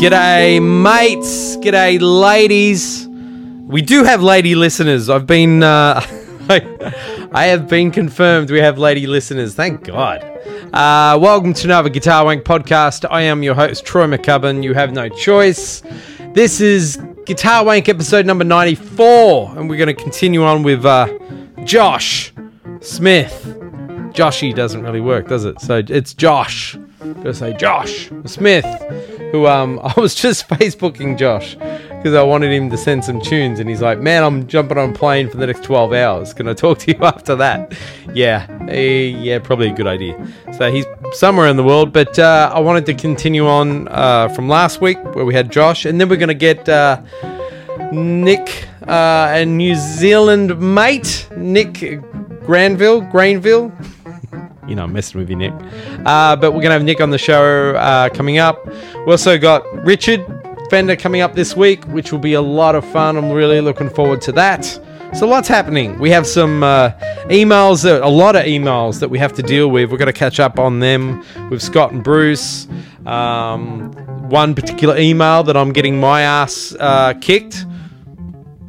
G'day, 0.00 0.62
mates. 0.62 1.58
G'day, 1.58 1.98
ladies. 2.00 3.06
We 3.66 3.82
do 3.82 4.02
have 4.02 4.22
lady 4.22 4.54
listeners. 4.54 5.10
I've 5.10 5.26
been, 5.26 5.62
uh, 5.62 6.00
I 7.32 7.44
have 7.44 7.68
been 7.68 7.90
confirmed 7.90 8.50
we 8.50 8.60
have 8.60 8.78
lady 8.78 9.06
listeners. 9.06 9.54
Thank 9.54 9.84
God. 9.84 10.22
Uh, 10.72 11.18
welcome 11.20 11.52
to 11.52 11.66
another 11.66 11.90
Guitar 11.90 12.24
Wank 12.24 12.44
podcast. 12.44 13.04
I 13.10 13.20
am 13.20 13.42
your 13.42 13.54
host, 13.54 13.84
Troy 13.84 14.06
McCubbin. 14.06 14.62
You 14.62 14.72
have 14.72 14.90
no 14.92 15.10
choice. 15.10 15.82
This 16.32 16.62
is 16.62 16.98
Guitar 17.26 17.62
Wank 17.62 17.90
episode 17.90 18.24
number 18.24 18.44
94, 18.44 19.58
and 19.58 19.68
we're 19.68 19.76
going 19.76 19.94
to 19.94 20.02
continue 20.02 20.42
on 20.42 20.62
with 20.62 20.86
uh, 20.86 21.08
Josh 21.64 22.32
Smith. 22.80 23.54
Joshy 24.14 24.54
doesn't 24.54 24.82
really 24.82 25.02
work, 25.02 25.28
does 25.28 25.44
it? 25.44 25.60
So 25.60 25.82
it's 25.86 26.14
Josh. 26.14 26.78
Gotta 27.00 27.34
say 27.34 27.52
Josh 27.54 28.10
Smith, 28.26 28.64
who 29.30 29.46
um 29.46 29.80
I 29.82 29.94
was 29.98 30.14
just 30.14 30.48
Facebooking 30.48 31.16
Josh 31.18 31.54
because 31.54 32.14
I 32.14 32.22
wanted 32.22 32.50
him 32.50 32.70
to 32.70 32.78
send 32.78 33.04
some 33.04 33.20
tunes, 33.20 33.60
and 33.60 33.68
he's 33.68 33.82
like, 33.82 33.98
"Man, 33.98 34.22
I'm 34.24 34.46
jumping 34.46 34.78
on 34.78 34.90
a 34.90 34.92
plane 34.92 35.28
for 35.28 35.36
the 35.36 35.46
next 35.46 35.62
12 35.64 35.92
hours. 35.92 36.32
Can 36.32 36.48
I 36.48 36.54
talk 36.54 36.78
to 36.80 36.92
you 36.92 36.98
after 37.04 37.36
that?" 37.36 37.74
Yeah, 38.14 38.46
eh, 38.68 39.06
yeah, 39.06 39.38
probably 39.38 39.68
a 39.68 39.74
good 39.74 39.86
idea. 39.86 40.16
So 40.56 40.70
he's 40.70 40.86
somewhere 41.12 41.48
in 41.48 41.56
the 41.56 41.64
world, 41.64 41.92
but 41.92 42.18
uh, 42.18 42.50
I 42.54 42.60
wanted 42.60 42.86
to 42.86 42.94
continue 42.94 43.46
on 43.46 43.88
uh, 43.88 44.28
from 44.28 44.48
last 44.48 44.80
week 44.80 44.98
where 45.14 45.24
we 45.24 45.34
had 45.34 45.52
Josh, 45.52 45.84
and 45.84 46.00
then 46.00 46.08
we're 46.08 46.16
gonna 46.16 46.34
get 46.34 46.68
uh, 46.68 47.02
Nick 47.92 48.68
uh, 48.88 49.28
and 49.32 49.56
New 49.56 49.74
Zealand 49.74 50.58
mate 50.58 51.28
Nick 51.36 52.00
Granville, 52.44 53.02
Grainville. 53.02 53.70
You 54.66 54.74
know, 54.74 54.86
messing 54.86 55.20
with 55.20 55.30
you, 55.30 55.36
Nick. 55.36 55.52
Uh, 56.04 56.36
but 56.36 56.52
we're 56.52 56.62
going 56.62 56.70
to 56.70 56.72
have 56.72 56.84
Nick 56.84 57.00
on 57.00 57.10
the 57.10 57.18
show 57.18 57.74
uh, 57.76 58.08
coming 58.10 58.38
up. 58.38 58.66
We 58.66 59.12
also 59.12 59.38
got 59.38 59.64
Richard 59.84 60.24
Fender 60.70 60.96
coming 60.96 61.20
up 61.20 61.34
this 61.34 61.56
week, 61.56 61.84
which 61.86 62.12
will 62.12 62.18
be 62.18 62.34
a 62.34 62.40
lot 62.40 62.74
of 62.74 62.84
fun. 62.84 63.16
I'm 63.16 63.30
really 63.30 63.60
looking 63.60 63.90
forward 63.90 64.20
to 64.22 64.32
that. 64.32 64.64
So, 65.12 65.26
lots 65.26 65.48
happening. 65.48 65.98
We 65.98 66.10
have 66.10 66.24
some 66.24 66.62
uh, 66.62 66.90
emails, 67.24 67.82
that, 67.82 68.02
a 68.02 68.08
lot 68.08 68.36
of 68.36 68.44
emails 68.44 69.00
that 69.00 69.08
we 69.08 69.18
have 69.18 69.32
to 69.34 69.42
deal 69.42 69.68
with. 69.68 69.90
We're 69.90 69.98
going 69.98 70.06
to 70.06 70.12
catch 70.12 70.38
up 70.38 70.60
on 70.60 70.78
them 70.78 71.24
with 71.50 71.60
Scott 71.60 71.90
and 71.90 72.04
Bruce. 72.04 72.68
Um, 73.06 73.90
one 74.28 74.54
particular 74.54 74.96
email 74.96 75.42
that 75.42 75.56
I'm 75.56 75.72
getting 75.72 75.98
my 75.98 76.22
ass 76.22 76.76
uh, 76.78 77.14
kicked, 77.14 77.66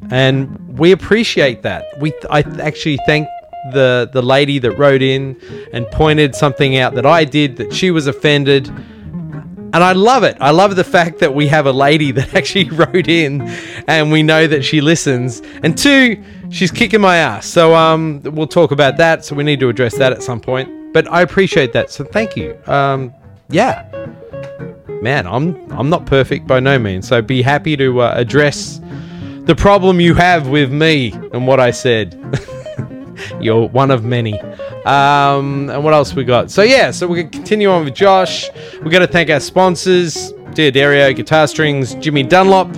and 0.10 0.80
we 0.80 0.92
appreciate 0.92 1.62
that. 1.62 1.86
We 2.00 2.14
I 2.32 2.40
actually 2.60 2.98
thank 3.06 3.28
the 3.72 4.10
the 4.12 4.22
lady 4.22 4.60
that 4.60 4.72
wrote 4.72 5.02
in 5.02 5.40
and 5.74 5.86
pointed 5.92 6.36
something 6.36 6.78
out 6.78 6.96
that 6.96 7.06
I 7.06 7.26
did 7.26 7.58
that 7.58 7.74
she 7.74 7.92
was 7.92 8.08
offended. 8.08 8.70
And 9.74 9.86
I 9.86 9.94
love 9.94 10.24
it. 10.24 10.36
I 10.42 10.52
love 10.52 10.76
the 10.76 10.84
fact 10.84 11.20
that 11.20 11.34
we 11.34 11.48
have 11.48 11.66
a 11.66 11.72
lady 11.72 12.12
that 12.12 12.34
actually 12.36 12.70
wrote 12.70 13.08
in 13.08 13.42
and 13.88 14.12
we 14.12 14.22
know 14.22 14.46
that 14.48 14.64
she 14.64 14.82
listens. 14.82 15.42
And 15.64 15.78
two, 15.78 16.22
she's 16.50 16.72
kicking 16.72 17.00
my 17.00 17.18
ass. 17.18 17.46
So 17.46 17.74
um 17.76 18.22
we'll 18.24 18.48
talk 18.48 18.72
about 18.72 18.98
that. 18.98 19.24
So 19.24 19.36
we 19.36 19.44
need 19.44 19.60
to 19.62 19.70
address 19.70 19.98
that 19.98 20.12
at 20.12 20.24
some 20.24 20.42
point. 20.42 20.94
But 20.94 21.10
I 21.10 21.22
appreciate 21.22 21.72
that. 21.74 21.90
So 21.90 22.04
thank 22.04 22.36
you. 22.36 22.58
Um 22.68 23.14
yeah. 23.50 23.88
Man, 25.02 25.26
I'm 25.26 25.56
I'm 25.72 25.90
not 25.90 26.06
perfect 26.06 26.48
by 26.48 26.60
no 26.60 26.78
means. 26.78 27.08
So 27.08 27.22
be 27.22 27.42
happy 27.42 27.78
to 27.78 28.02
uh, 28.02 28.14
address 28.16 28.82
the 29.46 29.56
problem 29.56 30.00
you 30.00 30.14
have 30.14 30.48
with 30.50 30.72
me 30.72 31.12
and 31.34 31.48
what 31.48 31.60
I 31.60 31.72
said. 31.72 32.16
You're 33.42 33.68
one 33.68 33.92
of 33.92 34.04
many. 34.04 34.40
Um, 34.86 35.70
and 35.70 35.84
what 35.84 35.94
else 35.94 36.14
we 36.14 36.24
got? 36.24 36.52
So 36.52 36.62
yeah, 36.62 36.92
so 36.92 37.08
we're 37.08 37.24
gonna 37.24 37.30
continue 37.30 37.70
on 37.70 37.86
with 37.86 37.96
Josh. 37.96 38.50
We're 38.82 38.92
gonna 38.92 39.08
thank 39.08 39.30
our 39.30 39.40
sponsors: 39.40 40.32
D'Addario 40.54 41.16
Guitar 41.16 41.48
Strings, 41.48 41.96
Jimmy 41.96 42.24
Dunlop, 42.24 42.76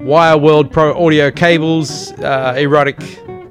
Wire 0.00 0.38
World 0.38 0.72
Pro 0.72 0.92
Audio 1.04 1.30
Cables, 1.30 2.12
uh, 2.12 2.54
Erotic, 2.56 3.00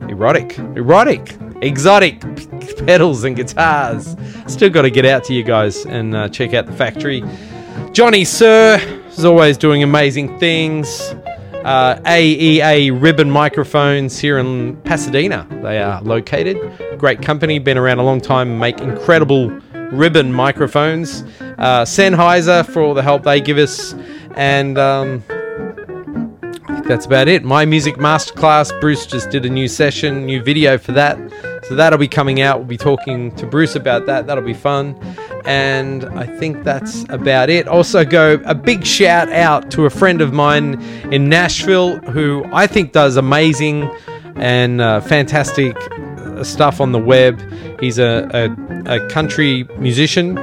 Erotic, 0.10 0.58
Erotic, 0.76 1.26
Xotic 1.62 2.86
pedals 2.86 3.24
and 3.24 3.36
guitars. 3.36 4.16
Still 4.48 4.70
got 4.70 4.84
to 4.84 4.92
get 4.92 5.06
out 5.06 5.24
to 5.26 5.34
you 5.34 5.44
guys 5.44 5.86
and 5.86 6.16
uh, 6.16 6.30
check 6.30 6.54
out 6.54 6.66
the 6.66 6.74
factory. 6.74 7.24
Johnny 7.92 8.24
Sir 8.24 8.80
is 9.10 9.26
always 9.26 9.58
doing 9.58 9.84
amazing 9.84 10.38
things 10.40 11.14
uh, 11.68 12.00
AEA 12.06 13.00
Ribbon 13.02 13.30
Microphones 13.30 14.18
here 14.18 14.38
in 14.38 14.78
Pasadena. 14.84 15.46
They 15.62 15.82
are 15.82 16.02
located. 16.02 16.58
Great 16.98 17.22
company, 17.22 17.60
been 17.60 17.78
around 17.78 18.00
a 18.00 18.04
long 18.04 18.22
time, 18.22 18.58
make 18.58 18.80
incredible 18.80 19.50
ribbon 19.92 20.32
microphones. 20.32 21.24
Uh, 21.42 21.84
Sennheiser 21.84 22.66
for 22.66 22.82
all 22.82 22.94
the 22.94 23.04
help 23.04 23.24
they 23.24 23.42
give 23.42 23.58
us. 23.58 23.94
And 24.36 24.78
um, 24.78 25.22
I 25.30 26.76
think 26.76 26.88
that's 26.88 27.06
about 27.06 27.28
it. 27.28 27.44
My 27.44 27.66
Music 27.66 27.96
Masterclass, 27.96 28.80
Bruce 28.80 29.06
just 29.06 29.30
did 29.30 29.46
a 29.46 29.50
new 29.50 29.68
session, 29.68 30.26
new 30.26 30.42
video 30.42 30.78
for 30.78 30.94
that. 30.94 31.18
So 31.68 31.76
that'll 31.76 32.00
be 32.00 32.08
coming 32.08 32.40
out. 32.40 32.60
We'll 32.60 32.68
be 32.68 32.78
talking 32.78 33.36
to 33.36 33.46
Bruce 33.46 33.76
about 33.76 34.06
that. 34.06 34.26
That'll 34.26 34.44
be 34.44 34.54
fun. 34.54 34.96
And 35.46 36.06
I 36.06 36.26
think 36.26 36.64
that's 36.64 37.06
about 37.10 37.50
it. 37.50 37.68
Also, 37.68 38.06
go 38.06 38.42
a 38.46 38.56
big 38.56 38.86
shout 38.86 39.30
out 39.30 39.70
to 39.72 39.86
a 39.86 39.90
friend 39.90 40.22
of 40.22 40.32
mine 40.32 40.82
in 41.12 41.28
Nashville 41.28 41.98
who 42.00 42.46
I 42.54 42.68
think 42.68 42.94
does 42.94 43.18
amazing 43.18 43.90
and 44.38 44.80
uh, 44.80 45.02
fantastic 45.02 45.76
uh, 45.76 46.44
stuff 46.44 46.80
on 46.80 46.94
the 46.94 47.00
web. 47.00 47.42
He's 47.82 48.00
a, 48.00 48.30
a, 48.34 48.96
a 48.96 49.10
country 49.10 49.66
musician 49.78 50.38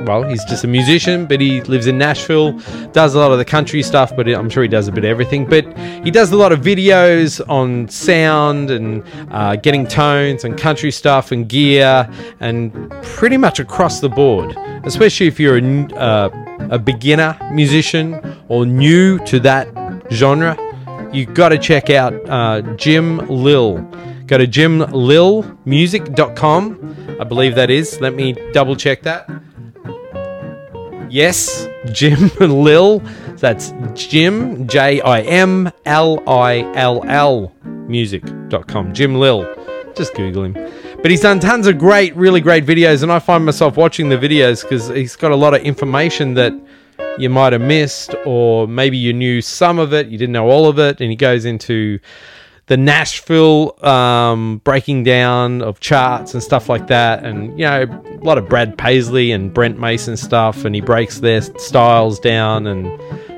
well, 0.00 0.24
he's 0.24 0.44
just 0.44 0.64
a 0.64 0.68
musician, 0.68 1.26
but 1.26 1.40
he 1.40 1.60
lives 1.62 1.86
in 1.86 1.96
Nashville, 1.98 2.52
does 2.92 3.14
a 3.14 3.18
lot 3.18 3.32
of 3.32 3.38
the 3.38 3.44
country 3.44 3.82
stuff, 3.82 4.14
but 4.16 4.28
I'm 4.28 4.50
sure 4.50 4.62
he 4.62 4.68
does 4.68 4.88
a 4.88 4.92
bit 4.92 5.04
of 5.04 5.10
everything. 5.10 5.46
But 5.46 5.66
he 6.04 6.10
does 6.10 6.32
a 6.32 6.36
lot 6.36 6.52
of 6.52 6.60
videos 6.60 7.40
on 7.48 7.88
sound 7.88 8.70
and 8.70 9.02
uh, 9.30 9.56
getting 9.56 9.86
tones 9.86 10.44
and 10.44 10.58
country 10.58 10.90
stuff 10.90 11.32
and 11.32 11.48
gear 11.48 12.08
and 12.40 12.90
pretty 13.02 13.36
much 13.36 13.60
across 13.60 14.00
the 14.00 14.08
board, 14.08 14.56
especially 14.84 15.26
if 15.26 15.38
you're 15.40 15.58
a, 15.58 15.94
uh, 15.94 16.30
a 16.70 16.78
beginner 16.78 17.36
musician 17.52 18.20
or 18.48 18.64
new 18.66 19.18
to 19.26 19.40
that 19.40 19.68
genre. 20.10 20.56
You've 21.12 21.34
got 21.34 21.50
to 21.50 21.58
check 21.58 21.90
out 21.90 22.14
uh, 22.28 22.62
Jim 22.76 23.18
Lill. 23.28 23.86
Go 24.26 24.38
to 24.38 24.46
jimlillmusic.com. 24.46 27.18
I 27.20 27.24
believe 27.24 27.54
that 27.54 27.68
is. 27.70 28.00
Let 28.00 28.14
me 28.14 28.34
double 28.52 28.76
check 28.76 29.02
that. 29.02 29.28
Yes, 31.12 31.68
Jim 31.92 32.30
Lill. 32.40 33.00
That's 33.36 33.74
Jim, 33.92 34.66
J 34.66 35.02
I 35.02 35.20
M 35.20 35.70
L 35.84 36.26
I 36.26 36.62
L 36.74 37.04
L 37.06 37.52
music.com. 37.62 38.94
Jim 38.94 39.16
Lill. 39.16 39.46
Just 39.94 40.14
Google 40.14 40.44
him. 40.44 40.54
But 41.02 41.10
he's 41.10 41.20
done 41.20 41.38
tons 41.38 41.66
of 41.66 41.76
great, 41.76 42.16
really 42.16 42.40
great 42.40 42.64
videos, 42.64 43.02
and 43.02 43.12
I 43.12 43.18
find 43.18 43.44
myself 43.44 43.76
watching 43.76 44.08
the 44.08 44.16
videos 44.16 44.62
because 44.62 44.88
he's 44.88 45.14
got 45.14 45.32
a 45.32 45.36
lot 45.36 45.52
of 45.52 45.60
information 45.60 46.32
that 46.32 46.54
you 47.18 47.28
might 47.28 47.52
have 47.52 47.60
missed, 47.60 48.14
or 48.24 48.66
maybe 48.66 48.96
you 48.96 49.12
knew 49.12 49.42
some 49.42 49.78
of 49.78 49.92
it, 49.92 50.06
you 50.06 50.16
didn't 50.16 50.32
know 50.32 50.48
all 50.48 50.66
of 50.66 50.78
it, 50.78 50.98
and 51.02 51.10
he 51.10 51.16
goes 51.16 51.44
into 51.44 51.98
the 52.66 52.76
Nashville 52.76 53.84
um, 53.84 54.58
breaking 54.64 55.04
down 55.04 55.62
of 55.62 55.80
charts 55.80 56.32
and 56.32 56.42
stuff 56.42 56.68
like 56.68 56.86
that, 56.86 57.24
and 57.24 57.58
you 57.58 57.64
know 57.64 57.82
a 57.82 58.24
lot 58.24 58.38
of 58.38 58.48
Brad 58.48 58.78
Paisley 58.78 59.32
and 59.32 59.52
Brent 59.52 59.78
Mason 59.78 60.16
stuff, 60.16 60.64
and 60.64 60.74
he 60.74 60.80
breaks 60.80 61.18
their 61.18 61.42
styles 61.42 62.20
down, 62.20 62.66
and 62.66 62.86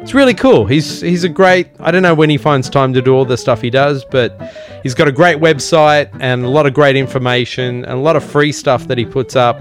it's 0.03 0.13
really 0.13 0.35
cool. 0.35 0.67
He's 0.67 1.01
he's 1.01 1.25
a 1.25 1.31
great. 1.31 1.69
I 1.81 1.91
don't 1.91 2.03
know 2.03 2.15
when 2.15 2.29
he 2.29 2.37
finds 2.37 2.69
time 2.69 2.93
to 2.93 3.01
do 3.01 3.15
all 3.15 3.25
the 3.25 3.39
stuff 3.39 3.63
he 3.63 3.71
does, 3.71 4.05
but 4.05 4.39
he's 4.83 4.95
got 4.95 5.09
a 5.09 5.13
great 5.13 5.39
website 5.39 6.11
and 6.21 6.45
a 6.45 6.49
lot 6.49 6.67
of 6.67 6.75
great 6.75 6.97
information 6.97 7.85
and 7.87 7.95
a 7.95 8.03
lot 8.03 8.17
of 8.17 8.23
free 8.23 8.53
stuff 8.53 8.87
that 8.89 8.99
he 8.99 9.07
puts 9.07 9.37
up. 9.37 9.59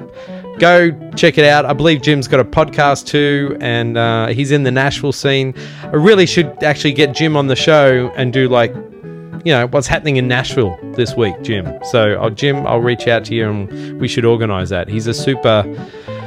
Go 0.60 0.92
check 1.15 1.38
it 1.38 1.45
out. 1.45 1.65
I 1.65 1.74
believe 1.74 2.01
Jim's 2.01 2.27
got 2.27 2.42
a 2.42 2.45
podcast 2.45 3.07
too, 3.07 3.57
and 3.62 3.98
uh, 3.98 4.27
he's 4.27 4.51
in 4.51 4.63
the 4.63 4.71
Nashville 4.71 5.13
scene. 5.13 5.56
I 5.81 5.95
really 5.95 6.25
should 6.25 6.62
actually 6.62 6.94
get 6.94 7.13
Jim 7.13 7.38
on 7.38 7.48
the 7.48 7.56
show 7.56 8.12
and 8.18 8.33
do 8.33 8.50
like 8.50 8.74
you 9.45 9.53
know 9.53 9.68
what's 9.68 9.88
happening 9.88 10.18
in 10.18 10.27
Nashville 10.27 10.77
this 10.95 11.15
week, 11.15 11.41
Jim. 11.41 11.80
So, 11.91 12.21
uh, 12.21 12.30
Jim, 12.30 12.65
I'll 12.68 12.81
reach 12.81 13.07
out 13.07 13.25
to 13.25 13.35
you 13.35 13.50
and 13.50 14.00
we 14.00 14.07
should 14.07 14.25
organise 14.25 14.69
that. 14.69 14.88
He's 14.88 15.07
a 15.07 15.13
super, 15.13 15.63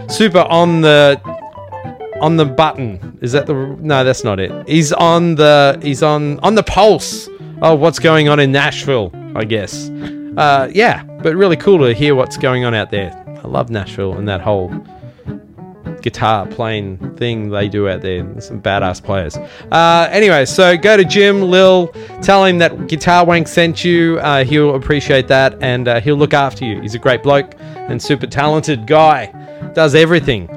super 0.09 0.41
on 0.41 0.81
the 0.81 1.21
on 2.21 2.37
the 2.37 2.45
button. 2.45 3.19
Is 3.21 3.33
that 3.33 3.47
the 3.47 3.55
no? 3.55 4.05
That's 4.05 4.25
not 4.25 4.41
it. 4.41 4.69
He's 4.69 4.93
on 4.93 5.35
the 5.37 5.79
he's 5.83 6.03
on 6.03 6.39
on 6.41 6.55
the 6.55 6.63
pulse. 6.63 7.29
Oh, 7.63 7.75
what's 7.75 7.99
going 7.99 8.29
on 8.29 8.39
in 8.41 8.53
Nashville? 8.53 9.11
I 9.35 9.45
guess. 9.45 9.91
Uh, 10.37 10.71
yeah, 10.75 11.03
but 11.23 11.35
really 11.35 11.57
cool 11.57 11.79
to 11.79 11.95
hear 11.95 12.15
what's 12.15 12.37
going 12.37 12.65
on 12.65 12.75
out 12.75 12.91
there. 12.91 13.13
I 13.43 13.49
love 13.49 13.71
Nashville 13.71 14.15
and 14.15 14.29
that 14.29 14.41
whole 14.41 14.69
guitar 16.07 16.47
playing 16.47 17.17
thing 17.17 17.51
they 17.51 17.69
do 17.69 17.89
out 17.89 18.01
there. 18.01 18.41
Some 18.41 18.63
badass 18.63 19.03
players. 19.03 19.37
Uh, 19.73 20.09
anyway, 20.13 20.45
so 20.45 20.77
go 20.77 20.97
to 20.97 21.05
Jim 21.05 21.43
Lill, 21.43 21.89
tell 22.23 22.45
him 22.45 22.59
that 22.59 22.87
Guitar 22.87 23.27
Wank 23.27 23.49
sent 23.49 23.85
you. 23.85 24.21
Uh, 24.21 24.45
he'll 24.45 24.77
appreciate 24.77 25.27
that 25.27 25.61
and 25.61 25.89
uh, 25.89 26.01
he'll 26.01 26.15
look 26.15 26.33
after 26.33 26.65
you. 26.65 26.81
He's 26.81 26.95
a 26.95 27.01
great 27.01 27.25
bloke 27.25 27.55
and 27.59 28.01
super 28.01 28.29
talented 28.29 28.87
guy. 28.87 29.33
Does 29.75 29.97
everything. 29.97 30.49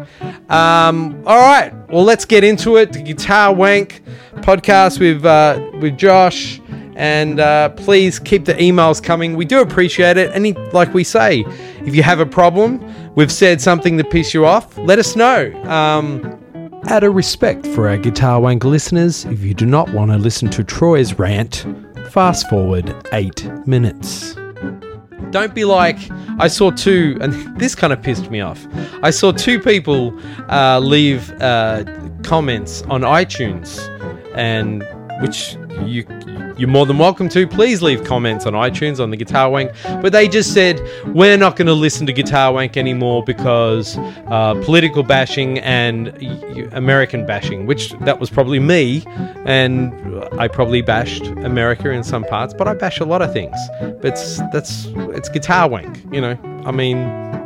Um, 0.50 1.24
all 1.26 1.40
right, 1.40 1.74
well, 1.90 2.04
let's 2.04 2.26
get 2.26 2.44
into 2.44 2.78
it. 2.78 2.94
The 2.94 3.02
Guitar 3.02 3.52
Wank 3.52 4.04
podcast 4.36 5.00
with 5.00 5.26
uh, 5.26 5.60
with 5.82 5.98
Josh, 5.98 6.62
and 6.96 7.40
uh, 7.40 7.70
please 7.70 8.20
keep 8.20 8.46
the 8.46 8.54
emails 8.54 9.02
coming. 9.02 9.36
We 9.36 9.46
do 9.46 9.62
appreciate 9.62 10.18
it. 10.18 10.32
And 10.34 10.56
like 10.74 10.94
we 10.94 11.04
say, 11.04 11.44
if 11.86 11.96
you 11.96 12.04
have 12.04 12.20
a 12.20 12.26
problem, 12.26 12.82
we've 13.20 13.34
said 13.34 13.60
something 13.60 13.98
to 13.98 14.04
piss 14.06 14.34
you 14.34 14.46
off, 14.46 14.78
let 14.78 14.98
us 14.98 15.14
know. 15.14 15.52
Um, 15.66 16.40
out 16.88 17.04
of 17.04 17.14
respect 17.14 17.68
for 17.68 17.90
our 17.90 17.98
Guitar 17.98 18.40
Wank 18.40 18.64
listeners, 18.64 19.26
if 19.26 19.42
you 19.42 19.54
do 19.54 19.66
not 19.66 19.90
want 19.90 20.10
to 20.12 20.18
listen 20.18 20.50
to 20.52 20.64
Troy's 20.64 21.20
rant, 21.20 21.66
fast 22.12 22.50
forward 22.50 22.96
eight 23.12 23.46
minutes. 23.68 24.36
Don't 25.32 25.54
be 25.54 25.66
like, 25.66 25.98
I 26.40 26.48
saw 26.48 26.72
two, 26.72 27.18
and 27.20 27.34
this 27.60 27.76
kind 27.76 27.92
of 27.92 28.02
pissed 28.02 28.32
me 28.32 28.40
off. 28.40 28.66
I 29.04 29.10
saw 29.10 29.34
two 29.34 29.60
people 29.60 30.18
uh, 30.50 30.80
leave 30.80 31.30
uh, 31.42 31.84
comments 32.24 32.84
on 32.84 33.02
iTunes, 33.02 33.86
and 34.34 34.88
which 35.22 35.58
you 35.84 36.06
you're 36.60 36.70
more 36.70 36.86
than 36.86 36.98
welcome 36.98 37.30
to. 37.30 37.48
Please 37.48 37.82
leave 37.82 38.04
comments 38.04 38.46
on 38.46 38.52
iTunes 38.54 39.00
on 39.00 39.12
the 39.12 39.18
Guitar 39.18 39.50
Wank. 39.50 39.72
But 40.02 40.12
they 40.12 40.28
just 40.28 40.54
said, 40.54 40.82
we're 41.08 41.38
not 41.38 41.56
going 41.56 41.68
to 41.68 41.74
listen 41.74 42.06
to 42.08 42.14
Guitar 42.14 42.52
Wank 42.52 42.76
anymore 42.76 43.24
because 43.24 43.98
uh, 44.28 44.62
political 44.66 45.02
bashing 45.02 45.60
and 45.60 46.10
American 46.74 47.26
bashing, 47.26 47.66
which 47.66 47.92
that 48.02 48.20
was 48.20 48.30
probably 48.30 48.60
me. 48.60 49.04
And 49.46 49.94
I 50.34 50.50
probably 50.50 50.82
bashed 50.82 51.28
America 51.28 51.90
in 51.92 52.04
some 52.04 52.26
parts, 52.26 52.54
but 52.54 52.68
I 52.68 52.74
bash 52.74 53.00
a 53.00 53.06
lot 53.06 53.22
of 53.22 53.32
things. 53.32 53.56
But 53.80 54.06
it's, 54.06 54.38
that's, 54.52 54.88
it's 55.16 55.30
Guitar 55.30 55.70
Wank, 55.70 56.14
you 56.14 56.20
know. 56.20 56.38
I 56.66 56.72
mean, 56.72 56.98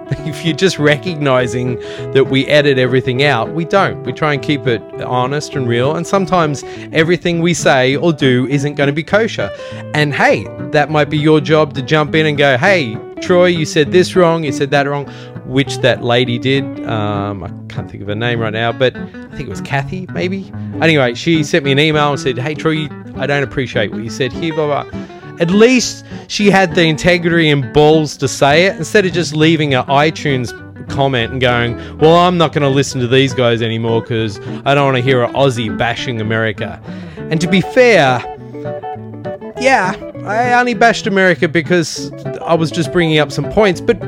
if 0.25 0.45
you're 0.45 0.55
just 0.55 0.79
recognizing 0.79 1.75
that 2.11 2.27
we 2.29 2.45
edit 2.47 2.77
everything 2.77 3.23
out, 3.23 3.53
we 3.53 3.65
don't. 3.65 4.03
We 4.03 4.13
try 4.13 4.33
and 4.33 4.41
keep 4.41 4.67
it 4.67 4.81
honest 5.01 5.55
and 5.55 5.67
real. 5.67 5.95
And 5.95 6.05
sometimes 6.05 6.63
everything 6.91 7.41
we 7.41 7.53
say 7.53 7.95
or 7.95 8.13
do 8.13 8.47
isn't 8.47 8.75
going 8.75 8.88
to 8.88 8.94
be 8.94 9.03
kosher. 9.03 9.50
And 9.94 10.13
hey, 10.13 10.45
that 10.71 10.89
might 10.89 11.09
be 11.09 11.17
your 11.17 11.39
job 11.39 11.73
to 11.75 11.81
jump 11.81 12.15
in 12.15 12.25
and 12.25 12.38
go, 12.38 12.57
hey, 12.57 12.97
Troy, 13.21 13.45
you 13.45 13.65
said 13.65 13.91
this 13.91 14.15
wrong, 14.15 14.44
you 14.44 14.51
said 14.51 14.71
that 14.71 14.88
wrong, 14.88 15.05
which 15.45 15.77
that 15.77 16.03
lady 16.03 16.38
did. 16.38 16.63
Um, 16.85 17.44
I 17.44 17.49
can't 17.69 17.89
think 17.89 18.01
of 18.01 18.09
her 18.09 18.15
name 18.15 18.39
right 18.39 18.53
now, 18.53 18.71
but 18.71 18.95
I 18.95 19.27
think 19.29 19.41
it 19.41 19.49
was 19.49 19.61
Kathy, 19.61 20.07
maybe. 20.13 20.51
Anyway, 20.81 21.13
she 21.13 21.44
sent 21.44 21.63
me 21.63 21.71
an 21.71 21.79
email 21.79 22.11
and 22.11 22.19
said, 22.19 22.38
hey, 22.38 22.53
Troy, 22.53 22.88
I 23.15 23.25
don't 23.25 23.44
appreciate 23.44 23.91
what 23.91 24.03
you 24.03 24.09
said 24.09 24.33
here, 24.33 24.53
blah, 24.53 24.83
blah. 24.83 25.12
At 25.44 25.51
least 25.51 26.06
she 26.30 26.50
had 26.50 26.74
the 26.74 26.84
integrity 26.84 27.50
and 27.50 27.74
balls 27.74 28.16
to 28.16 28.30
say 28.30 28.66
it 28.66 28.78
instead 28.78 29.06
of 29.06 29.12
just 29.12 29.36
leaving 29.36 29.74
an 29.74 29.84
iTunes 29.88 30.48
comment 30.88 31.34
and 31.34 31.42
going, 31.42 31.75
Well, 31.98 32.16
I'm 32.16 32.38
not 32.38 32.54
going 32.54 32.62
to 32.62 32.69
listen 32.69 33.01
to 33.01 33.07
these 33.07 33.34
guys 33.34 33.62
anymore 33.62 34.00
because 34.00 34.40
I 34.63 34.74
don't 34.74 34.86
want 34.86 34.95
to 34.95 35.04
hear 35.04 35.22
an 35.22 35.34
Aussie 35.34 35.78
bashing 35.78 36.22
America. 36.22 36.81
And 37.18 37.42
to 37.42 37.48
be 37.50 37.60
fair, 37.60 38.22
yeah, 39.60 39.98
I 40.25 40.54
only 40.54 40.75
bashed 40.75 41.07
America 41.07 41.50
because 41.50 42.10
I 42.42 42.54
was 42.54 42.72
just 42.72 42.94
bringing 42.94 43.19
up 43.19 43.30
some 43.30 43.51
points, 43.51 43.81
but 43.81 44.00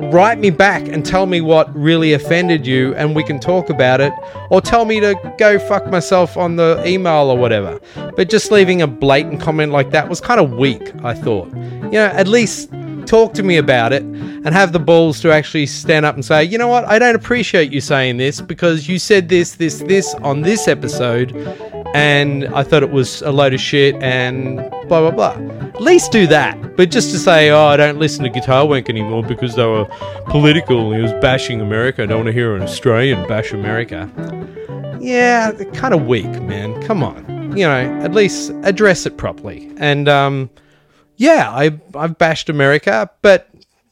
write 0.00 0.38
me 0.38 0.50
back 0.50 0.86
and 0.88 1.04
tell 1.04 1.26
me 1.26 1.40
what 1.40 1.74
really 1.74 2.12
offended 2.12 2.66
you 2.66 2.94
and 2.94 3.14
we 3.14 3.22
can 3.22 3.40
talk 3.40 3.70
about 3.70 4.00
it. 4.00 4.12
Or 4.50 4.60
tell 4.60 4.84
me 4.84 5.00
to 5.00 5.14
go 5.38 5.58
fuck 5.58 5.86
myself 5.90 6.36
on 6.36 6.56
the 6.56 6.82
email 6.86 7.30
or 7.30 7.38
whatever. 7.38 7.80
But 8.16 8.28
just 8.28 8.50
leaving 8.50 8.82
a 8.82 8.86
blatant 8.86 9.40
comment 9.40 9.72
like 9.72 9.90
that 9.90 10.08
was 10.08 10.20
kind 10.20 10.40
of 10.40 10.52
weak 10.52 10.94
i 11.04 11.14
thought. 11.14 11.48
You 11.54 11.92
know 11.92 12.06
at 12.12 12.28
least 12.28 12.70
talk 13.06 13.32
to 13.34 13.42
me 13.42 13.56
about 13.56 13.92
it 13.92 14.02
and 14.02 14.48
have 14.48 14.72
the 14.72 14.78
balls 14.78 15.20
to 15.20 15.32
actually 15.32 15.66
stand 15.66 16.04
up 16.04 16.14
and 16.14 16.24
say 16.24 16.44
you 16.44 16.58
know 16.58 16.68
what? 16.68 16.84
I 16.84 16.98
don't 16.98 17.14
appreciate 17.14 17.72
you 17.72 17.80
saying 17.80 18.16
this 18.16 18.40
because 18.40 18.88
you 18.88 18.98
said 18.98 19.28
this 19.28 19.56
this 19.56 19.80
this 19.80 20.14
on 20.16 20.42
this 20.42 20.68
episode 20.68 21.34
and 21.94 22.46
I 22.48 22.62
thought 22.62 22.82
it 22.82 22.90
was 22.90 23.22
a 23.22 23.30
load 23.30 23.54
of 23.54 23.60
shit 23.60 23.94
and 24.02 24.56
blah 24.88 25.10
blah 25.10 25.10
blah. 25.10 25.55
At 25.76 25.82
least 25.82 26.10
do 26.10 26.26
that. 26.28 26.74
But 26.74 26.90
just 26.90 27.10
to 27.10 27.18
say, 27.18 27.50
oh, 27.50 27.66
I 27.66 27.76
don't 27.76 27.98
listen 27.98 28.24
to 28.24 28.30
Guitar 28.30 28.66
Wank 28.66 28.88
anymore 28.88 29.22
because 29.22 29.56
they 29.56 29.66
were 29.66 29.84
political 30.24 30.90
and 30.90 30.96
he 30.96 31.02
was 31.02 31.12
bashing 31.20 31.60
America. 31.60 32.02
I 32.02 32.06
don't 32.06 32.20
want 32.20 32.28
to 32.28 32.32
hear 32.32 32.56
an 32.56 32.62
Australian 32.62 33.28
bash 33.28 33.52
America. 33.52 34.10
Yeah, 35.00 35.52
kind 35.74 35.92
of 35.92 36.06
weak, 36.06 36.30
man. 36.40 36.82
Come 36.82 37.02
on. 37.02 37.54
You 37.54 37.66
know, 37.66 38.00
at 38.00 38.14
least 38.14 38.52
address 38.62 39.04
it 39.04 39.18
properly. 39.18 39.70
And 39.76 40.08
um, 40.08 40.48
yeah, 41.16 41.50
I 41.50 41.78
I've 41.94 42.16
bashed 42.16 42.48
America, 42.48 43.10
but 43.20 43.50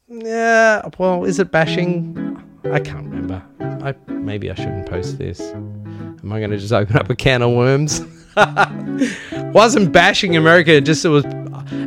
yeah, 0.08 0.88
well, 0.96 1.24
is 1.24 1.38
it 1.38 1.50
bashing? 1.50 2.42
I 2.64 2.80
can't 2.80 3.04
remember. 3.04 3.42
I 3.60 3.94
maybe 4.10 4.50
I 4.50 4.54
shouldn't 4.54 4.88
post 4.88 5.18
this. 5.18 5.38
Am 5.40 6.32
I 6.32 6.38
going 6.38 6.50
to 6.50 6.56
just 6.56 6.72
open 6.72 6.96
up 6.96 7.10
a 7.10 7.14
can 7.14 7.42
of 7.42 7.50
worms? 7.50 8.00
Wasn't 9.52 9.92
bashing 9.92 10.34
America, 10.36 10.80
just 10.80 11.04
it 11.04 11.10
was 11.10 11.24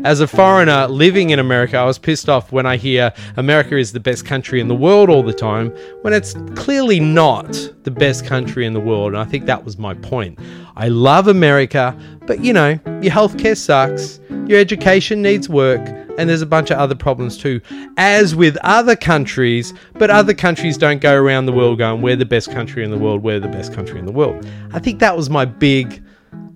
as 0.03 0.19
a 0.19 0.27
foreigner 0.27 0.87
living 0.87 1.31
in 1.31 1.39
America, 1.39 1.77
I 1.77 1.85
was 1.85 1.97
pissed 1.97 2.29
off 2.29 2.51
when 2.51 2.65
I 2.65 2.77
hear 2.77 3.13
America 3.35 3.77
is 3.77 3.91
the 3.91 3.99
best 3.99 4.25
country 4.25 4.59
in 4.59 4.67
the 4.67 4.75
world 4.75 5.09
all 5.09 5.23
the 5.23 5.33
time, 5.33 5.69
when 6.01 6.13
it's 6.13 6.35
clearly 6.55 6.99
not 6.99 7.51
the 7.83 7.91
best 7.91 8.25
country 8.25 8.65
in 8.65 8.73
the 8.73 8.79
world. 8.79 9.13
And 9.13 9.21
I 9.21 9.25
think 9.25 9.45
that 9.45 9.63
was 9.63 9.77
my 9.77 9.93
point. 9.95 10.39
I 10.75 10.89
love 10.89 11.27
America, 11.27 11.97
but 12.21 12.43
you 12.43 12.53
know, 12.53 12.79
your 13.01 13.11
healthcare 13.13 13.57
sucks, 13.57 14.19
your 14.47 14.59
education 14.59 15.21
needs 15.21 15.49
work, 15.49 15.81
and 16.17 16.29
there's 16.29 16.41
a 16.41 16.47
bunch 16.47 16.71
of 16.71 16.77
other 16.77 16.95
problems 16.95 17.37
too, 17.37 17.61
as 17.97 18.35
with 18.35 18.57
other 18.63 18.95
countries, 18.95 19.73
but 19.93 20.09
other 20.09 20.33
countries 20.33 20.77
don't 20.77 21.01
go 21.01 21.15
around 21.15 21.45
the 21.45 21.53
world 21.53 21.77
going, 21.77 22.01
we're 22.01 22.15
the 22.15 22.25
best 22.25 22.51
country 22.51 22.83
in 22.83 22.91
the 22.91 22.97
world, 22.97 23.23
we're 23.23 23.39
the 23.39 23.47
best 23.47 23.73
country 23.73 23.99
in 23.99 24.05
the 24.05 24.11
world. 24.11 24.47
I 24.73 24.79
think 24.79 24.99
that 24.99 25.15
was 25.15 25.29
my 25.29 25.45
big 25.45 26.03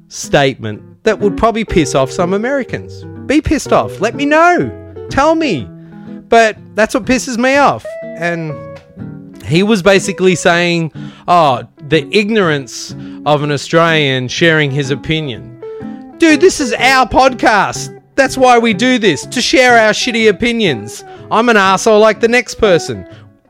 statement 0.07 0.83
that 1.03 1.19
would 1.19 1.38
probably 1.38 1.65
piss 1.65 1.95
off 1.95 2.12
some 2.12 2.33
Americans. 2.33 3.03
Be 3.27 3.42
pissed 3.42 3.74
off. 3.74 4.00
Let 4.01 4.15
me 4.15 4.25
know. 4.25 5.07
Tell 5.09 5.35
me. 5.35 5.66
But 6.30 6.57
that's 6.75 6.94
what 6.94 7.06
pisses 7.06 7.37
me 7.37 7.57
off. 7.57 7.85
And 8.04 8.54
he 9.44 9.64
was 9.64 9.81
basically 9.81 10.35
saying, 10.35 10.94
oh, 11.28 11.68
the 11.87 12.07
ignorance 12.16 12.92
of 13.25 13.44
an 13.44 13.52
Australian 13.52 14.28
sharing 14.28 14.71
his 14.71 14.92
opinion. 14.92 15.59
Dude, 16.18 16.40
this 16.40 16.59
is 16.59 16.73
our 16.73 17.07
podcast. 17.07 18.02
That's 18.16 18.37
why 18.37 18.59
we 18.59 18.73
do 18.73 18.99
this, 18.99 19.25
to 19.25 19.42
share 19.42 19.78
our 19.78 19.92
shitty 19.92 20.30
opinions. 20.30 21.04
I'm 21.31 21.49
an 21.49 21.57
asshole 21.57 21.99
like 21.99 22.19
the 22.19 22.28
next 22.28 22.56
person. 22.56 23.07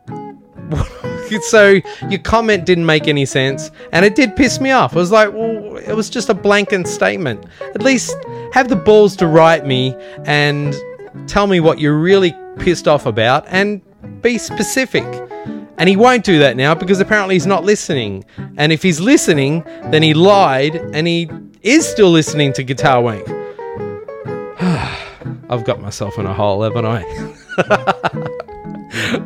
so 1.40 1.80
your 2.10 2.20
comment 2.20 2.66
didn't 2.66 2.86
make 2.86 3.08
any 3.08 3.26
sense, 3.26 3.72
and 3.92 4.06
it 4.06 4.16
did 4.16 4.36
piss 4.36 4.60
me 4.60 4.72
off. 4.72 4.94
I 4.94 4.98
was 4.98 5.12
like, 5.12 5.32
well, 5.32 5.78
it 5.78 5.94
was 5.94 6.10
just 6.10 6.30
a 6.30 6.34
blanket 6.34 6.88
statement. 6.88 7.46
At 7.74 7.82
least 7.82 8.16
have 8.54 8.70
the 8.70 8.76
balls 8.76 9.16
to 9.18 9.28
write 9.28 9.66
me 9.66 9.96
and 10.26 10.76
tell 11.28 11.48
me 11.48 11.60
what 11.60 11.80
you're 11.80 11.98
really 11.98 12.36
pissed 12.60 12.88
off 12.88 13.06
about 13.06 13.46
and 13.48 13.82
be 14.22 14.38
specific. 14.38 15.06
And 15.78 15.90
he 15.90 15.96
won't 15.96 16.24
do 16.24 16.38
that 16.40 16.58
now 16.58 16.76
because 16.76 17.00
apparently 17.00 17.36
he's 17.36 17.48
not 17.48 17.64
listening. 17.64 18.24
And 18.58 18.72
if 18.72 18.84
he's 18.84 19.00
listening, 19.00 19.64
then 19.86 20.04
he 20.04 20.14
lied 20.14 20.76
and 20.76 21.08
he 21.08 21.30
is 21.64 21.88
still 21.88 22.12
listening 22.12 22.54
to 22.54 22.64
Guitar 22.64 23.02
Wank. 23.02 23.28
I've 25.50 25.66
got 25.66 25.82
myself 25.82 26.18
in 26.18 26.26
a 26.26 26.34
hole, 26.34 26.62
haven't 26.62 26.86
I? 26.86 28.38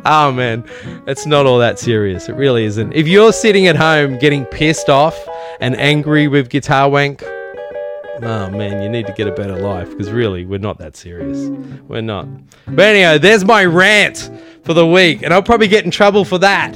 oh 0.04 0.32
man, 0.34 0.64
it's 1.06 1.26
not 1.26 1.46
all 1.46 1.58
that 1.58 1.78
serious. 1.78 2.28
It 2.28 2.34
really 2.34 2.64
isn't. 2.64 2.92
If 2.92 3.08
you're 3.08 3.32
sitting 3.32 3.66
at 3.66 3.76
home 3.76 4.18
getting 4.18 4.44
pissed 4.46 4.88
off 4.88 5.16
and 5.60 5.76
angry 5.76 6.28
with 6.28 6.48
Guitar 6.48 6.88
Wank, 6.88 7.22
oh 7.22 8.50
man, 8.50 8.82
you 8.82 8.88
need 8.88 9.06
to 9.06 9.12
get 9.12 9.26
a 9.26 9.32
better 9.32 9.56
life 9.56 9.90
because 9.90 10.10
really, 10.10 10.46
we're 10.46 10.58
not 10.58 10.78
that 10.78 10.96
serious. 10.96 11.48
We're 11.88 12.02
not. 12.02 12.28
But 12.66 12.86
anyway, 12.86 13.18
there's 13.18 13.44
my 13.44 13.64
rant 13.64 14.30
for 14.64 14.74
the 14.74 14.86
week, 14.86 15.22
and 15.22 15.32
I'll 15.32 15.42
probably 15.42 15.68
get 15.68 15.84
in 15.84 15.90
trouble 15.90 16.24
for 16.24 16.38
that 16.38 16.72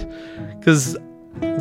because 0.58 0.96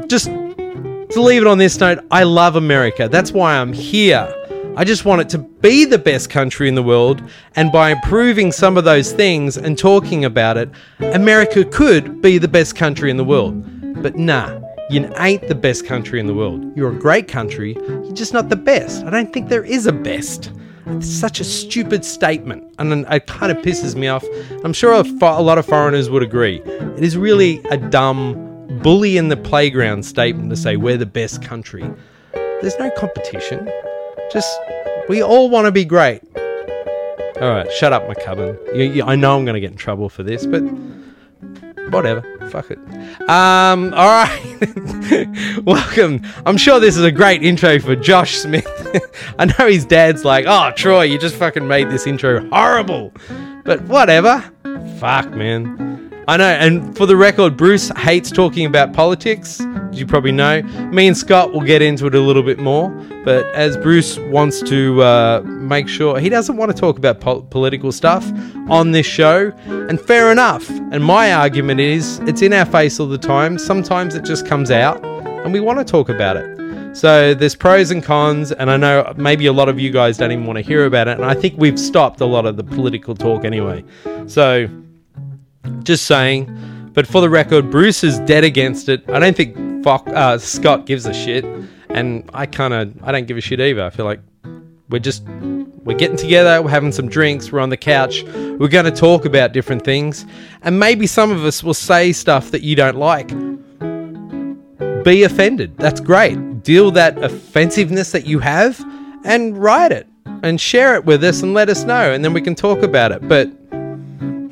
just 0.07 0.27
to 0.27 1.21
leave 1.21 1.41
it 1.41 1.47
on 1.47 1.57
this 1.57 1.79
note, 1.79 1.99
I 2.11 2.23
love 2.23 2.55
America. 2.55 3.07
That's 3.09 3.31
why 3.31 3.55
I'm 3.55 3.73
here. 3.73 4.35
I 4.75 4.83
just 4.85 5.03
want 5.03 5.21
it 5.21 5.29
to 5.29 5.37
be 5.37 5.85
the 5.85 5.97
best 5.97 6.29
country 6.29 6.67
in 6.67 6.75
the 6.75 6.83
world, 6.83 7.21
and 7.55 7.71
by 7.71 7.91
improving 7.91 8.51
some 8.51 8.77
of 8.77 8.85
those 8.85 9.11
things 9.11 9.57
and 9.57 9.77
talking 9.77 10.25
about 10.25 10.57
it, 10.57 10.69
America 10.99 11.65
could 11.65 12.21
be 12.21 12.37
the 12.37 12.47
best 12.47 12.75
country 12.75 13.11
in 13.11 13.17
the 13.17 13.23
world. 13.23 14.01
But 14.01 14.15
nah, 14.15 14.61
you 14.89 15.11
ain't 15.17 15.47
the 15.47 15.55
best 15.55 15.85
country 15.85 16.19
in 16.19 16.27
the 16.27 16.33
world. 16.33 16.75
You're 16.77 16.91
a 16.91 16.99
great 16.99 17.27
country, 17.27 17.75
you're 17.75 18.13
just 18.13 18.33
not 18.33 18.47
the 18.47 18.55
best. 18.55 19.03
I 19.03 19.09
don't 19.09 19.33
think 19.33 19.49
there 19.49 19.65
is 19.65 19.85
a 19.85 19.91
best. 19.91 20.51
It's 20.85 21.09
such 21.09 21.39
a 21.39 21.43
stupid 21.43 22.05
statement, 22.05 22.63
and 22.79 23.05
it 23.09 23.27
kind 23.27 23.51
of 23.51 23.57
pisses 23.57 23.95
me 23.95 24.07
off. 24.07 24.25
I'm 24.63 24.73
sure 24.73 24.93
a, 24.93 25.01
a 25.01 25.41
lot 25.41 25.57
of 25.57 25.65
foreigners 25.65 26.09
would 26.09 26.23
agree. 26.23 26.61
It 26.65 27.03
is 27.03 27.17
really 27.17 27.61
a 27.65 27.77
dumb, 27.77 28.79
bully 28.81 29.17
in 29.17 29.27
the 29.27 29.37
playground 29.37 30.05
statement 30.05 30.49
to 30.51 30.55
say 30.55 30.77
we're 30.77 30.97
the 30.97 31.05
best 31.05 31.41
country. 31.41 31.89
There's 32.33 32.79
no 32.79 32.89
competition. 32.91 33.69
Just, 34.31 34.59
we 35.07 35.23
all 35.23 35.49
want 35.49 35.65
to 35.65 35.71
be 35.71 35.85
great. 35.85 36.21
All 37.41 37.49
right, 37.49 37.71
shut 37.71 37.93
up, 37.93 38.07
McCubbin. 38.07 38.75
You, 38.75 38.83
you, 38.83 39.03
I 39.03 39.15
know 39.15 39.37
I'm 39.37 39.45
going 39.45 39.53
to 39.55 39.61
get 39.61 39.71
in 39.71 39.77
trouble 39.77 40.09
for 40.09 40.23
this, 40.23 40.45
but 40.45 40.61
whatever. 41.89 42.21
fuck 42.49 42.69
it. 42.69 42.77
Um, 43.29 43.93
all 43.95 44.07
right. 44.07 45.27
Welcome. 45.63 46.21
I'm 46.45 46.57
sure 46.57 46.79
this 46.79 46.97
is 46.97 47.03
a 47.03 47.11
great 47.11 47.43
intro 47.43 47.79
for 47.79 47.95
Josh 47.95 48.37
Smith. 48.37 48.67
I 49.39 49.45
know 49.45 49.67
his 49.67 49.85
dad's 49.85 50.25
like, 50.25 50.45
oh, 50.47 50.71
Troy, 50.75 51.03
you 51.03 51.17
just 51.17 51.35
fucking 51.35 51.67
made 51.67 51.89
this 51.89 52.05
intro 52.05 52.47
horrible. 52.49 53.13
But 53.63 53.81
whatever. 53.83 54.43
Fuck, 54.99 55.31
man. 55.31 55.98
I 56.29 56.37
know, 56.37 56.45
and 56.45 56.95
for 56.95 57.07
the 57.07 57.15
record, 57.15 57.57
Bruce 57.57 57.89
hates 57.97 58.29
talking 58.29 58.67
about 58.67 58.93
politics, 58.93 59.59
you 59.91 60.05
probably 60.05 60.31
know. 60.31 60.61
Me 60.91 61.07
and 61.07 61.17
Scott 61.17 61.53
will 61.53 61.63
get 61.63 61.81
into 61.81 62.05
it 62.05 62.13
a 62.13 62.19
little 62.19 62.43
bit 62.43 62.59
more, 62.59 62.91
but 63.25 63.47
as 63.55 63.75
Bruce 63.77 64.19
wants 64.19 64.61
to 64.61 65.01
uh, 65.01 65.41
make 65.43 65.87
sure 65.87 66.19
he 66.19 66.29
doesn't 66.29 66.55
want 66.55 66.69
to 66.69 66.79
talk 66.79 66.99
about 66.99 67.19
po- 67.19 67.41
political 67.41 67.91
stuff 67.91 68.31
on 68.69 68.91
this 68.91 69.07
show, 69.07 69.51
and 69.65 69.99
fair 69.99 70.31
enough. 70.31 70.69
And 70.69 71.03
my 71.03 71.33
argument 71.33 71.79
is 71.79 72.19
it's 72.27 72.43
in 72.43 72.53
our 72.53 72.65
face 72.65 72.99
all 72.99 73.07
the 73.07 73.17
time. 73.17 73.57
Sometimes 73.57 74.13
it 74.13 74.23
just 74.23 74.45
comes 74.45 74.69
out, 74.69 75.03
and 75.03 75.51
we 75.51 75.59
want 75.59 75.79
to 75.79 75.83
talk 75.83 76.09
about 76.09 76.37
it. 76.37 76.95
So 76.95 77.33
there's 77.33 77.55
pros 77.55 77.89
and 77.89 78.03
cons, 78.03 78.51
and 78.51 78.69
I 78.69 78.77
know 78.77 79.11
maybe 79.17 79.47
a 79.47 79.53
lot 79.53 79.67
of 79.67 79.79
you 79.79 79.89
guys 79.89 80.19
don't 80.19 80.31
even 80.31 80.45
want 80.45 80.57
to 80.57 80.63
hear 80.63 80.85
about 80.85 81.07
it, 81.07 81.17
and 81.17 81.25
I 81.25 81.33
think 81.33 81.55
we've 81.57 81.79
stopped 81.79 82.21
a 82.21 82.25
lot 82.27 82.45
of 82.45 82.55
the 82.55 82.63
political 82.63 83.15
talk 83.15 83.45
anyway. 83.45 83.83
So 84.27 84.69
just 85.83 86.05
saying. 86.05 86.91
But 86.93 87.07
for 87.07 87.21
the 87.21 87.29
record, 87.29 87.69
Bruce 87.69 88.03
is 88.03 88.19
dead 88.21 88.43
against 88.43 88.89
it. 88.89 89.07
I 89.09 89.19
don't 89.19 89.35
think 89.35 89.83
Fox, 89.83 90.11
uh, 90.11 90.37
Scott 90.37 90.85
gives 90.85 91.05
a 91.05 91.13
shit, 91.13 91.45
and 91.89 92.29
I 92.33 92.45
kind 92.45 92.73
of 92.73 92.93
I 93.03 93.11
don't 93.11 93.27
give 93.27 93.37
a 93.37 93.41
shit 93.41 93.59
either. 93.59 93.83
I 93.83 93.89
feel 93.89 94.05
like 94.05 94.19
we're 94.89 94.99
just 94.99 95.23
we're 95.83 95.97
getting 95.97 96.17
together, 96.17 96.61
we're 96.61 96.69
having 96.69 96.91
some 96.91 97.07
drinks, 97.07 97.51
we're 97.51 97.59
on 97.59 97.69
the 97.69 97.77
couch, 97.77 98.23
we're 98.23 98.67
going 98.67 98.85
to 98.85 98.91
talk 98.91 99.25
about 99.25 99.53
different 99.53 99.83
things, 99.83 100.25
and 100.61 100.79
maybe 100.79 101.07
some 101.07 101.31
of 101.31 101.45
us 101.45 101.63
will 101.63 101.73
say 101.73 102.11
stuff 102.11 102.51
that 102.51 102.61
you 102.63 102.75
don't 102.75 102.97
like. 102.97 103.29
Be 105.03 105.23
offended. 105.23 105.77
That's 105.77 106.01
great. 106.01 106.63
Deal 106.63 106.91
that 106.91 107.17
offensiveness 107.23 108.11
that 108.11 108.25
you 108.25 108.39
have 108.39 108.79
and 109.23 109.57
write 109.57 109.91
it 109.91 110.07
and 110.43 110.59
share 110.59 110.95
it 110.95 111.05
with 111.05 111.23
us 111.23 111.41
and 111.41 111.53
let 111.53 111.69
us 111.69 111.83
know, 111.85 112.11
and 112.11 112.23
then 112.23 112.33
we 112.33 112.41
can 112.41 112.55
talk 112.55 112.83
about 112.83 113.11
it. 113.11 113.27
But 113.27 113.49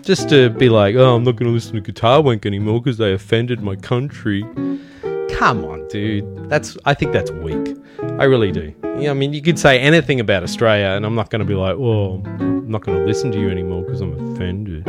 just 0.08 0.30
to 0.30 0.50
be 0.50 0.70
like, 0.70 0.96
oh, 0.96 1.18
I'm 1.18 1.26
not 1.26 1.36
going 1.36 1.50
to 1.50 1.54
listen 1.54 1.74
to 1.74 1.82
Guitar 1.82 2.22
Wank 2.22 2.46
anymore 2.46 2.82
because 2.82 2.98
they 2.98 3.12
offended 3.12 3.60
my 3.60 3.76
country. 3.76 4.42
Come 5.30 5.66
on, 5.66 5.86
dude. 5.90 6.50
That's 6.50 6.78
I 6.86 6.94
think 6.94 7.12
that's 7.12 7.30
weak. 7.30 7.76
I 8.18 8.24
really 8.24 8.54
do. 8.54 8.74
Yeah, 8.98 9.12
I 9.12 9.14
mean, 9.14 9.34
you 9.34 9.42
could 9.42 9.60
say 9.60 9.78
anything 9.80 10.22
about 10.22 10.44
Australia, 10.44 10.96
and 10.96 11.06
I'm 11.06 11.14
not 11.14 11.30
going 11.30 11.42
to 11.42 11.46
be 11.46 11.56
like, 11.56 11.76
oh, 11.76 12.24
I'm 12.26 12.72
not 12.72 12.84
going 12.84 12.98
to 12.98 13.06
listen 13.06 13.34
to 13.34 13.40
you 13.40 13.50
anymore 13.50 13.84
because 13.84 14.00
I'm 14.00 14.14
offended. 14.34 14.88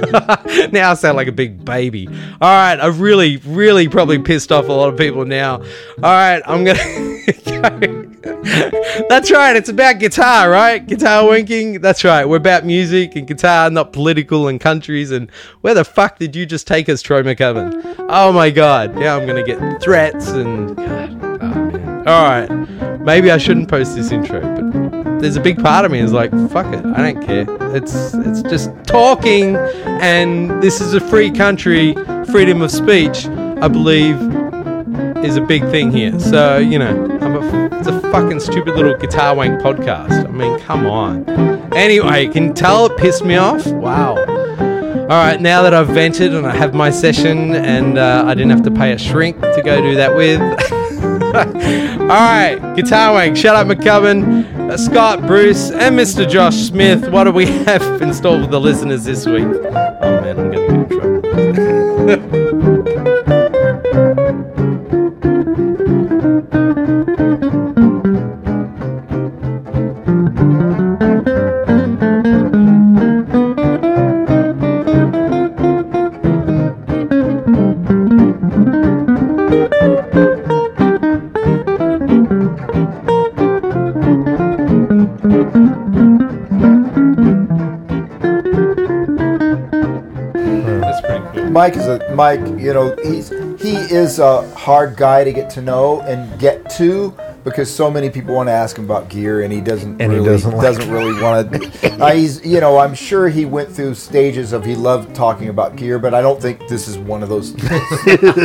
now 0.72 0.90
I 0.90 0.94
sound 0.94 1.16
like 1.16 1.28
a 1.28 1.32
big 1.32 1.64
baby. 1.64 2.08
All 2.08 2.14
right, 2.40 2.78
I've 2.78 3.00
really, 3.00 3.38
really 3.38 3.88
probably 3.88 4.18
pissed 4.18 4.52
off 4.52 4.68
a 4.68 4.72
lot 4.72 4.88
of 4.88 4.98
people 4.98 5.24
now. 5.24 5.56
All 5.56 5.64
right, 6.02 6.42
I'm 6.46 6.64
gonna. 6.64 6.78
That's 9.08 9.30
right. 9.30 9.56
It's 9.56 9.68
about 9.68 9.98
guitar, 9.98 10.50
right? 10.50 10.84
Guitar 10.84 11.28
winking. 11.28 11.80
That's 11.80 12.04
right. 12.04 12.24
We're 12.24 12.36
about 12.36 12.64
music 12.64 13.16
and 13.16 13.26
guitar, 13.26 13.70
not 13.70 13.92
political 13.92 14.48
and 14.48 14.60
countries. 14.60 15.10
And 15.10 15.30
where 15.60 15.74
the 15.74 15.84
fuck 15.84 16.18
did 16.18 16.36
you 16.36 16.46
just 16.46 16.66
take 16.66 16.88
us, 16.88 17.02
Troy? 17.02 17.22
Oh 17.26 18.32
my 18.32 18.50
god. 18.50 18.98
Yeah, 18.98 19.16
I'm 19.16 19.26
gonna 19.26 19.42
get 19.42 19.82
threats 19.82 20.28
and. 20.28 20.76
God. 20.76 21.42
Oh. 21.42 22.04
All 22.06 22.22
right. 22.22 23.00
Maybe 23.00 23.30
I 23.30 23.38
shouldn't 23.38 23.68
post 23.68 23.96
this 23.96 24.12
intro, 24.12 24.40
but 24.40 24.95
there's 25.26 25.34
a 25.34 25.40
big 25.40 25.60
part 25.60 25.84
of 25.84 25.90
me 25.90 25.98
is 25.98 26.12
like, 26.12 26.30
fuck 26.50 26.72
it, 26.72 26.86
I 26.86 27.10
don't 27.10 27.26
care. 27.26 27.46
It's 27.74 28.14
it's 28.14 28.42
just 28.42 28.70
talking, 28.84 29.56
and 29.56 30.62
this 30.62 30.80
is 30.80 30.94
a 30.94 31.00
free 31.00 31.32
country. 31.32 31.94
Freedom 32.26 32.62
of 32.62 32.70
speech, 32.70 33.26
I 33.26 33.66
believe, 33.66 34.14
is 35.24 35.36
a 35.36 35.40
big 35.40 35.64
thing 35.64 35.90
here. 35.90 36.16
So 36.20 36.58
you 36.58 36.78
know, 36.78 37.18
I'm 37.20 37.34
a, 37.34 37.76
it's 37.76 37.88
a 37.88 38.00
fucking 38.12 38.38
stupid 38.38 38.76
little 38.76 38.96
guitar 38.96 39.34
wank 39.34 39.60
podcast. 39.60 40.28
I 40.28 40.30
mean, 40.30 40.60
come 40.60 40.86
on. 40.86 41.28
Anyway, 41.74 42.28
can 42.28 42.54
tell 42.54 42.86
it 42.86 42.96
pissed 42.96 43.24
me 43.24 43.34
off? 43.34 43.66
Wow. 43.66 44.14
All 44.16 45.24
right, 45.24 45.40
now 45.40 45.62
that 45.62 45.74
I've 45.74 45.88
vented 45.88 46.36
and 46.36 46.46
I 46.46 46.54
have 46.54 46.72
my 46.72 46.90
session, 46.90 47.56
and 47.56 47.98
uh, 47.98 48.22
I 48.26 48.34
didn't 48.34 48.50
have 48.50 48.62
to 48.62 48.70
pay 48.70 48.92
a 48.92 48.98
shrink 48.98 49.40
to 49.40 49.62
go 49.64 49.80
do 49.80 49.96
that 49.96 50.14
with. 50.14 50.40
All 51.36 52.08
right, 52.08 52.74
Guitar 52.76 53.12
Wank, 53.12 53.36
Shut 53.36 53.56
Up 53.56 53.66
McCubbin, 53.66 54.55
uh, 54.70 54.76
Scott, 54.76 55.26
Bruce, 55.26 55.70
and 55.70 55.98
Mr. 55.98 56.28
Josh 56.28 56.56
Smith. 56.56 57.08
What 57.08 57.24
do 57.24 57.32
we 57.32 57.46
have 57.66 58.02
in 58.02 58.12
store 58.14 58.40
for 58.40 58.46
the 58.46 58.60
listeners 58.60 59.04
this 59.04 59.26
week? 59.26 59.44
Oh 59.44 60.20
man, 60.20 60.38
I'm 60.38 60.50
to 60.50 60.58
get 60.58 60.70
in 60.70 60.88
trouble. 62.56 62.72
Mike 91.66 91.76
is 91.78 91.88
a 91.88 92.14
Mike. 92.14 92.40
You 92.60 92.72
know, 92.72 92.94
he's 93.02 93.30
he 93.60 93.74
is 93.74 94.20
a 94.20 94.48
hard 94.54 94.96
guy 94.96 95.24
to 95.24 95.32
get 95.32 95.50
to 95.50 95.60
know 95.60 96.00
and 96.02 96.38
get 96.38 96.70
to 96.76 97.12
because 97.42 97.68
so 97.74 97.90
many 97.90 98.08
people 98.08 98.36
want 98.36 98.48
to 98.48 98.52
ask 98.52 98.78
him 98.78 98.84
about 98.84 99.08
gear 99.08 99.42
and 99.42 99.52
he 99.52 99.60
doesn't 99.60 100.00
And 100.00 100.12
he 100.12 100.18
really 100.18 100.30
doesn't 100.30 100.56
like 100.56 100.78
really 100.88 101.20
want 101.20 101.52
to. 101.52 101.92
uh, 102.04 102.14
he's 102.14 102.46
you 102.46 102.60
know 102.60 102.78
I'm 102.78 102.94
sure 102.94 103.28
he 103.28 103.46
went 103.46 103.68
through 103.68 103.96
stages 103.96 104.52
of 104.52 104.64
he 104.64 104.76
loved 104.76 105.12
talking 105.16 105.48
about 105.48 105.74
gear, 105.74 105.98
but 105.98 106.14
I 106.14 106.22
don't 106.22 106.40
think 106.40 106.68
this 106.68 106.86
is 106.86 106.98
one 106.98 107.24
of 107.24 107.28
those. 107.28 107.48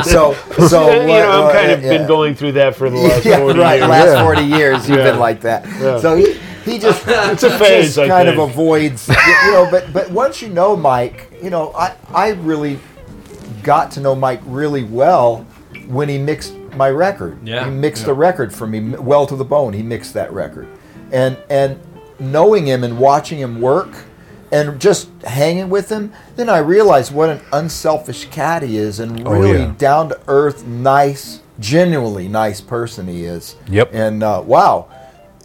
so 0.09 0.33
so 0.67 0.89
you 0.89 1.05
know, 1.05 1.31
uh, 1.31 1.43
I've 1.45 1.53
kind 1.53 1.71
of 1.73 1.83
yeah. 1.83 1.89
been 1.99 2.07
going 2.07 2.33
through 2.33 2.53
that 2.53 2.75
for 2.75 2.89
the 2.89 2.97
last 3.07 3.23
yeah, 3.23 3.37
40 3.37 3.59
right. 3.59 3.75
years. 3.75 3.87
Last 3.87 4.05
Yeah. 4.07 4.23
forty 4.23 4.45
years, 4.45 4.89
you've 4.89 4.97
Yeah. 4.97 5.11
been 5.11 5.19
like 5.19 5.41
that. 5.41 5.63
Yeah. 5.79 5.99
So 5.99 6.15
he, 6.15 6.39
he 6.65 6.79
just 6.79 7.03
It's 7.07 7.43
a 7.43 7.55
phase, 7.59 7.85
just 7.85 7.99
I 7.99 8.07
kind 8.07 8.27
think. 8.27 8.39
of 8.39 8.49
avoids, 8.49 9.07
you 9.09 9.51
know. 9.51 9.67
But 9.69 9.93
but 9.93 10.09
once 10.09 10.41
you 10.41 10.49
know 10.49 10.75
Mike, 10.75 11.31
you 11.43 11.51
know, 11.51 11.71
I 11.75 11.93
I 12.13 12.29
really 12.29 12.79
got 13.63 13.91
to 13.91 13.99
know 13.99 14.15
Mike 14.15 14.41
really 14.45 14.83
well 14.83 15.45
when 15.87 16.09
he 16.09 16.17
mixed 16.17 16.53
my 16.75 16.89
record. 16.89 17.45
Yeah. 17.47 17.65
he 17.65 17.71
mixed 17.71 18.05
the 18.05 18.13
record 18.13 18.53
for 18.53 18.65
me 18.67 18.79
well 18.97 19.25
to 19.27 19.35
the 19.35 19.45
bone. 19.45 19.73
He 19.73 19.83
mixed 19.83 20.13
that 20.13 20.31
record, 20.31 20.67
and 21.11 21.37
and 21.49 21.79
knowing 22.19 22.65
him 22.67 22.83
and 22.83 22.97
watching 22.99 23.39
him 23.39 23.61
work. 23.61 23.89
And 24.53 24.81
just 24.81 25.07
hanging 25.23 25.69
with 25.69 25.87
him, 25.87 26.11
then 26.35 26.49
I 26.49 26.57
realized 26.57 27.13
what 27.13 27.29
an 27.29 27.39
unselfish 27.53 28.25
cat 28.25 28.63
he 28.63 28.75
is, 28.75 28.99
and 28.99 29.25
Oh, 29.25 29.31
really 29.31 29.59
yeah. 29.59 29.73
down 29.77 30.09
to 30.09 30.19
earth, 30.27 30.65
nice, 30.65 31.39
genuinely 31.61 32.27
nice 32.27 32.59
person 32.59 33.07
he 33.07 33.23
is. 33.23 33.55
Yep. 33.69 33.91
And 33.93 34.21
uh, 34.23 34.43
wow, 34.45 34.89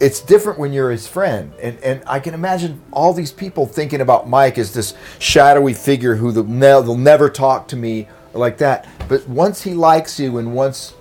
it's 0.00 0.20
different 0.20 0.58
when 0.58 0.72
you're 0.72 0.90
his 0.90 1.06
friend. 1.06 1.52
And 1.62 1.78
and 1.80 2.02
I 2.06 2.20
can 2.20 2.34
imagine 2.34 2.80
all 2.92 3.12
these 3.12 3.32
people 3.32 3.66
thinking 3.66 4.00
about 4.00 4.28
Mike 4.28 4.58
as 4.58 4.72
this 4.74 4.94
shadowy 5.18 5.74
figure 5.74 6.16
who 6.16 6.32
they'll, 6.32 6.44
ne- 6.44 6.60
they'll 6.82 6.96
never 6.96 7.28
talk 7.30 7.68
to 7.68 7.76
me 7.76 8.08
like 8.34 8.58
that. 8.58 8.86
But 9.08 9.26
once 9.28 9.62
he 9.62 9.72
likes 9.74 10.18
you 10.20 10.38
and 10.38 10.54
once 10.54 10.94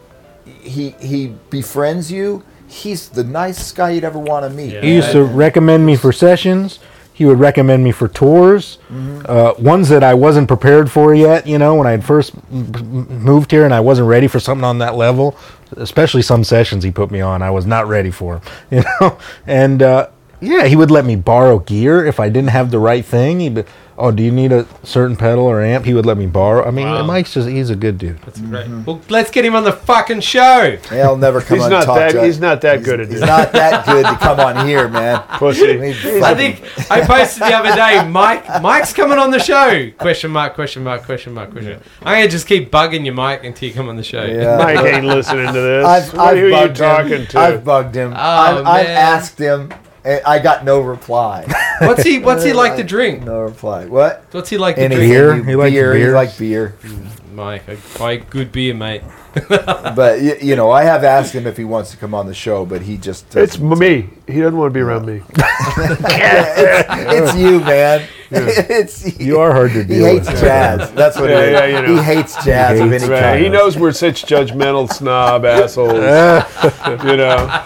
he 0.62 0.92
he 1.00 1.36
befriends 1.50 2.12
you, 2.12 2.44
he's 2.68 3.10
the 3.10 3.24
nicest 3.24 3.76
guy 3.76 3.92
you'd 3.92 4.04
ever 4.04 4.20
want 4.20 4.44
to 4.46 4.50
meet. 4.50 4.82
He 4.84 4.96
used 4.96 5.12
to 5.12 5.24
recommend 5.24 5.86
me 5.86 5.96
for 5.96 6.12
sessions. 6.12 6.80
He 7.14 7.24
would 7.24 7.40
recommend 7.40 7.82
me 7.82 7.94
for 7.94 8.10
tours, 8.10 8.78
uh, 9.26 9.54
ones 9.58 9.88
that 9.88 10.04
I 10.04 10.14
wasn't 10.14 10.50
prepared 10.50 10.92
for 10.92 11.16
yet. 11.16 11.48
You 11.48 11.58
know, 11.58 11.76
when 11.76 11.88
I 11.88 11.92
had 11.92 12.04
first 12.04 12.34
m- 12.52 12.72
m- 12.76 13.24
moved 13.24 13.52
here 13.52 13.64
and 13.64 13.74
I 13.74 13.80
wasn't 13.80 14.10
ready 14.10 14.28
for 14.28 14.42
something 14.42 14.66
on 14.66 14.80
that 14.80 14.96
level. 14.96 15.38
Especially 15.78 16.22
some 16.22 16.44
sessions 16.44 16.84
he 16.84 16.92
put 16.92 17.12
me 17.12 17.22
on, 17.22 17.42
I 17.42 17.52
was 17.52 17.66
not 17.66 17.88
ready 17.88 18.12
for. 18.12 18.42
You 18.72 18.84
know, 19.00 19.18
and 19.46 19.82
uh, 19.82 20.10
yeah, 20.42 20.66
he 20.66 20.76
would 20.76 20.92
let 20.92 21.06
me 21.06 21.16
borrow 21.16 21.60
gear 21.60 22.06
if 22.06 22.20
I 22.20 22.30
didn't 22.30 22.50
have 22.50 22.72
the 22.72 22.80
right 22.80 23.06
thing. 23.06 23.40
He'd 23.40 23.56
be, 23.56 23.64
oh, 23.98 24.12
do 24.12 24.22
you 24.24 24.32
need 24.32 24.52
a 24.52 24.66
certain 24.84 25.16
pedal 25.16 25.46
or 25.46 25.62
amp? 25.62 25.86
He 25.86 25.94
would 25.94 26.06
let 26.06 26.18
me 26.18 26.26
borrow. 26.28 26.66
I 26.68 26.72
mean, 26.72 26.86
Wow. 26.88 27.04
Mike's 27.06 27.34
just—he's 27.34 27.70
a 27.70 27.76
good 27.76 27.98
dude. 27.98 28.20
That's 28.22 28.40
great. 28.42 28.66
Mm-hmm. 28.66 28.84
Well, 28.86 29.02
let's 29.10 29.32
get 29.32 29.46
him 29.46 29.56
on 29.56 29.64
the 29.64 29.72
fucking 29.72 30.22
show. 30.22 30.78
He'll 30.90 31.18
never 31.18 31.42
come 31.42 31.58
He's 31.58 31.66
on 31.66 31.72
not 31.72 31.86
talk 31.86 31.98
that- 31.98 32.12
to 32.14 32.24
he's 32.26 32.40
not 32.40 32.62
that 32.62 32.76
he's- 32.78 32.86
good 32.86 33.00
at 33.00 33.08
He's 33.08 33.20
this. 33.20 33.28
not 33.30 33.52
that 33.54 33.86
good 33.86 34.06
to 34.06 34.16
come 34.18 34.40
on 34.40 34.68
here, 34.68 34.88
man. 34.88 35.22
Pussy. 35.38 35.80
He's 35.94 36.06
I 36.06 36.20
fucking- 36.20 36.56
think 36.58 36.92
I 36.92 37.06
posted 37.06 37.44
the 37.44 37.54
other 37.56 37.76
day, 37.76 38.08
Mike. 38.08 38.62
Mike's 38.62 38.94
coming 38.94 39.18
on 39.18 39.32
the 39.32 39.40
show. 39.40 39.90
Question 39.98 40.32
mark? 40.32 40.54
Question 40.56 40.84
mark? 40.84 41.04
Question 41.04 41.34
mark? 41.34 41.52
Question. 41.52 41.74
mark. 41.74 41.84
I'm 42.02 42.18
gonna 42.20 42.28
just 42.30 42.48
keep 42.48 42.72
bugging 42.72 43.06
you, 43.06 43.14
Mike, 43.14 43.44
until 43.44 43.70
you 43.70 43.74
come 43.76 43.90
on 43.90 43.96
the 43.96 44.04
show. 44.04 44.24
Yeah. 44.24 44.58
Mike 44.58 44.80
ain't 44.86 45.06
listening 45.16 45.48
to 45.48 45.52
this. 45.54 45.86
I've, 45.86 46.18
I've 46.20 46.38
who 46.38 46.44
are 46.46 46.48
you 46.48 46.52
bugged 46.52 46.76
talking 46.78 47.12
him. 47.12 47.28
to? 47.28 47.40
I've 47.40 47.64
bugged 47.66 47.96
him. 47.96 48.12
Oh, 48.14 48.16
I've, 48.18 48.58
I've 48.66 48.86
man. 48.88 48.98
asked 48.98 49.40
him, 49.40 49.74
And 50.06 50.22
I 50.26 50.38
got 50.40 50.64
no 50.64 50.82
reply. 50.82 51.46
What's 51.82 52.04
he 52.04 52.20
What's 52.20 52.44
he 52.44 52.54
like 52.64 52.76
to 52.78 52.84
drink? 52.84 53.24
no 53.24 53.40
reply. 53.42 53.86
What? 53.86 54.24
What's 54.32 54.50
he 54.50 54.58
like 54.58 54.76
to 54.76 54.84
Anything 54.84 55.10
drink? 55.12 55.12
Beer? 55.12 55.36
you- 55.36 55.44
He 55.44 55.56
likes 55.56 55.74
beer. 55.74 55.94
He 55.94 56.00
beers? 56.04 56.14
like 56.14 56.38
beer. 56.38 56.76
Mm, 56.84 57.34
Mike, 57.36 57.64
I 57.68 57.78
buy 58.00 58.18
good 58.18 58.52
beer, 58.52 58.74
mate. 58.74 59.02
But 59.50 60.22
y- 60.22 60.38
you 60.42 60.56
know, 60.56 60.72
I 60.72 60.84
have 60.84 61.04
asked 61.04 61.34
him 61.36 61.46
if 61.48 61.58
he 61.58 61.66
wants 61.66 61.92
to 61.92 61.98
come 61.98 62.14
on 62.14 62.26
the 62.28 62.34
show, 62.34 62.66
but 62.66 62.82
he 62.84 62.96
just 62.98 63.36
It's 63.36 63.58
doesn't. 63.58 63.80
me. 63.80 64.10
He 64.28 64.40
doesn't 64.40 64.58
want 64.58 64.70
to 64.72 64.74
be 64.74 64.80
around 64.82 65.06
me. 65.06 65.22
it's 65.38 67.36
you, 67.36 67.60
man. 67.60 68.08
it's 68.32 69.20
You 69.20 69.26
You 69.26 69.40
are 69.40 69.52
hard 69.52 69.72
to 69.74 69.82
He 69.84 69.88
deal 69.96 70.06
hates 70.06 70.30
with. 70.32 70.40
jazz. 70.40 70.92
That's 70.94 71.18
what 71.20 71.30
Yeah, 71.30 71.40
it 71.42 71.48
is. 71.48 71.52
yeah, 71.60 71.66
you 71.82 71.88
know. 71.88 71.96
He 71.96 72.02
hates 72.04 72.46
jazz 72.46 72.80
of 72.80 72.90
hates 72.92 73.04
any 73.04 73.12
Right. 73.14 73.22
kind. 73.22 73.44
He 73.44 73.50
knows 73.50 73.78
we're 73.78 73.92
such 73.92 74.26
judgmental 74.26 74.92
snob 74.92 75.46
assholes. 75.46 75.94
you 77.04 77.18
know. 77.18 77.62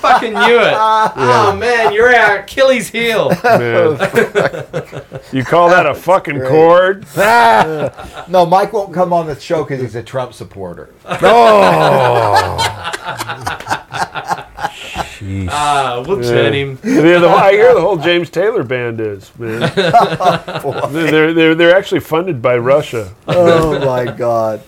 Fucking 0.00 0.32
knew 0.34 0.58
it. 0.60 0.74
Oh 1.22 1.54
man, 1.56 1.92
you're 1.92 2.14
our 2.14 2.38
Achilles 2.40 2.88
heel. 2.90 3.28
You 5.32 5.44
call 5.44 5.68
that 5.68 5.86
a 5.86 5.94
fucking 5.94 6.38
Great. 6.38 6.48
chord? 6.48 7.06
No, 8.28 8.44
Mike 8.46 8.72
won't 8.72 8.92
come 8.92 9.12
on 9.12 9.26
the 9.26 9.38
show 9.38 9.62
because 9.62 9.80
he's 9.80 9.94
a 9.94 10.02
Trump 10.02 10.32
supporter. 10.34 10.90
Oh. 11.06 12.56
Jeez. 15.20 15.48
Ah, 15.50 16.02
we'll 16.06 16.22
turn 16.22 16.54
him. 16.54 16.78
They're 16.82 17.20
the, 17.20 17.28
I 17.28 17.52
hear 17.52 17.74
the 17.74 17.80
whole 17.82 17.98
James 17.98 18.30
Taylor 18.30 18.64
band 18.64 19.00
is, 19.00 19.30
man. 19.38 19.60
they're, 20.92 21.34
they're, 21.34 21.54
they're 21.54 21.76
actually 21.76 22.00
funded 22.00 22.40
by 22.40 22.56
Russia. 22.56 23.14
Oh 23.28 23.78
my 23.84 24.06
god. 24.10 24.62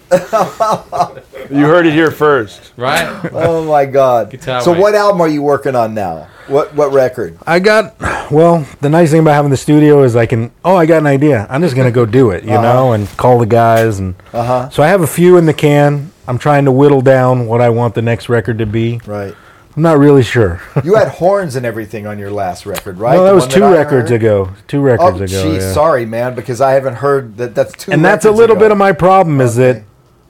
You 1.50 1.64
heard 1.66 1.86
it 1.86 1.94
here 1.94 2.10
first. 2.10 2.72
Right? 2.76 3.30
Oh 3.32 3.64
my 3.64 3.86
god. 3.86 4.30
Guitar 4.30 4.60
so 4.60 4.72
Mike. 4.72 4.82
what 4.82 4.94
album 4.94 5.22
are 5.22 5.28
you 5.28 5.42
working 5.42 5.74
on 5.74 5.94
now? 5.94 6.28
What 6.48 6.74
what 6.74 6.92
record? 6.92 7.38
I 7.46 7.58
got 7.58 7.98
well. 8.30 8.66
The 8.80 8.90
nice 8.90 9.10
thing 9.10 9.20
about 9.20 9.32
having 9.34 9.50
the 9.50 9.56
studio 9.56 10.02
is 10.02 10.16
I 10.16 10.26
can. 10.26 10.50
Oh, 10.64 10.76
I 10.76 10.84
got 10.86 10.98
an 10.98 11.06
idea. 11.06 11.46
I'm 11.48 11.62
just 11.62 11.76
gonna 11.76 11.90
go 11.90 12.04
do 12.04 12.30
it, 12.30 12.44
you 12.44 12.50
know, 12.50 12.92
and 12.92 13.08
call 13.16 13.38
the 13.38 13.46
guys. 13.46 14.00
And 14.00 14.14
Uh 14.34 14.44
huh. 14.44 14.68
so 14.70 14.82
I 14.82 14.88
have 14.88 15.00
a 15.00 15.06
few 15.06 15.36
in 15.38 15.46
the 15.46 15.54
can. 15.54 16.12
I'm 16.28 16.38
trying 16.38 16.64
to 16.66 16.72
whittle 16.72 17.00
down 17.00 17.46
what 17.46 17.60
I 17.60 17.70
want 17.70 17.94
the 17.94 18.02
next 18.02 18.28
record 18.28 18.58
to 18.58 18.66
be. 18.66 19.00
Right. 19.06 19.34
I'm 19.76 19.82
not 19.82 19.98
really 19.98 20.22
sure. 20.22 20.60
You 20.84 20.96
had 20.96 21.08
horns 21.08 21.56
and 21.56 21.64
everything 21.64 22.06
on 22.06 22.18
your 22.18 22.30
last 22.30 22.66
record, 22.66 22.98
right? 22.98 23.14
no, 23.16 23.24
that 23.24 23.30
The 23.30 23.34
was 23.36 23.46
two 23.46 23.64
I 23.64 23.72
records 23.72 24.10
ago. 24.10 24.50
Two 24.68 24.80
records 24.80 25.20
oh, 25.20 25.24
ago. 25.24 25.26
geez, 25.26 25.62
yeah. 25.62 25.72
sorry, 25.72 26.04
man, 26.06 26.34
because 26.34 26.60
I 26.60 26.72
haven't 26.72 26.96
heard 26.96 27.36
that. 27.38 27.54
That's 27.54 27.72
two. 27.74 27.92
and 27.92 28.04
that's 28.04 28.24
a 28.24 28.30
little 28.30 28.56
ago. 28.56 28.64
bit 28.66 28.70
of 28.72 28.78
my 28.78 28.92
problem 28.92 29.40
is 29.40 29.58
Okay. 29.58 29.80
that 29.80 29.84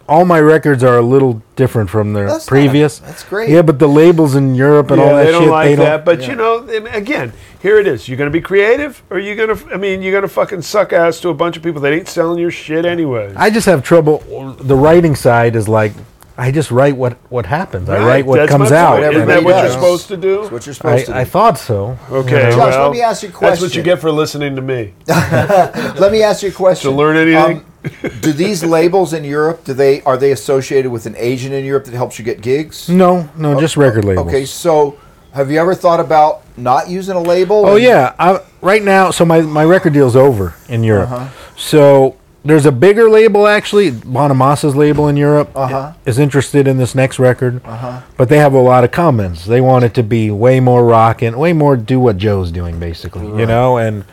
all 0.09 0.25
my 0.25 0.41
records 0.41 0.83
are 0.85 0.99
a 0.99 1.03
little 1.03 1.43
different 1.57 1.89
from 1.89 2.13
their 2.13 2.27
That's 2.27 2.45
not- 2.47 2.49
previous. 2.51 2.99
that's 2.99 3.23
great. 3.25 3.49
Yeah, 3.49 3.63
but 3.63 3.79
the 3.79 3.89
labels 3.89 4.35
in 4.35 4.55
Europe 4.55 4.91
and 4.91 5.01
yeah, 5.01 5.09
all 5.09 5.17
that 5.17 5.25
they 5.25 5.31
don't 5.33 5.43
shit, 5.43 5.51
like 5.51 5.69
they 5.71 5.77
don't. 5.77 5.85
that. 5.87 6.05
But 6.05 6.21
yeah. 6.23 6.31
you 6.31 6.37
know, 6.37 6.67
again, 6.93 7.33
here 7.61 7.79
it 7.79 7.87
is. 7.87 8.09
You're 8.09 8.19
going 8.19 8.31
to 8.31 8.33
be 8.33 8.41
creative, 8.43 9.03
or 9.11 9.19
you're 9.19 9.37
going 9.37 9.57
to. 9.57 9.73
I 9.75 9.77
mean, 9.77 10.03
you're 10.03 10.13
going 10.13 10.23
to 10.23 10.29
fucking 10.29 10.63
suck 10.63 10.93
ass 10.93 11.21
to 11.21 11.31
a 11.31 11.35
bunch 11.35 11.57
of 11.57 11.63
people 11.63 11.81
that 11.83 11.93
ain't 11.93 12.09
selling 12.09 12.39
your 12.39 12.51
shit 12.51 12.85
anyway. 12.85 13.33
I 13.37 13.49
just 13.51 13.67
have 13.67 13.83
trouble. 13.83 14.19
The 14.61 14.77
writing 14.77 15.15
side 15.17 15.57
is 15.57 15.69
like 15.69 15.93
I 16.37 16.51
just 16.51 16.71
write 16.71 16.97
what 16.97 17.15
what 17.31 17.47
happens. 17.47 17.89
I 17.89 17.99
write 18.05 18.25
what 18.27 18.37
That's 18.37 18.51
comes 18.51 18.71
my 18.71 18.77
out. 18.77 18.93
point. 19.01 19.15
Isn't 19.15 19.27
that 19.29 19.39
Everybody 19.39 19.45
what 19.45 19.55
you're 19.57 19.63
does. 19.65 19.73
supposed 19.75 20.09
to 20.09 20.17
do? 20.17 20.41
That's 20.41 20.53
what 20.53 20.67
you're 20.67 20.75
supposed 20.75 21.07
to. 21.07 21.15
I, 21.15 21.21
I 21.21 21.25
thought 21.25 21.59
so. 21.59 21.99
Okay, 22.11 22.51
Josh, 22.51 22.57
well, 22.57 22.89
let 22.89 22.93
me 22.93 23.03
ask 23.03 23.23
you 23.23 23.29
a 23.29 23.33
question. 23.33 23.51
That's 23.51 23.61
what 23.61 23.67
question. 23.67 23.79
you 23.81 23.85
get 23.85 24.01
for 24.01 24.11
listening 24.11 24.57
to 24.57 24.63
me. 24.63 24.95
Let 25.07 26.11
me 26.13 26.23
ask 26.23 26.43
you 26.43 26.49
a 26.49 26.53
question. 26.53 26.91
To 26.91 26.97
learn 26.97 27.17
anything? 27.17 27.59
Um, 27.59 28.11
do 28.21 28.33
these 28.33 28.65
labels 28.79 29.13
in 29.13 29.25
Europe 29.25 29.65
do 29.65 29.75
they 29.75 30.01
are 30.03 30.17
they 30.17 30.33
associated 30.33 30.91
with 30.91 31.05
an 31.07 31.15
agent 31.19 31.53
in 31.53 31.65
Europe 31.65 31.85
that 31.85 31.95
helps 31.95 32.19
you 32.19 32.25
get 32.25 32.41
gigs? 32.41 32.89
No, 32.89 33.29
no, 33.37 33.59
just 33.61 33.77
record 33.77 34.05
labels. 34.05 34.29
Okay, 34.29 34.45
so 34.47 34.99
have 35.33 35.51
you 35.51 35.59
ever 35.59 35.75
thought 35.75 36.01
about 36.01 36.43
not 36.57 36.89
using 36.89 37.17
a 37.17 37.21
label? 37.21 37.67
Oh 37.67 37.75
and- 37.77 37.85
yeah, 37.85 38.15
I, 38.19 38.41
right 38.61 38.83
now. 38.83 39.11
So 39.11 39.25
my 39.25 39.41
my 39.43 39.65
record 39.65 39.93
deal's 39.93 40.17
over 40.17 40.55
in 40.69 40.83
Europe. 40.85 41.11
Uh-huh. 41.11 41.29
So 41.57 42.17
there's 42.45 42.67
a 42.67 42.73
bigger 42.73 43.09
label 43.09 43.47
actually, 43.47 43.91
Bonamassa's 43.91 44.75
label 44.75 45.07
in 45.09 45.17
Europe 45.17 45.51
Uh-huh. 45.55 45.93
is 46.05 46.19
interested 46.19 46.67
in 46.67 46.77
this 46.79 46.95
next 46.95 47.19
record. 47.19 47.61
Uh-huh. 47.65 48.01
But 48.17 48.29
they 48.29 48.39
have 48.39 48.53
a 48.53 48.61
lot 48.61 48.83
of 48.85 48.91
comments. 48.91 49.45
They 49.45 49.61
want 49.61 49.85
it 49.85 49.95
to 49.95 50.03
be 50.03 50.31
way 50.31 50.59
more 50.61 50.85
rockin', 50.85 51.39
way 51.39 51.53
more 51.53 51.77
do 51.77 52.01
what 52.01 52.17
Joe's 52.17 52.51
doing 52.51 52.79
basically, 52.79 53.27
you 53.27 53.47
know. 53.47 53.77
And 53.79 54.05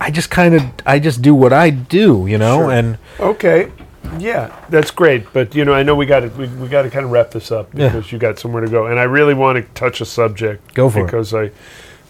I 0.00 0.10
just 0.10 0.30
kind 0.30 0.54
of 0.54 0.62
I 0.86 0.98
just 0.98 1.20
do 1.22 1.34
what 1.34 1.52
I 1.52 1.70
do, 1.70 2.26
you 2.26 2.38
know. 2.38 2.58
Sure. 2.60 2.70
And 2.72 2.98
Okay. 3.20 3.70
Yeah, 4.18 4.56
that's 4.70 4.90
great. 4.90 5.30
But 5.34 5.54
you 5.54 5.66
know, 5.66 5.74
I 5.74 5.82
know 5.82 5.94
we 5.94 6.06
got 6.06 6.20
to 6.20 6.28
we, 6.28 6.46
we 6.46 6.68
got 6.68 6.82
to 6.82 6.90
kind 6.90 7.04
of 7.04 7.10
wrap 7.10 7.30
this 7.32 7.52
up 7.52 7.68
Yeah. 7.74 7.88
because 7.88 8.10
you 8.10 8.18
got 8.18 8.38
somewhere 8.38 8.64
to 8.64 8.70
go, 8.70 8.86
and 8.86 8.98
I 8.98 9.02
really 9.02 9.34
want 9.34 9.56
to 9.58 9.62
touch 9.74 10.00
a 10.00 10.06
subject. 10.06 10.72
Go 10.72 10.88
for 10.88 11.00
it. 11.00 11.04
because 11.04 11.34
I, 11.34 11.50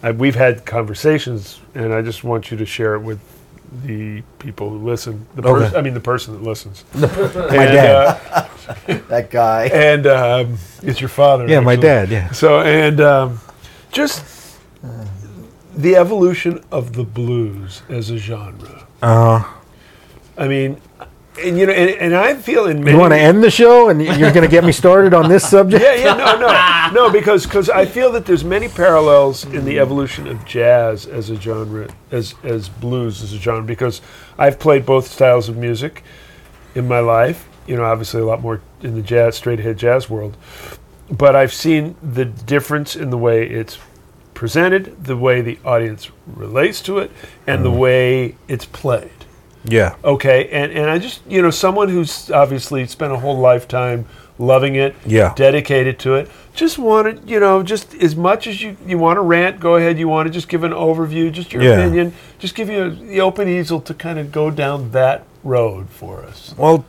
I 0.02 0.12
we've 0.12 0.36
had 0.36 0.64
conversations, 0.64 1.58
and 1.74 1.92
I 1.92 2.02
just 2.02 2.22
want 2.22 2.52
you 2.52 2.56
to 2.58 2.64
share 2.66 2.94
it 2.94 3.00
with 3.00 3.18
the 3.84 4.22
people 4.38 4.70
who 4.70 4.78
listen. 4.88 5.26
The 5.34 5.42
Okay. 5.42 5.60
person, 5.64 5.76
I 5.76 5.82
mean, 5.82 5.94
the 5.94 6.00
person 6.00 6.34
that 6.34 6.42
listens. 6.42 6.84
my 6.94 7.02
And, 7.04 7.50
dad, 7.50 7.94
uh, 7.94 8.48
that 9.08 9.30
guy. 9.30 9.66
and 9.66 10.06
um, 10.06 10.58
it's 10.82 11.00
your 11.00 11.08
father. 11.10 11.46
yeah, 11.48 11.60
my 11.60 11.76
dad, 11.76 12.08
yeah. 12.10 12.30
So 12.32 12.60
and 12.60 13.00
um, 13.00 13.40
just 13.92 14.24
the 15.76 15.96
evolution 15.96 16.62
of 16.72 16.92
the 16.94 17.04
blues 17.04 17.82
as 17.88 18.10
a 18.10 18.16
genre. 18.18 18.86
Uh, 19.02 19.44
I 20.36 20.48
mean, 20.48 20.80
and 21.38 21.58
you 21.58 21.66
know, 21.66 21.72
and, 21.72 21.90
and 21.90 22.14
I 22.14 22.34
feel 22.34 22.66
in 22.66 22.80
many 22.80 22.92
you 22.92 23.00
want 23.00 23.12
to 23.12 23.18
end 23.18 23.42
the 23.42 23.50
show, 23.50 23.88
and 23.88 24.02
you're 24.02 24.32
going 24.32 24.42
to 24.42 24.48
get 24.48 24.64
me 24.64 24.72
started 24.72 25.14
on 25.14 25.28
this 25.28 25.48
subject? 25.50 25.82
Yeah, 25.82 25.94
yeah, 25.94 26.14
no, 26.14 26.38
no, 26.38 26.90
no, 27.06 27.12
because 27.12 27.44
because 27.44 27.70
I 27.70 27.86
feel 27.86 28.12
that 28.12 28.26
there's 28.26 28.44
many 28.44 28.68
parallels 28.68 29.44
in 29.44 29.64
the 29.64 29.78
evolution 29.78 30.26
of 30.26 30.44
jazz 30.44 31.06
as 31.06 31.30
a 31.30 31.36
genre, 31.36 31.88
as 32.10 32.34
as 32.42 32.68
blues 32.68 33.22
as 33.22 33.32
a 33.32 33.38
genre, 33.38 33.64
because 33.64 34.00
I've 34.38 34.58
played 34.58 34.84
both 34.84 35.08
styles 35.08 35.48
of 35.48 35.56
music 35.56 36.02
in 36.74 36.88
my 36.88 37.00
life. 37.00 37.48
You 37.66 37.76
know, 37.76 37.84
obviously 37.84 38.20
a 38.20 38.26
lot 38.26 38.40
more 38.40 38.60
in 38.82 38.94
the 38.94 39.02
jazz, 39.02 39.36
straight 39.36 39.60
ahead 39.60 39.78
jazz 39.78 40.08
world, 40.08 40.36
but 41.10 41.36
I've 41.36 41.52
seen 41.52 41.96
the 42.02 42.24
difference 42.24 42.96
in 42.96 43.10
the 43.10 43.18
way 43.18 43.48
it's 43.48 43.78
presented, 44.38 45.04
the 45.04 45.16
way 45.16 45.40
the 45.40 45.58
audience 45.64 46.10
relates 46.26 46.80
to 46.82 46.98
it, 46.98 47.10
and 47.46 47.64
the 47.64 47.70
mm-hmm. 47.70 47.78
way 47.78 48.36
it's 48.46 48.64
played. 48.64 49.17
Yeah. 49.64 49.96
Okay, 50.04 50.48
and 50.50 50.72
and 50.72 50.90
I 50.90 50.98
just 50.98 51.20
you 51.28 51.42
know 51.42 51.50
someone 51.50 51.88
who's 51.88 52.30
obviously 52.30 52.86
spent 52.86 53.12
a 53.12 53.18
whole 53.18 53.38
lifetime 53.38 54.06
loving 54.38 54.76
it, 54.76 54.94
Yeah. 55.04 55.32
dedicated 55.34 55.98
to 56.00 56.14
it. 56.14 56.30
Just 56.54 56.78
wanted 56.78 57.28
you 57.28 57.40
know 57.40 57.62
just 57.62 57.94
as 57.94 58.16
much 58.16 58.46
as 58.46 58.62
you 58.62 58.76
you 58.86 58.98
want 58.98 59.16
to 59.16 59.22
rant, 59.22 59.60
go 59.60 59.76
ahead. 59.76 59.98
You 59.98 60.08
want 60.08 60.26
to 60.26 60.32
just 60.32 60.48
give 60.48 60.64
an 60.64 60.72
overview, 60.72 61.32
just 61.32 61.52
your 61.52 61.62
Yeah. 61.62 61.78
opinion, 61.78 62.12
just 62.38 62.54
give 62.54 62.68
you 62.68 62.90
the 62.90 63.20
open 63.20 63.48
easel 63.48 63.80
to 63.80 63.94
kind 63.94 64.18
of 64.18 64.32
go 64.32 64.50
down 64.50 64.90
that 64.92 65.24
road 65.42 65.88
for 65.90 66.24
us. 66.24 66.54
Well, 66.56 66.84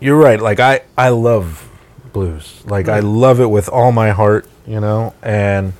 you're 0.00 0.16
right. 0.16 0.40
Like 0.40 0.60
I, 0.60 0.80
I 0.96 1.08
love 1.10 1.68
blues. 2.12 2.62
Like 2.64 2.88
I 2.88 3.00
mm-hmm. 3.00 3.08
love 3.08 3.40
it 3.40 3.50
with 3.50 3.68
all 3.68 3.92
my 3.92 4.10
heart, 4.10 4.46
you 4.66 4.80
know. 4.80 5.14
And 5.22 5.72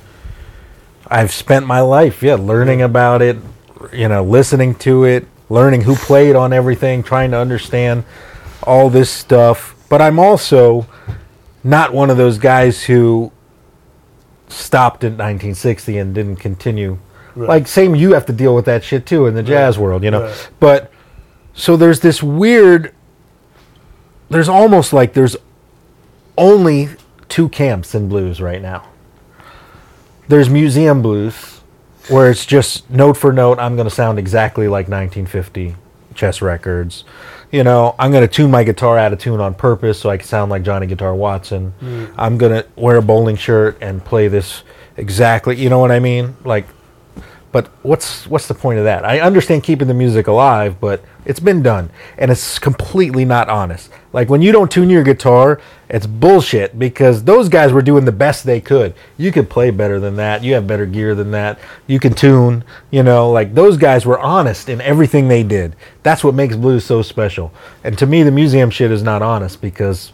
I've 1.07 1.33
spent 1.33 1.67
my 1.67 1.81
life, 1.81 2.23
yeah, 2.23 2.35
learning 2.35 2.83
about 2.83 3.23
it, 3.23 3.39
you 3.93 4.09
know, 4.09 4.23
listening 4.23 4.75
to 4.77 5.05
it, 5.05 5.27
learning 5.49 5.83
who 5.83 5.97
played 5.97 6.37
on 6.37 6.53
everything, 6.53 7.03
trying 7.03 7.31
to 7.31 7.39
understand 7.39 8.05
all 8.63 8.91
this 8.91 9.11
stuff. 9.11 9.75
But 9.89 10.03
I'm 10.03 10.19
also 10.19 10.87
not 11.65 11.93
one 11.93 12.11
of 12.11 12.17
those 12.17 12.39
guys 12.39 12.85
who 12.85 13.33
stopped 14.49 15.05
in 15.05 15.13
1960 15.13 15.99
and 15.99 16.15
didn't 16.15 16.37
continue. 16.37 16.99
Right. 17.35 17.49
Like 17.49 17.67
same, 17.69 17.95
you 17.95 18.13
have 18.13 18.27
to 18.27 18.33
deal 18.33 18.55
with 18.55 18.65
that 18.67 18.85
shit 18.85 19.07
too 19.07 19.27
in 19.27 19.35
the 19.35 19.43
jazz 19.43 19.79
world, 19.79 20.03
you 20.03 20.11
know. 20.11 20.25
Right. 20.25 20.51
But 20.61 20.93
so 21.55 21.77
there's 21.77 22.01
this 22.01 22.23
weird 22.23 22.95
there's 24.31 24.49
almost 24.49 24.93
like 24.93 25.15
there's 25.15 25.37
only 26.37 26.91
two 27.29 27.49
camps 27.49 27.95
in 27.95 28.09
blues 28.09 28.41
right 28.41 28.61
now. 28.61 28.89
There's 30.29 30.49
museum 30.49 31.01
blues, 31.01 31.58
where 32.09 32.31
it's 32.31 32.47
just 32.47 32.89
note 32.91 33.17
for 33.17 33.33
note, 33.33 33.59
I'm 33.59 33.77
going 33.77 33.89
to 33.89 33.95
sound 33.95 34.19
exactly 34.19 34.69
like 34.69 34.89
1950 34.89 35.77
chess 36.15 36.43
records. 36.43 37.05
You 37.51 37.65
know, 37.65 37.95
I'm 37.99 38.11
going 38.11 38.27
to 38.27 38.33
tune 38.33 38.51
my 38.51 38.65
guitar 38.65 38.99
out 38.99 39.13
of 39.13 39.19
tune 39.19 39.41
on 39.41 39.55
purpose 39.55 40.01
so 40.01 40.11
I 40.11 40.19
can 40.19 40.27
sound 40.27 40.51
like 40.51 40.63
Johnny 40.63 40.87
Guitar 40.87 41.15
Watson. 41.15 41.73
Mm. 41.81 42.15
I'm 42.19 42.37
going 42.37 42.53
to 42.53 42.69
wear 42.77 42.97
a 42.97 43.03
bowling 43.03 43.37
shirt 43.37 43.79
and 43.81 44.05
play 44.05 44.29
this 44.29 44.63
exactly. 44.97 45.57
You 45.57 45.71
know 45.71 45.79
what 45.79 45.91
I 45.91 46.01
mean? 46.01 46.37
Like, 46.45 46.67
but 47.51 47.69
what's 47.83 48.27
what's 48.27 48.47
the 48.47 48.55
point 48.55 48.79
of 48.79 48.85
that? 48.85 49.05
I 49.05 49.21
understand 49.21 49.63
keeping 49.63 49.89
the 49.89 49.95
music 49.95 50.27
alive, 50.27 50.81
but 50.81 51.03
it's 51.25 51.41
been 51.41 51.63
done, 51.63 51.91
and 52.19 52.31
it's 52.31 52.59
completely 52.59 53.25
not 53.25 53.49
honest. 53.49 53.91
Like 54.13 54.29
when 54.29 54.43
you 54.43 54.53
don't 54.53 54.71
tune 54.71 54.91
your 54.91 55.03
guitar, 55.03 55.61
it's 55.89 56.07
bullshit 56.07 56.79
because 56.79 57.25
those 57.25 57.49
guys 57.49 57.73
were 57.73 57.81
doing 57.81 58.05
the 58.05 58.13
best 58.13 58.45
they 58.45 58.61
could. 58.61 58.95
You 59.17 59.33
could 59.33 59.49
play 59.49 59.71
better 59.71 59.99
than 59.99 60.17
that. 60.17 60.45
You 60.45 60.55
have 60.55 60.67
better 60.67 60.85
gear 60.85 61.15
than 61.15 61.31
that. 61.31 61.59
You 61.87 61.99
can 61.99 62.13
tune. 62.13 62.65
You 62.91 63.03
know, 63.03 63.31
like 63.31 63.55
those 63.55 63.79
guys 63.79 64.05
were 64.05 64.19
honest 64.19 64.69
in 64.69 64.83
everything 64.83 65.29
they 65.29 65.43
did. 65.43 65.75
That's 66.03 66.23
what 66.23 66.35
makes 66.35 66.55
blues 66.55 66.85
so 66.85 67.01
special. 67.01 67.53
And 67.83 67.97
to 67.99 68.07
me, 68.07 68.23
the 68.23 68.31
museum 68.31 68.71
shit 68.71 68.91
is 68.91 69.03
not 69.03 69.23
honest 69.23 69.63
because 69.63 70.13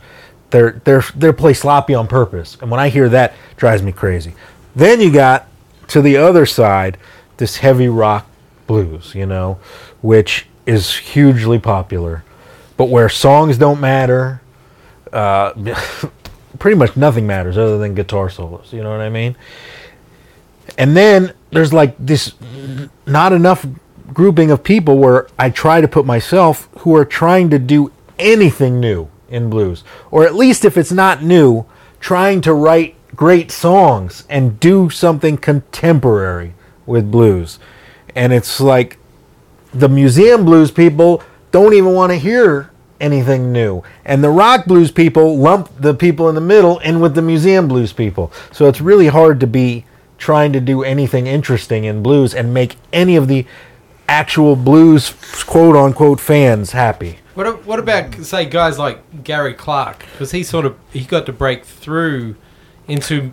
they're 0.51 0.81
they're 0.85 1.05
they're 1.17 1.33
play 1.33 1.55
sloppy 1.55 1.95
on 1.95 2.07
purpose. 2.07 2.57
And 2.61 2.71
when 2.71 2.79
I 2.79 2.91
hear 2.91 3.09
that, 3.09 3.33
it 3.51 3.57
drives 3.57 3.83
me 3.83 3.91
crazy. 3.91 4.35
Then 4.77 5.01
you 5.01 5.13
got 5.13 5.49
to 5.89 6.01
the 6.01 6.17
other 6.17 6.47
side 6.47 6.99
this 7.37 7.59
heavy 7.59 7.89
rock 7.89 8.27
blues, 8.67 9.15
you 9.15 9.27
know, 9.27 9.59
which 10.03 10.47
is 10.67 10.97
hugely 10.97 11.59
popular, 11.59 12.25
but 12.77 12.87
where 12.87 13.09
songs 13.09 13.59
don't 13.59 13.81
matter, 13.81 14.41
uh, 15.13 15.53
pretty 16.59 16.77
much 16.77 16.97
nothing 16.97 17.27
matters 17.27 17.59
other 17.59 17.79
than 17.79 17.95
guitar 17.95 18.31
solos. 18.31 18.73
You 18.73 18.83
know 18.83 18.91
what 18.91 19.01
I 19.01 19.11
mean? 19.11 19.37
And 20.79 20.97
then 20.97 21.35
there's 21.51 21.73
like 21.73 21.95
this 21.99 22.35
not 23.07 23.33
enough 23.33 23.67
grouping 24.13 24.51
of 24.51 24.63
people 24.63 24.99
where 24.99 25.29
I 25.39 25.51
try 25.51 25.81
to 25.81 25.89
put 25.89 26.07
myself 26.07 26.69
who 26.79 26.95
are 26.97 27.05
trying 27.05 27.51
to 27.51 27.59
do 27.59 27.93
anything 28.19 28.81
new 28.81 29.09
in 29.29 29.51
blues, 29.51 29.85
or 30.11 30.25
at 30.25 30.35
least 30.35 30.65
if 30.65 30.77
it's 30.77 30.93
not 30.93 31.23
new, 31.23 31.67
trying 32.01 32.41
to 32.43 32.55
write 32.55 32.95
great 33.15 33.51
songs 33.51 34.25
and 34.29 34.59
do 34.61 34.91
something 34.91 35.37
contemporary 35.37 36.55
with 36.87 37.11
blues. 37.11 37.59
And 38.15 38.33
it's 38.33 38.61
like 38.61 38.99
the 39.73 39.89
museum 39.89 40.45
blues 40.45 40.71
people 40.71 41.23
don't 41.51 41.75
even 41.75 41.93
want 41.95 42.13
to 42.13 42.19
hear 42.19 42.71
anything 43.01 43.53
new. 43.53 43.83
And 44.05 44.23
the 44.23 44.31
rock 44.31 44.67
blues 44.67 44.91
people 44.91 45.37
lump 45.37 45.71
the 45.79 45.95
people 45.95 46.29
in 46.29 46.35
the 46.35 46.41
middle 46.41 46.79
in 46.79 47.01
with 47.01 47.15
the 47.15 47.23
museum 47.23 47.69
blues 47.69 47.93
people. 47.93 48.33
So 48.53 48.67
it's 48.67 48.81
really 48.81 49.09
hard 49.09 49.41
to 49.41 49.47
be 49.47 49.85
trying 50.19 50.53
to 50.53 50.61
do 50.61 50.83
anything 50.83 51.27
interesting 51.27 51.85
in 51.85 52.03
blues 52.03 52.35
and 52.35 52.55
make 52.55 52.77
any 52.93 53.17
of 53.17 53.29
the 53.29 53.47
actual 54.09 54.55
blues 54.55 55.15
quote 55.47 55.77
unquote 55.77 56.21
fans 56.21 56.73
happy. 56.73 57.19
What, 57.35 57.65
what 57.67 57.79
about 57.79 58.15
say 58.25 58.45
guys 58.45 58.79
like 58.79 59.25
Gary 59.25 59.55
Clark? 59.55 60.05
Because 60.13 60.31
he 60.31 60.43
sort 60.45 60.65
of 60.65 60.77
he 60.93 61.05
got 61.05 61.27
to 61.27 61.33
break 61.33 61.65
through 61.65 62.37
into 62.87 63.33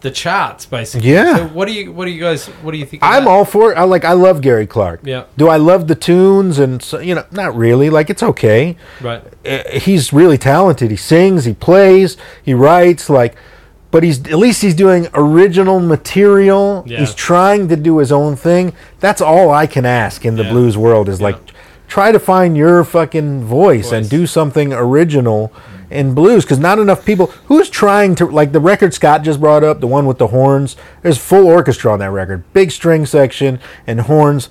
the 0.00 0.10
charts 0.10 0.66
basically. 0.66 1.10
Yeah. 1.10 1.36
So 1.36 1.48
what 1.48 1.68
do 1.68 1.74
you 1.74 1.92
what 1.92 2.04
do 2.06 2.10
you 2.10 2.20
guys 2.20 2.46
what 2.46 2.72
do 2.72 2.78
you 2.78 2.86
think? 2.86 3.02
I'm 3.02 3.24
that? 3.24 3.30
all 3.30 3.44
for 3.44 3.72
it. 3.72 3.76
I 3.76 3.84
like 3.84 4.04
I 4.04 4.12
love 4.12 4.40
Gary 4.40 4.66
Clark. 4.66 5.00
Yeah. 5.04 5.24
Do 5.36 5.48
I 5.48 5.56
love 5.56 5.88
the 5.88 5.94
tunes 5.94 6.58
and 6.58 6.82
so, 6.82 6.98
you 6.98 7.14
know 7.14 7.24
not 7.30 7.54
really. 7.54 7.90
Like 7.90 8.10
it's 8.10 8.22
okay. 8.22 8.76
right. 9.00 9.22
uh, 9.46 9.62
he's 9.78 10.12
really 10.12 10.38
talented. 10.38 10.90
He 10.90 10.96
sings, 10.96 11.44
he 11.44 11.52
plays, 11.54 12.16
he 12.42 12.54
writes 12.54 13.10
like 13.10 13.36
but 13.90 14.02
he's 14.02 14.20
at 14.26 14.38
least 14.38 14.62
he's 14.62 14.74
doing 14.74 15.08
original 15.14 15.80
material. 15.80 16.84
Yeah. 16.86 17.00
He's 17.00 17.14
trying 17.14 17.68
to 17.68 17.76
do 17.76 17.98
his 17.98 18.12
own 18.12 18.36
thing. 18.36 18.72
That's 19.00 19.20
all 19.20 19.50
I 19.50 19.66
can 19.66 19.84
ask 19.84 20.24
in 20.24 20.36
the 20.36 20.44
Yeah. 20.44 20.50
blues 20.52 20.76
world 20.78 21.08
is 21.08 21.20
like 21.20 21.36
try 21.88 22.12
to 22.12 22.20
find 22.20 22.56
your 22.56 22.84
fucking 22.84 23.42
voice, 23.44 23.90
and 23.90 24.08
do 24.08 24.24
something 24.26 24.72
original 24.72 25.52
in 25.90 26.14
blues 26.14 26.44
cuz 26.44 26.58
not 26.58 26.78
enough 26.78 27.04
people 27.04 27.26
who's 27.46 27.68
trying 27.68 28.14
to 28.14 28.26
like 28.26 28.52
the 28.52 28.60
record 28.60 28.94
Scott 28.94 29.22
just 29.22 29.40
brought 29.40 29.64
up, 29.64 29.80
the 29.80 29.86
one 29.86 30.06
with 30.06 30.18
the 30.18 30.28
horns. 30.28 30.76
There's 31.02 31.18
full 31.18 31.46
orchestra 31.46 31.92
on 31.92 31.98
that 31.98 32.10
record. 32.10 32.44
Big 32.52 32.70
string 32.70 33.06
section 33.06 33.58
and 33.86 34.02
horns. 34.02 34.48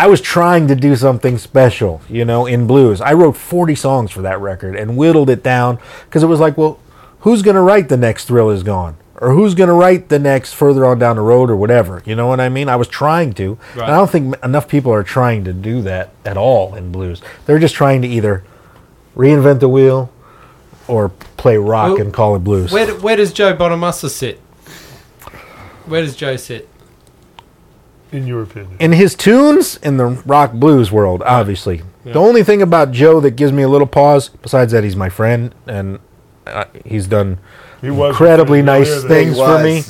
I 0.00 0.06
was 0.06 0.20
trying 0.20 0.68
to 0.68 0.76
do 0.76 0.94
something 0.94 1.38
special, 1.38 2.00
you 2.08 2.24
know, 2.24 2.46
in 2.46 2.68
blues. 2.68 3.00
I 3.00 3.14
wrote 3.14 3.36
40 3.36 3.74
songs 3.74 4.12
for 4.12 4.22
that 4.22 4.40
record 4.40 4.76
and 4.76 4.96
whittled 4.96 5.28
it 5.28 5.42
down 5.42 5.78
because 6.04 6.22
it 6.22 6.28
was 6.28 6.38
like, 6.38 6.56
well, 6.56 6.78
who's 7.20 7.42
going 7.42 7.56
to 7.56 7.60
write 7.60 7.88
the 7.88 7.96
next 7.96 8.26
Thrill 8.26 8.50
Is 8.50 8.62
Gone? 8.62 8.96
Or 9.20 9.32
who's 9.32 9.54
going 9.54 9.66
to 9.66 9.74
write 9.74 10.10
the 10.10 10.20
next 10.20 10.52
Further 10.52 10.86
On 10.86 10.96
Down 11.00 11.16
the 11.16 11.22
Road 11.22 11.50
or 11.50 11.56
whatever? 11.56 12.00
You 12.04 12.14
know 12.14 12.28
what 12.28 12.38
I 12.38 12.48
mean? 12.48 12.68
I 12.68 12.76
was 12.76 12.86
trying 12.86 13.32
to. 13.34 13.58
Right. 13.74 13.86
And 13.86 13.92
I 13.92 13.96
don't 13.96 14.08
think 14.08 14.36
enough 14.44 14.68
people 14.68 14.92
are 14.92 15.02
trying 15.02 15.42
to 15.42 15.52
do 15.52 15.82
that 15.82 16.10
at 16.24 16.36
all 16.36 16.76
in 16.76 16.92
blues. 16.92 17.20
They're 17.46 17.58
just 17.58 17.74
trying 17.74 18.00
to 18.02 18.08
either 18.08 18.44
reinvent 19.16 19.58
the 19.58 19.68
wheel 19.68 20.12
or 20.88 21.10
play 21.36 21.56
rock 21.56 21.92
Well, 21.92 22.00
and 22.02 22.12
call 22.12 22.34
it 22.36 22.40
blues. 22.40 22.72
Where 22.72 22.94
where 22.96 23.16
does 23.16 23.32
Joe 23.32 23.54
Bonamassa 23.56 24.08
sit? 24.10 24.38
Where 25.86 26.02
does 26.02 26.16
Joe 26.16 26.36
sit? 26.36 26.68
in 28.10 28.26
your 28.26 28.42
opinion. 28.42 28.74
in 28.80 28.92
his 28.92 29.14
tunes 29.14 29.76
in 29.82 29.98
the 29.98 30.06
rock 30.06 30.52
blues 30.54 30.90
world, 30.90 31.22
obviously. 31.26 31.82
Yeah. 32.04 32.14
The 32.14 32.18
only 32.18 32.42
thing 32.42 32.62
about 32.62 32.90
Joe 32.90 33.20
that 33.20 33.32
gives 33.32 33.52
me 33.52 33.62
a 33.62 33.68
little 33.68 33.86
pause, 33.86 34.30
besides 34.30 34.72
that 34.72 34.82
he's 34.82 34.96
my 34.96 35.10
friend 35.10 35.54
and 35.66 35.98
uh, 36.46 36.64
he's 36.86 37.06
done 37.06 37.38
He 37.82 37.90
was 37.90 38.10
incredibly 38.10 38.62
nice 38.62 39.04
things 39.04 39.36
He 39.36 39.44
for 39.44 39.62
me. 39.62 39.82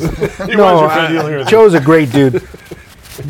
no, 0.56 0.74
was 0.74 0.80
your 0.80 0.90
friend. 0.90 1.14
You'll 1.14 1.42
I- 1.42 1.44
Joe's 1.44 1.74
a 1.74 1.80
great 1.80 2.10
dude. 2.10 2.42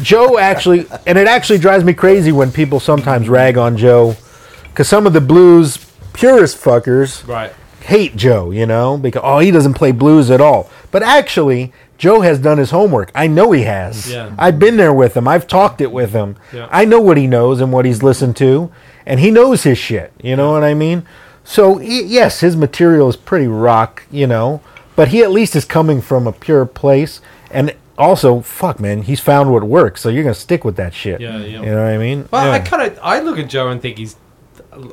Joe 0.02 0.38
actually, 0.38 0.86
and 1.06 1.18
it 1.18 1.26
actually 1.26 1.58
drives 1.58 1.84
me 1.84 1.92
crazy 1.94 2.32
when 2.32 2.50
people 2.50 2.80
sometimes 2.80 3.28
rag 3.28 3.56
on 3.58 3.76
Joe, 3.76 4.16
because 4.64 4.88
some 4.88 5.06
of 5.06 5.12
the 5.12 5.20
blues 5.20 5.76
purist 6.18 6.56
fuckers 6.62 7.26
Right. 7.26 7.52
hate 7.82 8.16
Joe, 8.16 8.50
you 8.50 8.66
know, 8.66 8.96
because 8.98 9.22
oh 9.24 9.38
he 9.38 9.50
doesn't 9.50 9.74
play 9.74 9.92
blues 9.92 10.30
at 10.30 10.40
all. 10.40 10.68
But 10.90 11.02
actually, 11.02 11.72
Joe 11.96 12.20
has 12.20 12.38
done 12.38 12.58
his 12.58 12.70
homework. 12.70 13.10
I 13.14 13.26
know 13.26 13.52
he 13.52 13.62
has. 13.62 14.10
Yeah. 14.10 14.32
I've 14.38 14.58
been 14.58 14.76
there 14.76 14.92
with 14.92 15.16
him. 15.16 15.26
I've 15.28 15.46
talked 15.46 15.80
it 15.80 15.92
with 15.92 16.12
him. 16.12 16.36
Yeah. 16.52 16.68
I 16.70 16.84
know 16.84 17.00
what 17.00 17.16
he 17.16 17.26
knows 17.26 17.60
and 17.60 17.72
what 17.72 17.84
he's 17.84 18.02
listened 18.02 18.36
to, 18.36 18.70
and 19.06 19.20
he 19.20 19.30
knows 19.30 19.62
his 19.64 19.78
shit. 19.78 20.12
You 20.22 20.36
know 20.36 20.52
what 20.52 20.64
I 20.64 20.74
mean? 20.74 21.04
So 21.44 21.78
he, 21.78 22.02
yes, 22.02 22.40
his 22.40 22.56
material 22.56 23.08
is 23.08 23.16
pretty 23.16 23.46
rock, 23.48 24.04
you 24.10 24.26
know, 24.26 24.60
but 24.96 25.08
he 25.08 25.22
at 25.22 25.30
least 25.30 25.56
is 25.56 25.64
coming 25.64 26.00
from 26.02 26.26
a 26.26 26.32
pure 26.32 26.66
place, 26.66 27.20
and 27.50 27.74
also, 27.96 28.40
fuck, 28.42 28.78
man, 28.78 29.02
he's 29.02 29.18
found 29.20 29.50
what 29.52 29.64
works. 29.64 30.00
So 30.02 30.08
you're 30.08 30.22
gonna 30.22 30.34
stick 30.34 30.64
with 30.64 30.76
that 30.76 30.94
shit. 30.94 31.20
Yeah, 31.20 31.38
yeah. 31.38 31.60
You 31.60 31.66
know 31.66 31.82
what 31.82 31.92
I 31.92 31.98
mean? 31.98 32.28
Well, 32.30 32.52
I 32.52 32.60
kind 32.60 32.82
of 32.92 32.98
I 33.02 33.20
look 33.20 33.38
at 33.38 33.48
Joe 33.48 33.68
and 33.68 33.80
think 33.82 33.98
he's. 33.98 34.14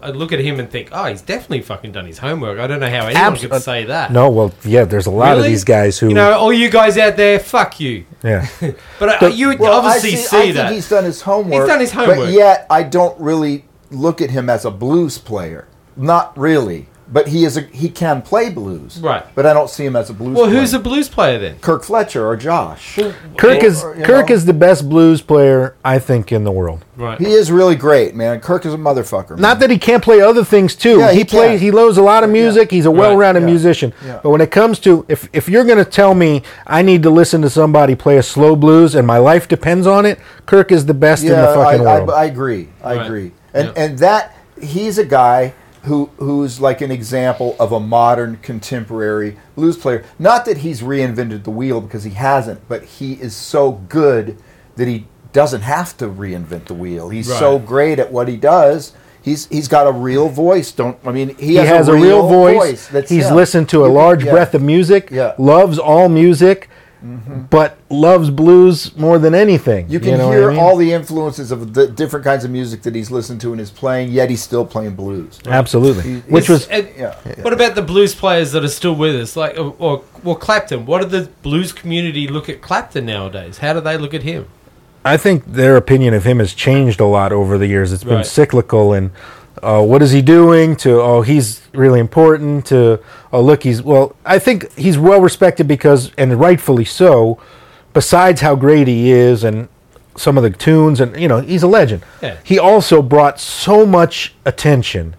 I 0.04 0.10
look 0.10 0.32
at 0.32 0.40
him 0.40 0.60
and 0.60 0.70
think, 0.70 0.90
oh, 0.92 1.06
he's 1.06 1.22
definitely 1.22 1.62
fucking 1.62 1.92
done 1.92 2.06
his 2.06 2.18
homework. 2.18 2.60
I 2.60 2.68
don't 2.68 2.80
know 2.80 2.90
how 2.90 3.06
anyone 3.06 3.16
Abs- 3.16 3.46
could 3.46 3.62
say 3.62 3.86
that. 3.86 4.12
No, 4.12 4.30
well, 4.30 4.54
yeah, 4.64 4.84
there's 4.86 5.06
a 5.06 5.12
lot 5.12 5.38
of 5.38 5.44
these 5.44 5.64
guys 5.64 6.00
who, 6.00 6.10
You 6.10 6.16
know, 6.16 6.34
all 6.34 6.52
you 6.54 6.70
guys 6.70 6.98
out 6.98 7.16
there, 7.18 7.40
fuck 7.40 7.80
you. 7.80 8.06
yeah. 8.24 8.48
But, 9.00 9.10
uh, 9.10 9.18
But- 9.20 9.36
you 9.36 9.56
Well, 9.60 9.74
obviously 9.74 10.14
I 10.14 10.16
see, 10.16 10.18
see, 10.28 10.38
I 10.38 10.42
think 10.42 10.56
that. 10.56 10.72
he's 10.74 10.90
done 10.90 11.04
his 11.04 11.22
homework. 11.22 11.62
He's 11.62 11.70
done 11.70 11.80
his 11.80 11.92
homework, 11.92 12.18
But 12.18 12.26
homework. 12.26 12.36
yet, 12.38 12.68
I 12.70 12.84
don't 12.84 13.20
really 13.20 13.66
look 13.92 14.22
at 14.22 14.30
him 14.32 14.50
as 14.50 14.66
a 14.66 14.72
blues 14.72 15.18
player. 15.18 15.68
Not 15.96 16.38
really. 16.38 16.88
But 17.08 17.28
he 17.28 17.46
is 17.46 17.56
a 17.56 17.62
he 17.62 17.90
can 17.90 18.24
play 18.24 18.50
blues. 18.50 19.00
Right. 19.00 19.24
But 19.36 19.46
I 19.46 19.54
don't 19.54 19.70
see 19.70 19.86
him 19.86 19.96
as 19.96 20.10
a 20.10 20.14
blues 20.14 20.36
well, 20.36 20.46
player. 20.48 20.60
who's 20.60 20.74
a 20.74 20.80
blues 20.80 21.08
player 21.08 21.38
then? 21.38 21.60
Kirk 21.60 21.84
Fletcher 21.84 22.26
or 22.26 22.36
Josh? 22.36 22.96
Kirk 23.38 23.62
Or- 23.62 23.66
is 23.66 23.84
or, 23.84 23.94
Kirk 23.98 24.30
know. 24.30 24.36
is 24.36 24.46
the 24.46 24.54
best 24.54 24.90
blues 24.90 25.22
player 25.22 25.76
I 25.86 26.00
think 26.00 26.32
in 26.32 26.46
the 26.46 26.52
world. 26.52 26.84
Right. 26.98 27.20
He 27.20 27.28
is 27.32 27.52
really 27.52 27.76
great, 27.76 28.16
man. 28.16 28.40
Kirk 28.40 28.66
is 28.66 28.74
a 28.74 28.78
motherfucker. 28.78 29.38
Not 29.38 29.60
that 29.60 29.70
he 29.70 29.78
can't 29.78 30.04
play 30.04 30.20
other 30.20 30.44
things 30.44 30.76
too. 30.76 30.98
Yeah, 30.98 31.12
he, 31.12 31.20
he 31.20 31.26
plays. 31.26 31.62
He 31.62 31.70
knows 31.70 31.98
a 31.98 32.02
lot 32.02 32.24
of 32.24 32.30
music. 32.32 32.72
He's 32.72 32.86
a 32.88 32.92
well-rounded 32.92 33.42
yeah. 33.42 33.46
musician. 33.46 33.94
Yeah. 34.04 34.20
But 34.24 34.32
when 34.32 34.42
it 34.42 34.50
comes 34.50 34.80
to 34.80 35.06
if 35.08 35.30
if 35.32 35.48
you're 35.48 35.66
going 35.66 35.78
to 35.78 35.86
tell 35.86 36.16
me 36.16 36.42
I 36.66 36.82
need 36.82 37.04
to 37.04 37.12
listen 37.12 37.42
to 37.44 37.50
somebody 37.52 37.94
play 37.96 38.18
a 38.18 38.24
slow 38.24 38.56
blues 38.56 38.96
and 38.96 39.06
my 39.06 39.20
life 39.20 39.48
depends 39.48 39.86
on 39.86 40.06
it, 40.08 40.20
Kirk 40.48 40.72
is 40.72 40.88
the 40.88 40.94
best 40.96 41.24
in 41.24 41.30
the 41.30 41.36
fucking 41.54 41.82
I, 41.82 41.98
world. 42.00 42.10
I, 42.10 42.22
I 42.22 42.26
agree. 42.26 42.70
I 42.84 42.96
Right. 42.96 43.06
agree. 43.06 43.32
And 43.54 43.68
Yeah. 43.68 43.74
and 43.84 44.00
that 44.00 44.36
he's 44.60 44.98
a 44.98 45.06
guy 45.06 45.54
who 45.86 46.08
who's 46.18 46.60
like 46.60 46.82
an 46.82 46.92
example 46.92 47.56
of 47.60 47.72
a 47.72 47.80
modern 47.80 48.38
contemporary 48.38 49.38
blues 49.56 49.78
player. 49.78 50.04
Not 50.20 50.46
that 50.46 50.58
he's 50.58 50.82
reinvented 50.82 51.44
the 51.44 51.52
wheel 51.52 51.82
because 51.82 52.04
he 52.04 52.12
hasn't, 52.12 52.68
but 52.68 52.84
he 52.84 53.14
is 53.14 53.36
so 53.36 53.72
good 53.72 54.38
that 54.76 54.88
he 54.88 55.08
doesn't 55.34 55.62
have 55.62 55.98
to 55.98 56.08
reinvent 56.08 56.66
the 56.66 56.74
wheel. 56.74 57.10
He's 57.10 57.28
so 57.28 57.60
great 57.60 58.00
at 58.00 58.12
what 58.12 58.28
he 58.28 58.38
does. 58.38 58.94
He's 59.22 59.48
he's 59.48 59.68
got 59.68 59.88
a 59.88 59.92
real 59.92 60.30
voice. 60.30 60.72
Don't 60.72 60.98
I 61.04 61.12
mean 61.12 61.36
he, 61.38 61.48
he 61.48 61.56
has, 61.56 61.88
a 61.88 61.94
real, 61.94 62.28
voice. 62.28 62.88
that's 62.88 63.10
He's 63.10 63.28
him. 63.28 63.36
listened 63.36 63.70
to 63.70 63.86
a 63.86 63.88
large 63.88 64.24
yeah. 64.24 64.32
breadth 64.32 64.54
of 64.54 64.62
music. 64.62 65.10
Yeah. 65.12 65.34
Loves 65.40 65.80
all 65.80 66.10
music, 66.10 66.70
but 67.50 67.78
loves 67.90 68.30
blues 68.30 68.96
more 68.98 69.20
than 69.20 69.36
anything. 69.36 69.90
You 69.90 70.00
can 70.00 70.18
know 70.18 70.32
hear 70.32 70.50
I 70.52 70.54
mean? 70.54 70.60
all 70.64 70.76
the 70.78 70.92
influences 70.94 71.52
of 71.52 71.74
the 71.74 71.88
different 71.88 72.26
kinds 72.26 72.44
of 72.44 72.52
music 72.52 72.82
that 72.84 72.96
he's 72.96 73.12
listened 73.12 73.42
to 73.42 73.52
and 73.52 73.62
is 73.62 73.72
playing, 73.72 74.12
yet 74.12 74.30
he's 74.30 74.42
still 74.42 74.66
playing 74.66 74.96
blues. 74.96 75.40
Absolutely. 75.46 76.04
He- 76.04 76.20
Which 76.22 76.50
was 76.50 76.68
And 76.68 76.88
Yeah. 76.98 77.16
What 77.42 77.54
about 77.54 77.76
the 77.76 77.82
blues 77.82 78.16
players 78.16 78.52
that 78.54 78.64
are 78.64 78.68
still 78.70 78.96
with 78.96 79.16
us? 79.16 79.36
Like, 79.36 79.58
or, 79.58 79.76
or 79.80 80.04
well, 80.24 80.36
Clapton. 80.36 80.86
What 80.86 81.02
do 81.02 81.08
the 81.08 81.30
blues 81.42 81.72
community 81.72 82.28
look 82.28 82.50
at 82.50 82.62
Clapton 82.62 83.06
nowadays? 83.06 83.60
How 83.60 83.74
do 83.74 83.82
they 83.82 83.98
look 83.98 84.14
at 84.14 84.24
him? 84.24 84.48
I 85.04 85.18
think 85.18 85.46
their 85.46 85.78
opinion 85.78 86.16
of 86.16 86.24
him 86.24 86.40
has 86.40 86.54
changed 86.54 87.00
a 87.00 87.06
lot 87.06 87.32
over 87.32 87.58
the 87.60 87.68
years. 87.68 87.94
It's 87.94 88.04
been 88.04 88.16
Right. 88.16 88.26
cyclical 88.26 88.92
and 88.94 89.12
uh, 89.66 89.82
what 89.82 90.02
is 90.02 90.12
he 90.12 90.22
doing 90.22 90.76
to 90.76 91.02
oh 91.02 91.22
he's 91.22 91.62
really 91.74 92.00
important 92.00 92.66
to 92.68 93.00
oh 93.34 93.42
look 93.42 93.64
he's 93.64 93.82
well 93.82 94.16
I 94.26 94.38
think 94.40 94.72
he's 94.78 94.98
well 94.98 95.20
respected 95.22 95.68
because 95.68 96.12
and 96.18 96.40
rightfully 96.40 96.86
so 96.86 97.40
besides 97.94 98.42
how 98.42 98.56
great 98.56 98.88
he 98.88 99.12
is 99.12 99.44
and 99.44 99.68
some 100.16 100.38
of 100.38 100.44
the 100.44 100.50
tunes 100.50 101.00
and 101.02 101.20
you 101.20 101.28
know 101.28 101.40
he's 101.42 101.64
a 101.64 101.68
legend. 101.68 102.04
Yeah. 102.22 102.38
He 102.44 102.58
also 102.60 103.02
brought 103.02 103.40
so 103.40 103.86
much 103.86 104.34
attention 104.46 105.16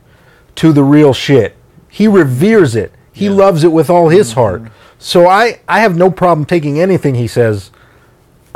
to 0.56 0.72
the 0.72 0.82
real 0.82 1.12
shit. 1.12 1.54
He 1.88 2.06
reveres 2.08 2.74
it. 2.76 2.92
He 3.12 3.26
Yeah. 3.26 3.32
loves 3.32 3.64
it 3.64 3.72
with 3.72 3.90
all 3.90 4.08
his 4.08 4.32
heart. 4.32 4.62
So 4.98 5.26
I 5.26 5.60
I 5.68 5.80
have 5.80 5.96
no 5.96 6.10
problem 6.10 6.46
taking 6.46 6.80
anything 6.80 7.14
he 7.16 7.26
says 7.26 7.70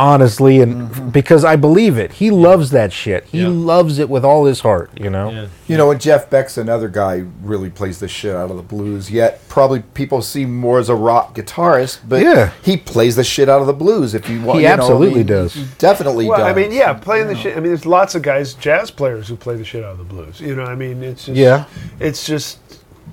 honestly, 0.00 0.62
and 0.62 1.12
because 1.12 1.44
I 1.44 1.56
believe 1.56 1.98
it. 1.98 2.12
He 2.12 2.30
loves 2.30 2.70
that 2.70 2.90
shit. 2.90 3.24
He 3.24 3.42
Yeah. 3.42 3.48
loves 3.48 3.98
it 3.98 4.08
with 4.08 4.24
all 4.24 4.46
his 4.46 4.60
heart. 4.60 4.90
You 4.98 5.10
know. 5.10 5.30
Yeah. 5.30 5.46
You 5.68 5.76
know, 5.76 5.90
and 5.90 6.00
Jeff 6.00 6.30
Beck's 6.30 6.56
another 6.56 6.88
guy 6.88 7.18
who 7.18 7.26
really 7.42 7.68
plays 7.68 7.98
the 7.98 8.08
shit 8.08 8.34
out 8.34 8.50
of 8.50 8.56
the 8.56 8.62
blues. 8.62 9.10
Yet 9.10 9.46
probably 9.48 9.80
people 9.92 10.22
see 10.22 10.42
him 10.42 10.58
more 10.58 10.78
as 10.78 10.88
a 10.88 10.94
rock 10.94 11.34
guitarist, 11.34 11.98
but 12.08 12.22
Yeah. 12.22 12.50
he 12.62 12.78
plays 12.78 13.14
the 13.16 13.22
shit 13.24 13.48
out 13.50 13.60
of 13.60 13.66
the 13.66 13.74
blues. 13.74 14.14
If 14.14 14.28
you 14.30 14.40
want, 14.40 14.58
He 14.58 14.62
you 14.64 14.68
know, 14.68 14.74
I 14.74 14.78
absolutely 14.78 15.18
mean, 15.18 15.26
does. 15.26 15.52
He 15.52 15.66
definitely 15.78 16.26
Well, 16.26 16.38
does. 16.38 16.46
I 16.46 16.54
mean, 16.54 16.72
yeah, 16.72 16.94
playing 16.94 17.26
the 17.28 17.36
shit. 17.36 17.52
I 17.56 17.60
mean, 17.60 17.68
there's 17.68 17.84
lots 17.86 18.14
of 18.14 18.22
guys, 18.22 18.54
jazz 18.54 18.90
players, 18.90 19.28
who 19.28 19.36
play 19.36 19.56
the 19.56 19.64
shit 19.64 19.84
out 19.84 19.92
of 19.92 19.98
the 19.98 20.04
blues. 20.04 20.40
You 20.40 20.56
know, 20.56 20.64
I 20.64 20.74
mean, 20.74 21.02
it's 21.02 21.26
just, 21.26 21.36
Yeah. 21.36 21.64
it's 22.00 22.24
just, 22.24 22.58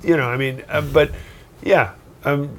you 0.04 0.16
know, 0.16 0.30
I 0.30 0.38
mean, 0.38 0.64
uh, 0.72 0.82
but 0.82 1.12
yeah, 1.62 1.90
um, 2.24 2.50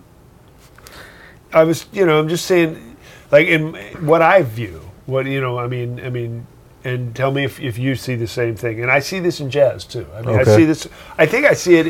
I 1.54 1.64
was, 1.64 1.86
you 1.92 2.04
know, 2.04 2.18
I'm 2.20 2.28
just 2.28 2.44
saying, 2.44 2.87
like 3.30 3.46
in 3.46 3.74
what 4.06 4.22
I 4.22 4.42
view, 4.42 4.80
what 5.06 5.26
you 5.26 5.40
know, 5.40 5.58
I 5.58 5.66
mean, 5.66 6.00
I 6.04 6.10
mean, 6.10 6.46
and 6.84 7.14
tell 7.14 7.30
me 7.32 7.44
if, 7.44 7.60
if 7.60 7.76
you 7.76 7.96
see 7.96 8.14
the 8.14 8.26
same 8.28 8.54
thing. 8.56 8.80
And 8.82 8.90
I 8.90 9.00
see 9.00 9.18
this 9.20 9.40
in 9.40 9.50
jazz 9.50 9.84
too. 9.84 10.06
I 10.14 10.22
mean, 10.22 10.38
I 10.38 10.44
see 10.44 10.64
this. 10.64 10.88
I 11.18 11.26
think 11.26 11.44
I 11.44 11.54
see 11.54 11.76
it. 11.76 11.86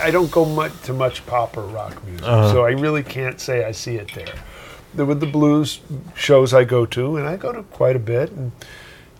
i 0.00 0.08
I 0.08 0.10
don't 0.10 0.30
go 0.30 0.44
much 0.44 0.72
to 0.82 0.92
much 0.92 1.24
pop 1.26 1.56
or 1.56 1.62
rock 1.62 2.04
music, 2.04 2.26
Uh-huh. 2.26 2.52
so 2.52 2.64
I 2.64 2.70
really 2.70 3.02
can't 3.02 3.40
say 3.40 3.64
I 3.64 3.72
see 3.72 3.96
it 3.96 4.12
there. 4.14 4.34
The, 4.94 5.04
with 5.04 5.20
the 5.20 5.26
blues 5.26 5.80
shows 6.14 6.52
I 6.54 6.64
go 6.64 6.86
to, 6.86 7.16
and 7.16 7.26
I 7.28 7.36
go 7.36 7.52
to 7.52 7.62
quite 7.64 7.96
a 7.96 7.98
bit, 8.00 8.30
and 8.32 8.52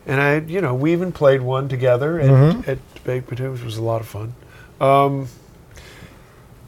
and 0.06 0.20
I, 0.20 0.38
you 0.40 0.60
know, 0.60 0.74
we 0.74 0.92
even 0.92 1.12
played 1.12 1.42
one 1.42 1.68
together 1.68 2.20
at, 2.20 2.30
Mm-hmm. 2.30 2.70
at 2.70 2.78
which 3.30 3.40
was 3.64 3.76
a 3.78 3.82
lot 3.82 4.00
of 4.00 4.06
fun. 4.06 4.34
Um, 4.80 5.28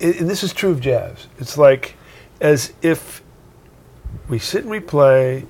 and, 0.01 0.15
and 0.17 0.29
this 0.31 0.43
is 0.43 0.53
true 0.53 0.71
of 0.71 0.81
jazz. 0.81 1.27
It's 1.39 1.57
like 1.59 1.95
as 2.41 2.73
if 2.83 3.23
we 4.29 4.39
sit 4.39 4.63
and 4.63 4.71
we 4.71 4.81
play, 4.81 5.47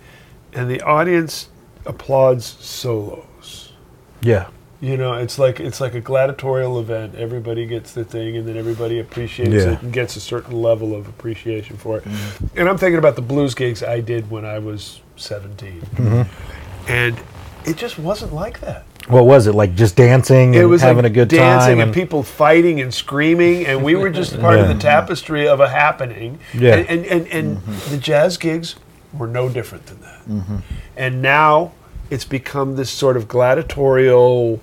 and 0.53 0.71
the 0.71 0.81
audience 0.83 1.49
applauds 1.87 2.45
solos. 2.45 3.73
Yeah. 4.23 4.49
You 4.81 4.97
know, 4.97 5.13
it's 5.13 5.39
like 5.39 5.61
it's 5.61 5.79
like 5.81 5.95
a 5.95 6.01
gladiatorial 6.01 6.81
event. 6.81 7.15
Everybody 7.15 7.67
gets 7.67 7.93
the 7.93 8.03
thing, 8.03 8.37
and 8.39 8.49
then 8.49 8.57
everybody 8.57 8.99
appreciates 8.99 9.53
Yeah. 9.53 9.73
it 9.73 9.83
and 9.83 9.93
gets 9.93 10.17
a 10.17 10.21
certain 10.21 10.63
level 10.63 10.95
of 10.95 11.07
appreciation 11.07 11.77
for 11.77 11.99
it. 11.99 12.05
Mm-hmm. 12.05 12.59
And 12.59 12.69
I'm 12.69 12.79
thinking 12.79 12.99
about 12.99 13.17
the 13.17 13.23
blues 13.23 13.55
gigs 13.55 13.83
I 13.83 14.01
did 14.01 14.31
when 14.31 14.47
I 14.47 14.59
was 14.59 15.01
17, 15.17 15.83
mm-hmm. 15.83 16.91
and 16.91 17.21
it 17.67 17.77
just 17.77 17.99
wasn't 17.99 18.33
like 18.33 18.61
that. 18.61 18.87
What 19.09 19.27
was 19.27 19.47
it 19.47 19.55
like? 19.55 19.75
Just 19.75 19.97
dancing 19.97 20.55
It 20.55 20.61
and 20.61 20.71
was 20.71 20.83
having 20.83 21.05
like 21.05 21.13
a 21.13 21.15
good 21.15 21.31
time. 21.31 21.39
dancing 21.39 21.79
time 21.79 21.89
and, 21.89 21.95
people 21.95 22.23
fighting 22.23 22.81
and 22.81 22.93
screaming, 22.93 23.67
and 23.67 23.83
we 23.83 23.95
were 23.95 24.11
just 24.11 24.39
part 24.41 24.59
of 24.59 24.69
the 24.69 24.75
tapestry 24.75 25.49
of 25.49 25.61
a 25.61 25.69
happening. 25.69 26.39
Yeah. 26.55 26.77
And 26.77 26.89
and, 26.89 27.07
and, 27.07 27.27
and 27.29 27.63
the 27.91 27.99
jazz 27.99 28.37
gigs 28.37 28.77
were 29.13 29.27
no 29.27 29.49
different 29.49 29.87
than 29.87 30.01
that. 30.03 30.29
Mm-hmm. 30.29 30.57
And 30.97 31.23
now 31.23 31.73
it's 32.11 32.25
become 32.25 32.77
this 32.77 32.91
sort 32.91 33.17
of 33.17 33.27
gladiatorial. 33.27 34.61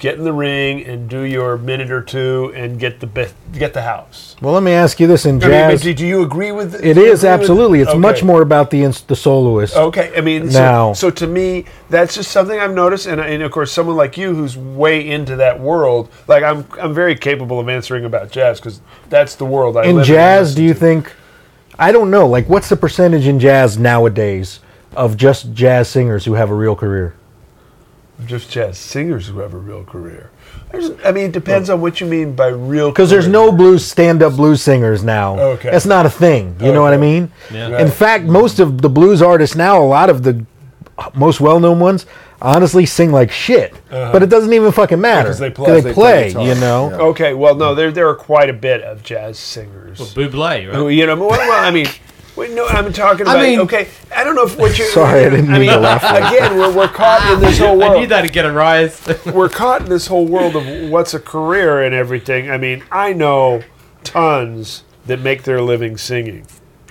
Get 0.00 0.16
in 0.16 0.24
the 0.24 0.32
ring 0.32 0.82
and 0.86 1.10
do 1.10 1.20
your 1.20 1.58
minute 1.58 1.90
or 1.90 2.00
two 2.00 2.54
and 2.56 2.80
get 2.80 3.00
the 3.00 3.06
best, 3.06 3.34
get 3.52 3.74
the 3.74 3.82
house. 3.82 4.34
Well, 4.40 4.54
let 4.54 4.62
me 4.62 4.72
ask 4.72 4.98
you 4.98 5.06
this: 5.06 5.26
in 5.26 5.36
I 5.44 5.46
mean, 5.46 5.50
jazz, 5.50 5.82
do, 5.82 6.06
you 6.06 6.22
agree 6.22 6.52
with 6.52 6.74
it 6.82 6.96
is 6.96 7.20
with- 7.22 7.30
absolutely. 7.30 7.80
It's 7.80 7.94
much 7.94 8.22
more 8.24 8.40
about 8.40 8.70
the 8.70 8.80
the 9.06 9.14
soloist. 9.14 9.76
Okay, 9.76 10.10
I 10.16 10.22
mean, 10.22 10.48
Now- 10.48 10.94
so, 10.94 11.08
so 11.08 11.10
to 11.10 11.26
me, 11.26 11.66
that's 11.90 12.14
just 12.14 12.30
something 12.30 12.58
I've 12.58 12.72
noticed, 12.72 13.04
and, 13.06 13.20
and 13.20 13.42
of 13.42 13.52
course, 13.52 13.72
someone 13.72 13.94
like 13.94 14.16
you 14.16 14.34
who's 14.34 14.56
way 14.56 15.06
into 15.06 15.36
that 15.36 15.60
world, 15.60 16.08
like 16.26 16.42
I'm, 16.42 16.64
I'm 16.80 16.94
very 16.94 17.14
capable 17.14 17.60
of 17.60 17.68
answering 17.68 18.06
about 18.06 18.30
jazz 18.30 18.58
because 18.58 18.80
that's 19.10 19.34
the 19.34 19.44
world 19.44 19.76
I 19.76 19.84
in 19.84 20.02
jazz, 20.02 20.54
do 20.54 20.64
you 20.64 20.72
to. 20.72 20.80
think? 20.80 21.12
I 21.78 21.92
don't 21.92 22.10
know. 22.10 22.26
Like, 22.26 22.48
what's 22.48 22.70
the 22.70 22.76
percentage 22.76 23.26
in 23.26 23.38
jazz 23.38 23.76
nowadays 23.78 24.60
of 24.96 25.18
just 25.18 25.52
jazz 25.52 25.88
singers 25.90 26.24
who 26.24 26.32
have 26.34 26.48
a 26.50 26.54
real 26.54 26.74
career? 26.74 27.14
Just 28.26 28.50
jazz 28.50 28.78
singers 28.78 29.28
who 29.28 29.38
have 29.40 29.54
a 29.54 29.58
real 29.58 29.84
career? 29.84 30.30
There's, 30.70 30.90
I 31.04 31.12
mean, 31.12 31.26
it 31.26 31.32
depends 31.32 31.68
on 31.70 31.80
what 31.80 32.00
you 32.00 32.06
mean 32.06 32.34
by 32.34 32.48
real. 32.48 32.90
Because 32.90 33.10
there's 33.10 33.26
no 33.28 33.50
blues 33.50 33.84
stand-up 33.84 34.34
blues 34.36 34.62
singers 34.62 35.02
now. 35.02 35.38
Okay. 35.38 35.70
that's 35.70 35.86
not 35.86 36.06
a 36.06 36.10
thing. 36.10 36.56
You 36.60 36.72
know 36.72 36.82
what 36.82 36.92
I 36.92 36.96
mean? 36.96 37.30
Yeah. 37.50 37.80
In 37.80 37.90
fact, 37.90 38.24
most 38.24 38.60
of 38.60 38.80
the 38.80 38.88
blues 38.88 39.20
artists 39.22 39.56
now, 39.56 39.82
a 39.82 39.84
lot 39.84 40.10
of 40.10 40.22
the 40.22 40.44
most 41.14 41.40
well-known 41.40 41.80
ones, 41.80 42.06
honestly 42.42 42.86
sing 42.86 43.10
like 43.12 43.30
shit. 43.30 43.72
Uh-huh. 43.90 44.12
But 44.12 44.22
it 44.22 44.28
doesn't 44.28 44.52
even 44.52 44.70
fucking 44.72 45.00
matter. 45.00 45.28
Because 45.28 45.38
they 45.38 45.50
play. 45.50 45.72
They 45.74 45.80
They, 45.80 45.92
play 45.92 46.32
play. 46.32 46.46
you 46.48 46.54
know. 46.60 46.90
Yeah. 46.90 46.96
Okay, 46.98 47.34
well, 47.34 47.54
no, 47.54 47.74
there 47.74 47.90
there 47.90 48.08
are 48.08 48.14
quite 48.14 48.48
a 48.48 48.54
bit 48.54 48.82
of 48.82 49.02
jazz 49.02 49.38
singers. 49.38 49.98
Buble, 50.14 50.72
who, 50.72 50.88
you 50.88 51.06
know, 51.06 51.16
well, 51.16 51.30
well, 51.30 51.66
I 51.66 51.70
mean. 51.70 51.86
Wait, 52.40 52.52
no, 52.52 52.66
I'm 52.66 52.90
talking 52.90 53.26
about. 53.26 53.42
mean- 53.42 53.60
okay, 53.60 53.88
I 54.16 54.24
don't 54.24 54.34
know 54.34 54.46
if 54.46 54.58
what 54.58 54.78
you're. 54.78 54.88
Sorry, 54.92 55.26
I 55.26 55.28
didn't 55.28 55.52
mean 55.52 55.68
to 55.68 55.78
laugh 55.78 56.02
Again, 56.02 56.56
we're, 56.56 56.74
we're 56.74 56.88
caught 56.88 57.30
in 57.30 57.40
this 57.40 57.58
whole 57.58 57.76
world. 57.78 57.96
I 57.96 58.00
knew 58.00 58.06
that'd 58.06 58.32
get 58.32 58.46
a 58.46 58.52
rise. 58.52 59.06
we're 59.26 59.50
caught 59.50 59.82
in 59.82 59.90
this 59.90 60.06
whole 60.06 60.26
world 60.26 60.56
of 60.56 60.90
what's 60.90 61.12
a 61.12 61.20
career 61.20 61.82
and 61.82 61.94
everything. 61.94 62.50
I 62.50 62.56
mean, 62.56 62.82
I 62.90 63.12
know 63.12 63.62
tons 64.04 64.84
that 65.04 65.20
make 65.20 65.42
their 65.42 65.60
living 65.60 65.98
singing. 65.98 66.46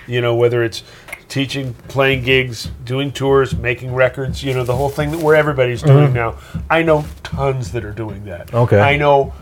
You 0.06 0.20
know, 0.20 0.36
whether 0.36 0.62
it's 0.62 0.84
teaching, 1.28 1.74
playing 1.88 2.22
gigs, 2.22 2.70
doing 2.84 3.10
tours, 3.10 3.56
making 3.56 3.92
records, 3.92 4.44
you 4.44 4.54
know, 4.54 4.62
the 4.62 4.76
whole 4.76 4.88
thing 4.88 5.10
that 5.10 5.18
where 5.18 5.34
everybody's 5.34 5.82
doing 5.82 6.12
now. 6.12 6.38
I 6.70 6.84
know 6.84 7.06
tons 7.24 7.72
that 7.72 7.84
are 7.84 7.92
doing 7.92 8.24
that. 8.26 8.46
Mm-hmm. 8.48 8.56
Okay. 8.56 8.80
I 8.80 8.96
know 8.96 9.34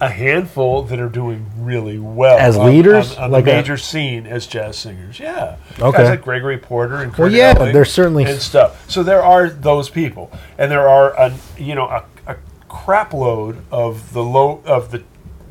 a 0.00 0.08
handful 0.10 0.82
that 0.82 1.00
are 1.00 1.08
doing 1.08 1.46
really 1.58 1.98
well 1.98 2.36
As 2.38 2.56
on- 2.58 2.66
leaders? 2.66 3.16
on, 3.16 3.24
on 3.24 3.30
Like 3.30 3.44
the 3.46 3.52
a- 3.52 3.54
major 3.56 3.76
scene 3.78 4.26
as 4.26 4.46
jazz 4.46 4.76
singers. 4.76 5.18
Yeah, 5.18 5.56
Okay. 5.80 5.98
guys 5.98 6.10
like 6.10 6.22
Gregory 6.22 6.58
Porter 6.58 6.96
and 6.96 7.16
Well, 7.16 7.30
yeah, 7.32 7.54
Elling 7.56 7.72
there's 7.72 7.92
certainly- 7.92 8.24
and 8.24 8.40
stuff. 8.40 8.84
So 8.90 9.02
there 9.02 9.22
are 9.22 9.48
those 9.48 9.88
people, 9.88 10.30
and 10.58 10.70
there 10.70 10.88
are 10.88 11.12
a 11.14 11.32
you 11.56 11.74
know 11.74 11.86
a, 11.86 12.04
a 12.26 12.36
crap 12.68 13.12
load 13.14 13.58
of 13.70 14.12
the 14.12 14.22
low 14.22 14.60
of 14.66 14.90
the 14.90 15.02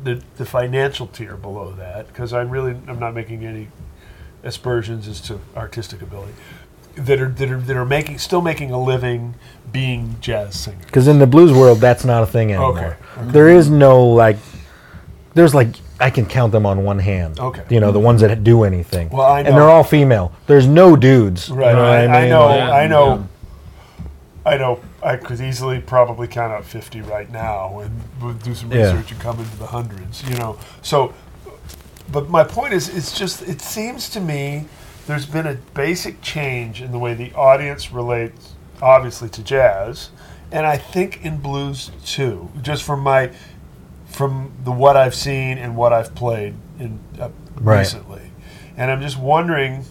the, 0.04 0.22
the 0.36 0.46
financial 0.46 1.08
tier 1.08 1.34
below 1.36 1.72
that 1.72 2.06
because 2.06 2.32
I'm 2.32 2.48
really 2.48 2.76
I'm 2.86 3.00
not 3.00 3.14
making 3.14 3.44
any 3.44 3.66
aspersions 4.44 5.08
as 5.08 5.20
to 5.22 5.40
artistic 5.56 6.00
ability 6.02 6.32
that 6.94 7.20
are 7.20 7.28
that 7.28 7.50
are 7.50 7.58
that 7.58 7.76
are 7.76 7.84
making 7.84 8.18
still 8.18 8.40
making 8.40 8.70
a 8.70 8.80
living 8.80 9.34
being 9.72 10.16
jazz 10.20 10.58
singers. 10.58 10.84
Because 10.86 11.08
in 11.08 11.18
the 11.18 11.26
blues 11.26 11.52
world, 11.52 11.78
that's 11.78 12.04
not 12.04 12.22
a 12.22 12.26
thing 12.26 12.52
anymore. 12.52 12.96
Okay. 13.16 13.30
There 13.30 13.48
is 13.48 13.68
no 13.70 14.04
like. 14.06 14.36
There's 15.34 15.54
like 15.54 15.68
I 16.00 16.10
can 16.10 16.26
count 16.26 16.52
them 16.52 16.66
on 16.66 16.84
one 16.84 16.98
hand. 16.98 17.38
Okay. 17.40 17.62
You 17.70 17.80
know 17.80 17.92
the 17.92 18.00
ones 18.00 18.20
that 18.20 18.42
do 18.44 18.64
anything. 18.64 19.10
Well, 19.10 19.26
I 19.26 19.40
And 19.40 19.48
they're 19.56 19.68
all 19.68 19.84
female. 19.84 20.32
There's 20.46 20.66
no 20.66 20.96
dudes. 20.96 21.50
Right. 21.50 21.70
You 21.70 21.76
know 21.76 21.82
what 21.82 21.92
I, 21.92 22.04
I 22.06 22.20
mean? 22.20 22.30
know. 22.30 22.54
Yeah. 22.54 22.70
I 22.70 22.86
know. 22.86 23.28
I 24.44 24.56
know. 24.56 24.80
I 25.02 25.16
could 25.16 25.40
easily 25.40 25.80
probably 25.80 26.26
count 26.28 26.52
out 26.52 26.64
fifty 26.64 27.00
right 27.00 27.30
now, 27.30 27.80
and 27.80 28.00
we'll 28.20 28.34
do 28.34 28.54
some 28.54 28.72
Yeah. 28.72 28.92
research 28.92 29.12
and 29.12 29.20
come 29.20 29.38
into 29.38 29.56
the 29.56 29.66
hundreds. 29.66 30.22
You 30.28 30.36
know. 30.36 30.58
So, 30.82 31.14
but 32.10 32.28
my 32.28 32.44
point 32.44 32.72
is, 32.72 32.88
it's 32.88 33.16
just. 33.16 33.42
It 33.42 33.60
seems 33.60 34.08
to 34.10 34.20
me 34.20 34.66
there's 35.06 35.26
been 35.26 35.46
a 35.46 35.54
basic 35.74 36.20
change 36.22 36.82
in 36.82 36.92
the 36.92 36.98
way 36.98 37.14
the 37.14 37.32
audience 37.34 37.92
relates, 37.92 38.54
obviously, 38.82 39.28
to 39.30 39.42
jazz, 39.42 40.10
and 40.52 40.66
I 40.66 40.76
think 40.76 41.24
in 41.24 41.38
blues 41.38 41.90
too. 42.04 42.50
Just 42.62 42.82
from 42.84 43.00
my, 43.00 43.30
from 44.06 44.52
the 44.64 44.72
what 44.72 44.96
I've 44.96 45.14
seen 45.14 45.58
and 45.58 45.76
what 45.76 45.92
I've 45.92 46.14
played 46.14 46.54
in 46.78 47.00
uh, 47.20 47.30
Right. 47.58 47.78
recently, 47.78 48.30
and 48.76 48.90
I'm 48.90 49.00
just 49.00 49.18
wondering. 49.18 49.84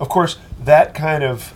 Of 0.00 0.08
course, 0.08 0.36
that 0.62 0.94
kind 0.94 1.24
of 1.24 1.52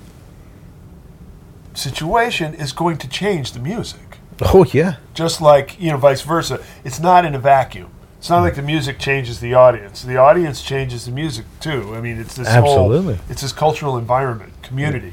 situation 1.75 2.55
is 2.55 2.73
going 2.73 2.99
to 2.99 3.09
change 3.09 3.53
the 3.53 3.61
music. 3.61 4.19
Oh 4.43 4.65
yeah. 4.73 4.97
Just 5.15 5.41
like, 5.41 5.81
you 5.81 5.91
know, 5.91 5.97
vice 5.97 6.23
versa. 6.23 6.61
It's 6.85 6.99
not 6.99 7.25
in 7.25 7.35
a 7.35 7.39
vacuum. 7.39 7.91
It's 8.19 8.31
not 8.31 8.41
like 8.41 8.55
the 8.55 8.63
music 8.63 8.99
changes 8.99 9.41
the 9.41 9.55
audience. 9.55 10.03
The 10.03 10.17
audience 10.17 10.63
changes 10.63 11.07
the 11.07 11.13
music 11.13 11.45
too. 11.61 11.95
I 11.95 12.01
mean, 12.01 12.19
it's 12.19 12.35
this 12.37 12.49
Absolutely. 12.49 13.15
whole 13.15 13.25
it's 13.29 13.43
this 13.43 13.53
cultural 13.53 13.97
environment, 13.99 14.53
community. 14.63 15.13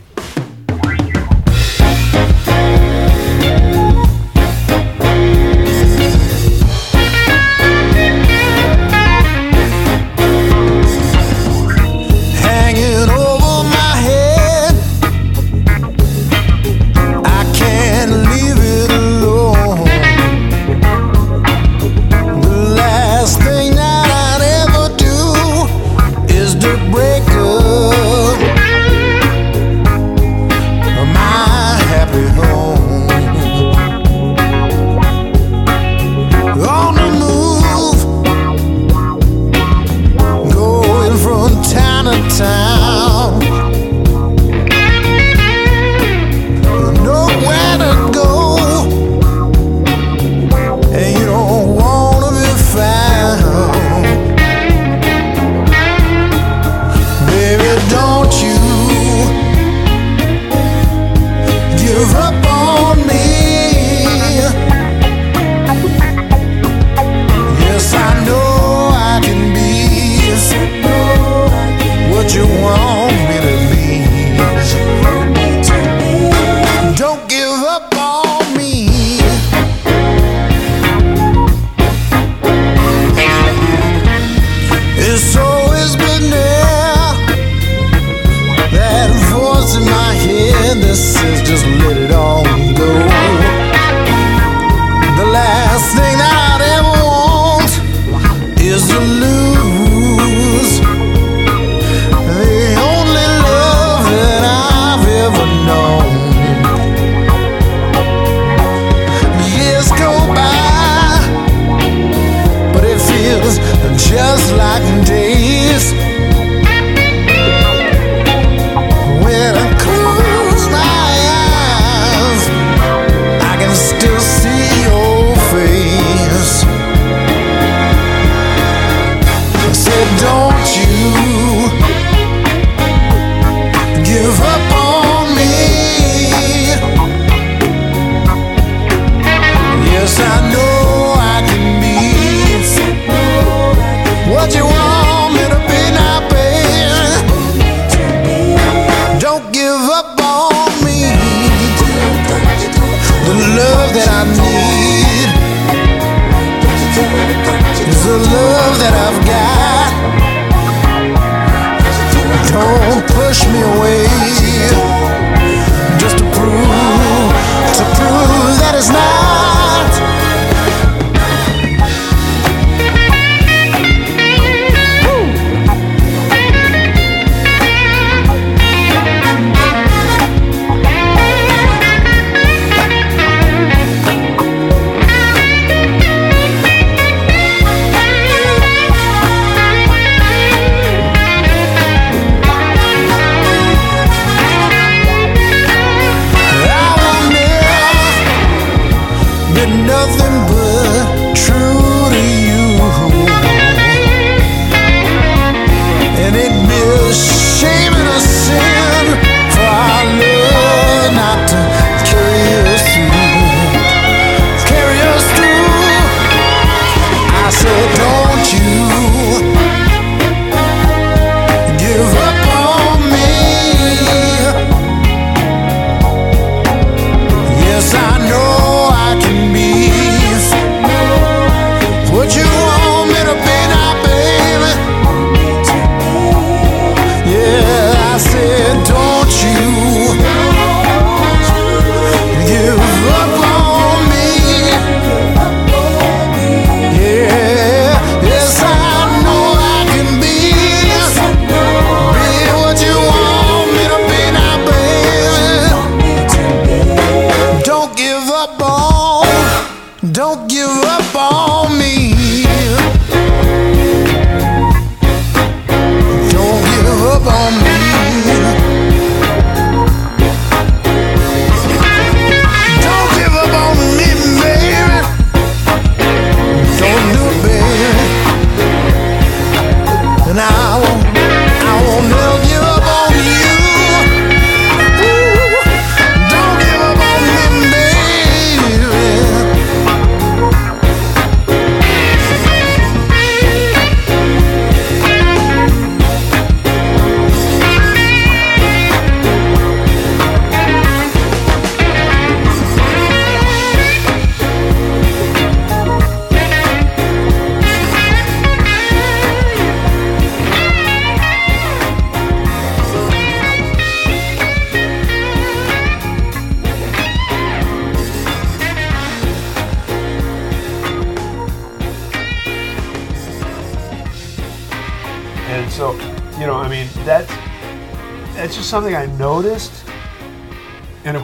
isso 115.59 115.98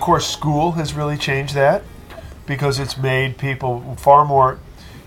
course, 0.05 0.27
school 0.27 0.73
has 0.73 0.93
really 0.93 1.17
changed 1.17 1.55
that 1.55 1.81
because 2.45 2.77
it's 2.77 2.95
made 2.95 3.39
people 3.39 3.95
far 3.97 4.23
more 4.23 4.59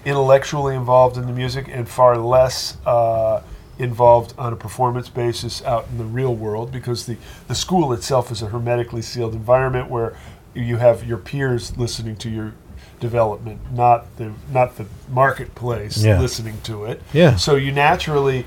intellectually 0.04 0.74
involved 0.74 1.16
in 1.16 1.24
the 1.26 1.32
music 1.32 1.68
and 1.70 1.88
far 1.88 2.18
less 2.18 2.76
uh, 2.84 3.40
involved 3.78 4.34
on 4.36 4.52
a 4.52 4.56
performance 4.56 5.08
basis 5.08 5.62
out 5.62 5.86
in 5.88 5.98
the 5.98 6.04
real 6.04 6.34
world 6.34 6.72
because 6.72 7.06
the, 7.06 7.16
the 7.46 7.54
school 7.54 7.92
itself 7.92 8.32
is 8.32 8.42
a 8.42 8.48
hermetically 8.48 9.00
sealed 9.00 9.34
environment 9.34 9.88
where 9.88 10.16
you 10.52 10.78
have 10.78 11.06
your 11.06 11.18
peers 11.18 11.76
listening 11.78 12.16
to 12.16 12.28
your 12.28 12.54
development, 13.00 13.72
not 13.72 14.16
the 14.16 14.32
not 14.52 14.76
the 14.76 14.86
marketplace 15.08 16.02
yeah. 16.02 16.20
listening 16.20 16.60
to 16.62 16.84
it. 16.84 17.02
Yeah. 17.12 17.36
So 17.36 17.56
you 17.56 17.72
naturally 17.72 18.44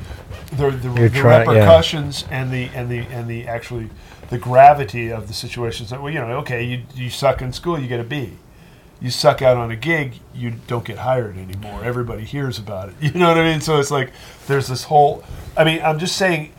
the 0.51 0.71
the, 0.71 0.89
the 0.89 1.09
try, 1.09 1.39
repercussions 1.39 2.23
yeah. 2.23 2.41
and 2.41 2.51
the 2.51 2.69
and 2.73 2.89
the 2.89 2.99
and 2.99 3.29
the 3.29 3.47
actually 3.47 3.89
the 4.29 4.37
gravity 4.37 5.11
of 5.11 5.27
the 5.27 5.33
situations 5.33 5.89
that 5.89 6.01
well 6.01 6.11
you 6.11 6.19
know 6.19 6.37
okay 6.37 6.63
you 6.63 6.83
you 6.95 7.09
suck 7.09 7.41
in 7.41 7.53
school 7.53 7.79
you 7.79 7.87
get 7.87 7.99
a 7.99 8.05
B. 8.05 8.37
You 8.99 9.09
suck 9.09 9.41
out 9.41 9.57
on 9.57 9.71
a 9.71 9.75
gig, 9.75 10.19
you 10.31 10.53
don't 10.67 10.85
get 10.85 10.99
hired 10.99 11.35
anymore. 11.35 11.83
Everybody 11.83 12.23
hears 12.23 12.59
about 12.59 12.89
it. 12.89 12.95
You 13.01 13.11
know 13.19 13.29
what 13.29 13.37
I 13.39 13.43
mean? 13.43 13.59
So 13.59 13.79
it's 13.79 13.89
like 13.89 14.11
there's 14.47 14.67
this 14.67 14.83
whole 14.85 15.23
I 15.57 15.63
mean, 15.63 15.81
I'm 15.81 15.99
just 15.99 16.15
saying 16.17 16.53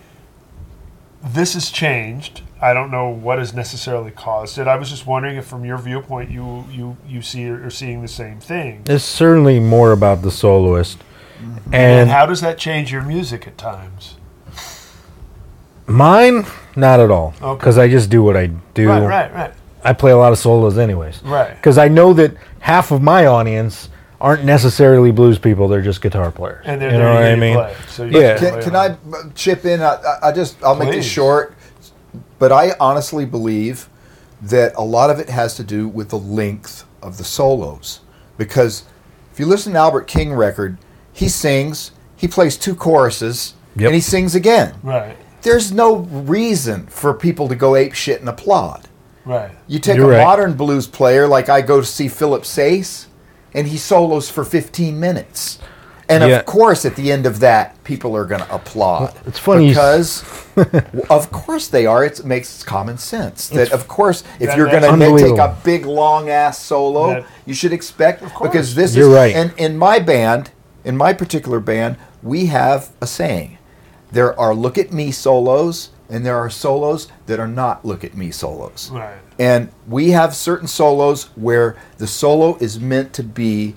this 1.22 1.54
has 1.54 1.70
changed 1.70 2.42
I 2.62 2.74
don't 2.74 2.92
know 2.92 3.08
what 3.08 3.40
has 3.40 3.52
necessarily 3.52 4.12
caused 4.12 4.56
it. 4.56 4.68
I 4.68 4.76
was 4.76 4.88
just 4.88 5.04
wondering 5.04 5.36
if, 5.36 5.44
from 5.44 5.64
your 5.64 5.78
viewpoint, 5.78 6.30
you 6.30 6.64
you 6.70 6.96
you 7.08 7.20
see 7.20 7.48
are 7.48 7.70
seeing 7.70 8.02
the 8.02 8.08
same 8.08 8.38
thing. 8.38 8.84
It's 8.86 9.02
certainly 9.02 9.58
more 9.58 9.90
about 9.90 10.22
the 10.22 10.30
soloist, 10.30 10.98
mm-hmm. 11.40 11.56
and, 11.74 11.74
and, 11.74 12.10
how 12.10 12.24
does 12.24 12.40
that 12.40 12.58
change 12.58 12.92
your 12.92 13.02
music 13.02 13.48
at 13.48 13.58
times? 13.58 14.14
Mine, 15.88 16.46
not 16.76 17.00
at 17.00 17.10
all, 17.10 17.34
because 17.40 17.78
okay. 17.78 17.86
I 17.86 17.90
just 17.90 18.08
do 18.10 18.22
what 18.22 18.36
I 18.36 18.46
do. 18.74 18.88
Right, 18.88 19.04
right, 19.04 19.34
right. 19.34 19.52
I 19.82 19.92
play 19.92 20.12
a 20.12 20.16
lot 20.16 20.30
of 20.30 20.38
solos, 20.38 20.78
anyways. 20.78 21.20
Right. 21.24 21.56
Because 21.56 21.78
I 21.78 21.88
know 21.88 22.12
that 22.12 22.36
half 22.60 22.92
of 22.92 23.02
my 23.02 23.26
audience 23.26 23.88
aren't 24.20 24.44
necessarily 24.44 25.10
blues 25.10 25.36
people; 25.36 25.66
they're 25.66 25.82
just 25.82 26.00
guitar 26.00 26.30
players. 26.30 26.64
And 26.64 26.80
they're 26.80 26.92
you 26.92 26.98
know 26.98 27.12
what 27.12 27.24
I 27.24 27.34
mean? 27.34 27.56
Play, 27.56 27.74
so 27.88 28.04
yeah. 28.04 28.38
Can, 28.38 28.62
can 28.62 28.76
I 28.76 28.96
chip 29.34 29.64
in? 29.64 29.82
I, 29.82 30.18
I 30.22 30.30
just 30.30 30.62
I'll 30.62 30.76
Please. 30.76 30.84
make 30.84 30.94
this 30.94 31.10
short 31.10 31.56
but 32.38 32.52
I 32.52 32.72
honestly 32.80 33.24
believe 33.24 33.88
that 34.40 34.72
a 34.76 34.82
lot 34.82 35.10
of 35.10 35.18
it 35.18 35.28
has 35.28 35.54
to 35.56 35.64
do 35.64 35.88
with 35.88 36.08
the 36.10 36.18
length 36.18 36.84
of 37.00 37.16
the 37.18 37.24
solos. 37.24 38.00
Because 38.36 38.84
if 39.32 39.38
you 39.40 39.46
listen 39.46 39.72
to 39.74 39.78
Albert 39.78 40.06
King 40.08 40.32
record, 40.34 40.78
he 41.12 41.28
sings, 41.28 41.92
he 42.16 42.26
plays 42.28 42.56
two 42.56 42.74
choruses, 42.74 43.54
Yep. 43.76 43.86
and 43.86 43.94
he 43.94 44.00
sings 44.00 44.34
again. 44.34 44.74
Right, 44.82 45.16
There's 45.42 45.72
no 45.72 45.96
reason 45.96 46.86
for 46.88 47.14
people 47.14 47.48
to 47.48 47.54
go 47.54 47.74
ape 47.76 47.94
shit 47.94 48.20
and 48.20 48.28
applaud. 48.28 48.88
right. 49.24 49.50
You 49.66 49.78
take 49.78 49.96
You're 49.96 50.12
a 50.12 50.16
right. 50.18 50.24
modern 50.24 50.52
blues 50.54 50.86
player 50.86 51.26
like 51.26 51.48
I 51.48 51.62
go 51.62 51.80
to 51.80 51.86
see 51.86 52.08
Philip 52.08 52.44
Sayce, 52.44 53.06
and 53.54 53.66
he 53.68 53.76
solos 53.78 54.28
for 54.28 54.44
15 54.44 54.98
minutes. 55.00 55.58
And 56.08 56.22
Yeah. 56.28 56.38
of 56.40 56.46
course, 56.46 56.84
at 56.84 56.96
the 56.96 57.10
end 57.12 57.26
of 57.26 57.40
that, 57.40 57.82
people 57.84 58.16
are 58.16 58.24
going 58.24 58.40
to 58.42 58.54
applaud. 58.54 59.14
it's 59.26 59.38
funny 59.38 59.68
because, 59.68 60.22
of 61.10 61.30
course, 61.30 61.68
they 61.68 61.86
are. 61.86 62.04
It's, 62.04 62.20
it 62.20 62.26
makes 62.26 62.62
common 62.62 62.98
sense 62.98 63.48
that, 63.50 63.72
of 63.72 63.88
course, 63.88 64.22
if 64.40 64.48
That- 64.48 64.56
you're 64.56 64.66
going 64.70 64.82
to 64.82 65.16
take 65.18 65.38
a 65.38 65.56
big 65.64 65.86
long 65.86 66.28
ass 66.28 66.58
solo, 66.60 67.08
That- 67.14 67.24
you 67.46 67.54
should 67.54 67.72
expect 67.72 68.22
course. 68.22 68.50
because 68.50 68.74
this 68.74 68.94
You're 68.94 69.08
is 69.10 69.14
right. 69.14 69.34
And 69.34 69.52
in 69.56 69.78
my 69.78 69.98
band, 69.98 70.50
in 70.84 70.96
my 70.96 71.12
particular 71.12 71.60
band, 71.60 71.96
we 72.22 72.46
have 72.46 72.90
a 73.00 73.06
saying: 73.06 73.58
there 74.10 74.38
are 74.38 74.54
look 74.54 74.76
at 74.78 74.92
me 74.92 75.10
solos, 75.12 75.90
and 76.10 76.26
there 76.26 76.36
are 76.36 76.50
solos 76.50 77.08
that 77.26 77.38
are 77.40 77.48
not 77.48 77.84
look 77.84 78.04
at 78.04 78.14
me 78.16 78.30
solos. 78.30 78.90
Right. 78.92 79.14
And 79.38 79.68
we 79.88 80.10
have 80.10 80.34
certain 80.34 80.68
solos 80.68 81.28
where 81.36 81.76
the 81.98 82.06
solo 82.06 82.56
is 82.60 82.78
meant 82.78 83.12
to 83.14 83.22
be 83.22 83.74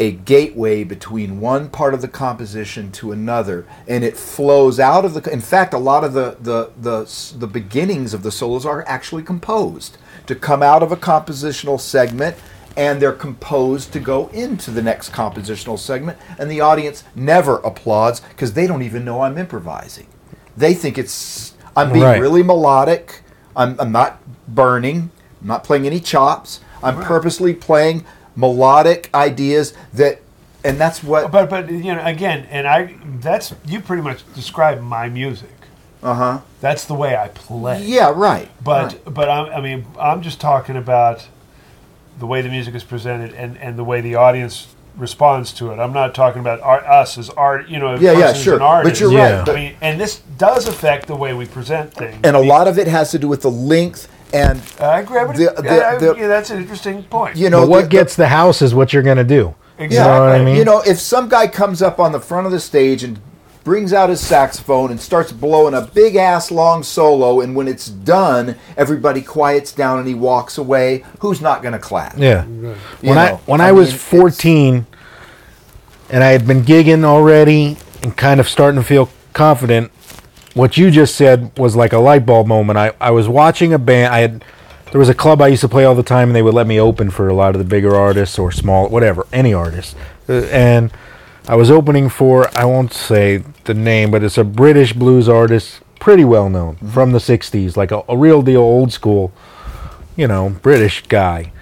a 0.00 0.12
gateway 0.12 0.82
between 0.84 1.40
one 1.40 1.68
part 1.70 1.94
of 1.94 2.02
the 2.02 2.08
composition 2.08 2.90
to 2.92 3.12
another, 3.12 3.66
and 3.86 4.02
it 4.02 4.16
flows 4.16 4.80
out 4.80 5.04
of 5.04 5.14
the. 5.14 5.32
In 5.32 5.42
fact, 5.42 5.74
a 5.74 5.78
lot 5.78 6.04
of 6.04 6.14
the 6.14 6.38
the 6.40 6.72
the, 6.80 7.36
the 7.38 7.46
beginnings 7.46 8.14
of 8.14 8.24
the 8.24 8.32
solos 8.32 8.66
are 8.66 8.84
actually 8.88 9.22
composed 9.22 9.98
to 10.26 10.34
come 10.34 10.62
out 10.62 10.82
of 10.82 10.92
a 10.92 10.96
compositional 10.96 11.78
segment, 11.78 12.36
and 12.76 13.00
they're 13.02 13.12
composed 13.12 13.92
to 13.92 14.00
go 14.00 14.28
into 14.28 14.72
the 14.72 14.82
next 14.82 15.12
compositional 15.12 15.78
segment, 15.78 16.18
and 16.38 16.50
the 16.50 16.60
audience 16.62 17.04
never 17.14 17.58
applauds 17.58 18.20
because 18.20 18.54
they 18.54 18.66
don't 18.66 18.82
even 18.82 19.04
know 19.04 19.22
I'm 19.22 19.38
improvising. 19.38 20.06
They 20.56 20.74
think 20.74 20.98
it's 20.98 21.54
I'm 21.76 21.92
being 21.92 22.04
Right. 22.04 22.20
really 22.20 22.42
melodic. 22.42 23.22
I'm, 23.56 23.76
I'm 23.80 23.92
not 23.92 24.20
burning. 24.48 25.10
I'm 25.42 25.46
not 25.48 25.64
playing 25.64 25.86
any 25.86 26.00
chops. 26.00 26.60
I'm 26.82 26.96
purposely 27.02 27.54
playing 27.54 28.04
melodic 28.36 29.10
ideas 29.14 29.74
that, 29.94 30.20
and 30.64 30.78
that's 30.78 31.02
what. 31.02 31.30
But 31.30 31.50
but 31.50 31.70
you 31.70 31.94
know 31.94 32.04
again, 32.04 32.46
and 32.50 32.66
I 32.66 32.96
that's 33.20 33.54
you 33.66 33.80
pretty 33.80 34.02
much 34.02 34.22
describe 34.34 34.80
my 34.80 35.08
music. 35.08 35.50
Uh 36.02 36.14
huh. 36.14 36.40
That's 36.60 36.86
the 36.86 36.94
way 36.94 37.16
I 37.16 37.28
play. 37.28 37.84
Yeah. 37.84 38.12
Right. 38.14 38.50
But 38.62 38.92
right. 38.92 39.14
but 39.14 39.28
I'm, 39.28 39.52
I 39.52 39.60
mean 39.60 39.86
I'm 39.98 40.22
just 40.22 40.40
talking 40.40 40.76
about 40.76 41.28
the 42.18 42.26
way 42.26 42.42
the 42.42 42.48
music 42.48 42.74
is 42.74 42.84
presented 42.84 43.32
and, 43.34 43.56
and 43.58 43.78
the 43.78 43.84
way 43.84 44.00
the 44.00 44.14
audience 44.14 44.68
responds 44.96 45.52
to 45.54 45.72
it. 45.72 45.78
I'm 45.78 45.92
not 45.92 46.14
talking 46.14 46.40
about 46.40 46.60
art, 46.60 46.84
us 46.84 47.16
as 47.18 47.30
art. 47.30 47.68
You 47.68 47.78
know, 47.78 47.94
Yeah, 47.96 48.12
yeah, 48.12 48.32
sure. 48.32 48.58
But 48.58 49.00
you're 49.00 49.10
right. 49.12 49.48
I 49.48 49.54
mean, 49.54 49.74
and 49.80 50.00
this 50.00 50.20
does 50.38 50.68
affect 50.68 51.06
the 51.06 51.16
way 51.16 51.32
we 51.32 51.46
present 51.46 51.92
things. 51.92 52.18
and 52.24 52.36
a 52.36 52.40
lot 52.40 52.68
of 52.68 52.78
it 52.78 52.86
has 52.86 53.10
to 53.12 53.18
do 53.18 53.28
with 53.28 53.42
the 53.42 53.50
length 53.50 54.08
and 54.32 54.60
I 54.80 55.00
agree. 55.00 55.24
but- 55.26 55.36
the- 55.36 55.52
the- 55.56 55.96
the- 56.12 56.14
yeah, 56.18 56.28
that's 56.28 56.50
an 56.50 56.58
interesting 56.58 57.02
point. 57.04 57.36
you 57.36 57.50
know 57.50 57.60
But 57.62 57.68
what 57.68 57.76
the- 57.78 57.82
the- 57.84 57.88
gets 57.88 58.16
the 58.16 58.28
house 58.28 58.62
is 58.62 58.74
what 58.74 58.92
you're 58.92 59.02
going 59.02 59.16
to 59.18 59.24
do. 59.24 59.54
exactly. 59.78 59.96
You 59.96 60.04
know 60.04 60.20
what 60.24 60.32
I 60.40 60.44
mean? 60.44 60.56
You 60.56 60.64
know, 60.64 60.80
if 60.86 60.98
some 61.00 61.28
guy 61.28 61.46
comes 61.46 61.82
up 61.82 61.98
on 62.00 62.12
the 62.12 62.20
front 62.20 62.46
of 62.46 62.52
the 62.52 62.60
stage 62.60 63.02
and 63.04 63.18
brings 63.62 63.92
out 63.92 64.08
his 64.08 64.20
saxophone 64.20 64.90
and 64.90 64.98
starts 65.00 65.32
blowing 65.32 65.74
a 65.74 65.82
big 65.82 66.16
ass 66.16 66.50
long 66.50 66.82
solo, 66.82 67.40
and 67.40 67.54
when 67.54 67.68
it's 67.68 67.88
done, 67.88 68.56
everybody 68.76 69.20
quiets 69.20 69.70
down 69.72 69.98
and 69.98 70.08
he 70.08 70.14
walks 70.14 70.56
away, 70.56 71.04
who's 71.18 71.40
not 71.42 71.60
going 71.62 71.72
to 71.72 71.78
clap? 71.78 72.14
Yeah. 72.16 72.44
You 72.46 72.74
When 73.02 73.18
I 73.18 73.32
when 73.46 73.60
I 73.60 73.68
I, 73.68 73.72
was 73.72 73.88
mean, 73.88 73.94
it's- 73.96 74.08
14 74.08 74.86
and 76.08 76.24
I 76.24 76.28
had 76.28 76.46
been 76.46 76.62
gigging 76.62 77.04
already 77.04 77.76
and 78.02 78.16
kind 78.16 78.40
of 78.40 78.48
starting 78.48 78.80
to 78.80 78.86
feel 78.86 79.10
confident, 79.34 79.90
what 80.54 80.76
you 80.76 80.90
just 80.90 81.14
said 81.14 81.56
was 81.58 81.76
like 81.76 81.92
a 81.92 81.98
light 81.98 82.26
bulb 82.26 82.46
moment. 82.46 82.78
I, 82.78 82.92
I 83.00 83.10
was 83.10 83.28
watching 83.28 83.72
a 83.72 83.78
band. 83.78 84.12
I 84.12 84.20
had 84.20 84.44
there 84.92 84.98
was 84.98 85.08
a 85.08 85.14
club 85.14 85.40
I 85.40 85.48
used 85.48 85.60
to 85.60 85.68
play 85.68 85.84
all 85.84 85.94
the 85.94 86.02
time, 86.02 86.30
and 86.30 86.36
they 86.36 86.42
would 86.42 86.54
let 86.54 86.66
me 86.66 86.80
open 86.80 87.10
for 87.10 87.28
a 87.28 87.34
lot 87.34 87.54
of 87.54 87.58
the 87.58 87.64
bigger 87.64 87.94
artists 87.94 88.38
or 88.38 88.50
small, 88.50 88.88
whatever, 88.88 89.26
any 89.32 89.54
artist. 89.54 89.96
Uh, 90.28 90.42
and 90.50 90.92
I 91.46 91.54
was 91.54 91.70
opening 91.70 92.08
for 92.08 92.48
I 92.56 92.64
won't 92.64 92.92
say 92.92 93.44
the 93.64 93.74
name, 93.74 94.10
but 94.10 94.22
it's 94.22 94.38
a 94.38 94.44
British 94.44 94.92
blues 94.92 95.28
artist, 95.28 95.80
pretty 96.00 96.24
well 96.24 96.50
known 96.50 96.76
from 96.76 97.12
the 97.12 97.18
'60s, 97.18 97.76
like 97.76 97.92
a, 97.92 98.02
a 98.08 98.16
real 98.16 98.42
deal 98.42 98.62
old 98.62 98.92
school, 98.92 99.32
you 100.16 100.26
know, 100.26 100.50
British 100.62 101.02
guy 101.06 101.52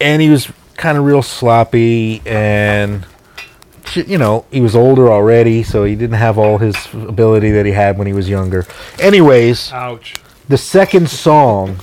and 0.00 0.20
he 0.20 0.28
was 0.28 0.50
kind 0.76 0.98
of 0.98 1.04
real 1.04 1.22
sloppy 1.22 2.20
and 2.26 3.06
you 3.94 4.18
know 4.18 4.44
he 4.50 4.60
was 4.60 4.74
older 4.74 5.12
already 5.12 5.62
so 5.62 5.84
he 5.84 5.94
didn't 5.94 6.16
have 6.16 6.38
all 6.38 6.58
his 6.58 6.76
ability 6.94 7.50
that 7.50 7.66
he 7.66 7.72
had 7.72 7.98
when 7.98 8.06
he 8.06 8.12
was 8.12 8.28
younger. 8.28 8.66
Anyways 8.98 9.72
Ouch. 9.72 10.14
the 10.48 10.58
second 10.58 11.08
song 11.08 11.78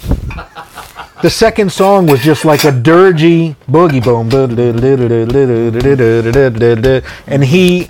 the 1.21 1.29
second 1.29 1.71
song 1.71 2.07
was 2.07 2.21
just 2.21 2.45
like 2.45 2.63
a 2.63 2.71
dirgy 2.71 3.55
boogie 3.69 4.03
boom. 4.03 4.29
And 7.27 7.43
he 7.43 7.89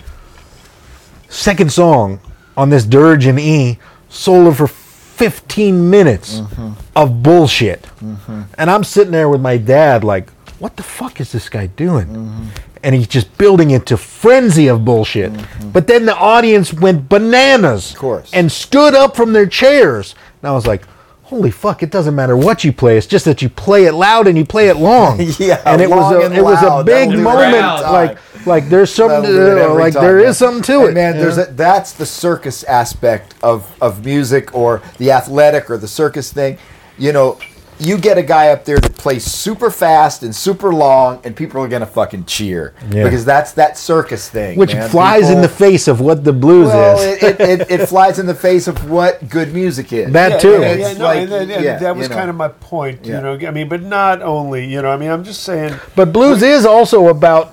second 1.30 1.72
song 1.72 2.20
on 2.57 2.70
this 2.70 2.84
dirge 2.84 3.26
in 3.26 3.39
e 3.39 3.80
soloed 4.09 4.57
for 4.57 4.68
15 4.68 5.89
minutes 5.89 6.39
mm-hmm. 6.39 6.72
of 6.95 7.24
bullshit. 7.24 7.84
Mm-hmm. 7.84 8.41
And 8.57 8.70
i'm 8.70 8.84
sitting 8.84 9.12
there 9.12 9.30
with 9.30 9.41
my 9.41 9.57
dad 9.57 10.03
like 10.03 10.30
what 10.62 10.78
the 10.78 10.84
fuck 10.84 11.20
is 11.20 11.32
this 11.32 11.49
guy 11.49 11.66
doing? 11.68 12.49
And 12.84 12.95
he's 12.95 13.07
just 13.07 13.38
building 13.38 13.72
into 13.72 13.97
frenzy 13.97 14.68
of 14.68 14.86
bullshit. 14.86 15.32
But 15.74 15.88
then 15.88 16.05
the 16.05 16.16
audience 16.16 16.72
went 16.74 17.09
bananas 17.09 17.91
Of 17.91 17.97
course. 17.97 18.30
and 18.34 18.51
stood 18.51 18.93
up 18.95 19.16
from 19.16 19.34
their 19.34 19.47
chairs. 19.47 20.16
And 20.41 20.49
i 20.49 20.53
was 20.53 20.66
like 20.68 20.84
holy 21.24 21.49
fuck 21.51 21.82
it 21.82 21.89
doesn't 21.89 22.14
matter 22.14 22.36
what 22.36 22.64
you 22.66 22.74
play. 22.74 22.97
It's 22.97 23.07
just 23.07 23.24
that 23.26 23.41
you 23.41 23.47
play 23.49 23.86
it 23.86 23.93
loud 23.93 24.28
and 24.28 24.38
you 24.38 24.43
play 24.45 24.68
it 24.68 24.76
long. 24.78 25.18
Yeah, 25.39 25.62
and 25.66 25.82
it 25.82 25.89
was 25.89 26.12
a 26.14 26.32
it 26.38 26.43
was 26.43 26.62
a 26.62 26.84
big 26.84 27.09
That'll 27.09 27.12
do 27.12 27.20
it 27.20 27.24
moment 27.24 27.82
like 27.84 28.45
like 28.45 28.70
there's 28.70 28.93
something 28.93 29.22
That'll 29.32 29.55
do 29.55 29.57
it 29.57 29.70
uh, 29.70 29.74
like 29.76 29.93
time, 29.93 30.03
there 30.03 30.18
man. 30.18 30.26
is 30.26 30.38
something 30.38 30.64
to 30.64 30.80
And 30.82 30.89
it. 30.89 30.93
man. 30.93 31.16
you 31.16 31.22
There's 31.22 31.38
a, 31.38 31.45
that's 31.45 31.93
the 31.93 32.05
circus 32.05 32.64
aspect 32.66 33.36
of 33.41 33.66
of 33.82 34.03
music 34.03 34.53
or 34.53 34.82
the 34.97 35.12
athletic 35.12 35.70
or 35.70 35.78
the 35.78 35.88
circus 35.88 36.34
thing. 36.34 36.57
You 36.97 37.14
know, 37.14 37.39
you 37.82 37.98
get 37.98 38.18
a 38.18 38.24
guy 38.24 38.50
up 38.50 38.64
there 38.64 38.78
that 38.78 38.96
plays 38.96 39.24
super 39.24 39.72
fast 39.72 40.22
and 40.24 40.36
super 40.36 40.74
long, 40.74 41.20
and 41.24 41.36
people 41.36 41.62
are 41.62 41.68
gonna 41.68 41.86
fucking 41.86 42.26
cheer 42.26 42.74
Yeah. 42.92 43.04
because 43.04 43.26
that's 43.26 43.54
that 43.54 43.78
circus 43.78 44.30
thing, 44.30 44.58
which 44.58 44.74
man. 44.74 44.90
flies 44.90 45.30
in 45.30 45.42
the 45.42 45.50
face 45.50 45.88
of 45.88 46.00
what 46.00 46.24
the 46.24 46.32
blues 46.34 46.68
Well, 46.68 47.00
is 47.00 47.24
it, 47.24 47.40
it, 47.40 47.62
it, 47.62 47.72
it 47.82 47.86
flies 47.88 48.20
in 48.20 48.28
the 48.28 48.36
face 48.36 48.68
of 48.68 48.90
what 48.90 49.28
good 49.30 49.54
music 49.54 49.92
is. 49.92 50.12
That 50.14 50.32
yeah, 50.34 50.38
too. 50.38 50.62
Yeah, 50.62 50.74
yeah, 50.76 50.94
no, 50.94 51.04
like- 51.06 51.18
and 51.20 51.32
that, 51.32 51.42
and 51.50 51.82
that 51.82 51.96
was 51.96 52.06
you 52.06 52.10
know. 52.10 52.16
kind 52.16 52.30
of 52.30 52.36
my 52.36 52.50
point. 52.50 53.00
Yeah. 53.06 53.16
You 53.16 53.22
know, 53.40 53.48
I 53.48 53.52
mean, 53.52 53.68
but 53.68 53.82
not 53.82 54.22
only. 54.22 54.66
You 54.66 54.82
know, 54.82 54.92
I 54.92 54.98
mean, 54.98 55.10
I'm 55.10 55.24
just 55.24 55.44
saying. 55.44 55.74
But 55.96 56.14
blues 56.14 56.42
is 56.44 56.66
also 56.66 57.08
about 57.08 57.48
j- 57.48 57.52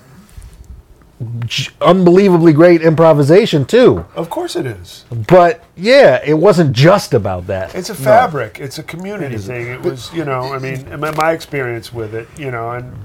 unbelievably 1.81 2.53
great 2.53 2.83
improvisation 2.83 3.65
too. 3.65 4.05
Of 4.15 4.31
course, 4.31 4.55
it 4.57 4.67
is. 4.67 5.05
But 5.29 5.65
yeah, 5.77 6.21
it 6.25 6.35
wasn't 6.35 6.73
just 6.73 7.15
about 7.15 7.47
that. 7.49 7.75
It's 7.75 7.91
a 7.91 7.95
fabric. 7.95 8.59
It's 8.61 8.79
a 8.79 8.83
community 8.83 9.39
thing. 9.39 9.67
It 9.69 9.83
was, 9.83 10.13
you 10.13 10.25
know, 10.25 10.53
I 10.53 10.59
mean, 10.59 11.01
my, 11.01 11.11
my 11.13 11.33
experience 11.33 11.93
with 11.93 12.15
it, 12.15 12.29
you 12.39 12.51
know, 12.51 12.71
and 12.71 12.97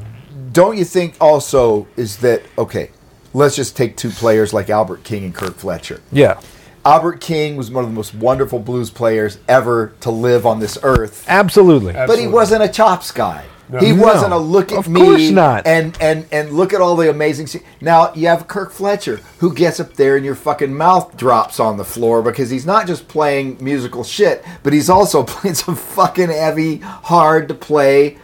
Don't 0.53 0.77
you 0.77 0.85
think 0.85 1.15
also 1.19 1.87
is 1.97 2.17
that 2.17 2.43
okay? 2.57 2.91
Let's 3.33 3.55
just 3.55 3.75
take 3.75 3.97
two 3.97 4.11
players 4.11 4.53
like 4.53 4.69
Albert 4.69 5.03
King 5.03 5.23
and 5.25 5.33
Kirk 5.33 5.55
Fletcher. 5.55 6.01
Yeah, 6.11 6.39
Albert 6.85 7.19
King 7.19 7.55
was 7.55 7.71
one 7.71 7.83
of 7.83 7.89
the 7.89 7.95
most 7.95 8.13
wonderful 8.13 8.59
blues 8.59 8.91
players 8.91 9.39
ever 9.47 9.93
to 10.01 10.11
live 10.11 10.45
on 10.45 10.59
this 10.59 10.77
earth. 10.83 11.25
absolutely. 11.27 11.93
But 11.93 12.19
he 12.19 12.27
wasn't 12.27 12.61
a 12.61 12.67
chops 12.67 13.09
guy. 13.09 13.45
He 13.79 13.93
No. 13.93 14.03
wasn't 14.03 14.33
a 14.33 14.37
look 14.37 14.71
at 14.71 14.77
Of 14.79 14.89
me 14.89 15.01
course 15.01 15.29
not. 15.29 15.65
and 15.65 15.97
and 16.01 16.25
and 16.31 16.51
look 16.51 16.73
at 16.73 16.81
all 16.81 16.95
the 16.95 17.09
amazing. 17.09 17.47
se- 17.47 17.63
Now 17.81 18.11
you 18.13 18.27
have 18.27 18.47
Kirk 18.47 18.71
Fletcher 18.71 19.19
who 19.39 19.53
gets 19.53 19.79
up 19.79 19.93
there 19.95 20.15
and 20.17 20.25
your 20.25 20.35
fucking 20.35 20.75
mouth 20.75 21.15
drops 21.17 21.59
on 21.59 21.77
the 21.77 21.85
floor 21.85 22.21
because 22.21 22.49
he's 22.49 22.65
not 22.65 22.87
just 22.87 23.07
playing 23.07 23.57
musical 23.61 24.03
shit, 24.03 24.43
but 24.63 24.73
he's 24.73 24.89
also 24.89 25.23
playing 25.33 25.55
some 25.55 25.75
fucking 25.75 26.29
heavy, 26.29 26.77
hard 26.79 27.47
to 27.47 27.53
play, 27.53 28.17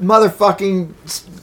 motherfucking 0.00 0.90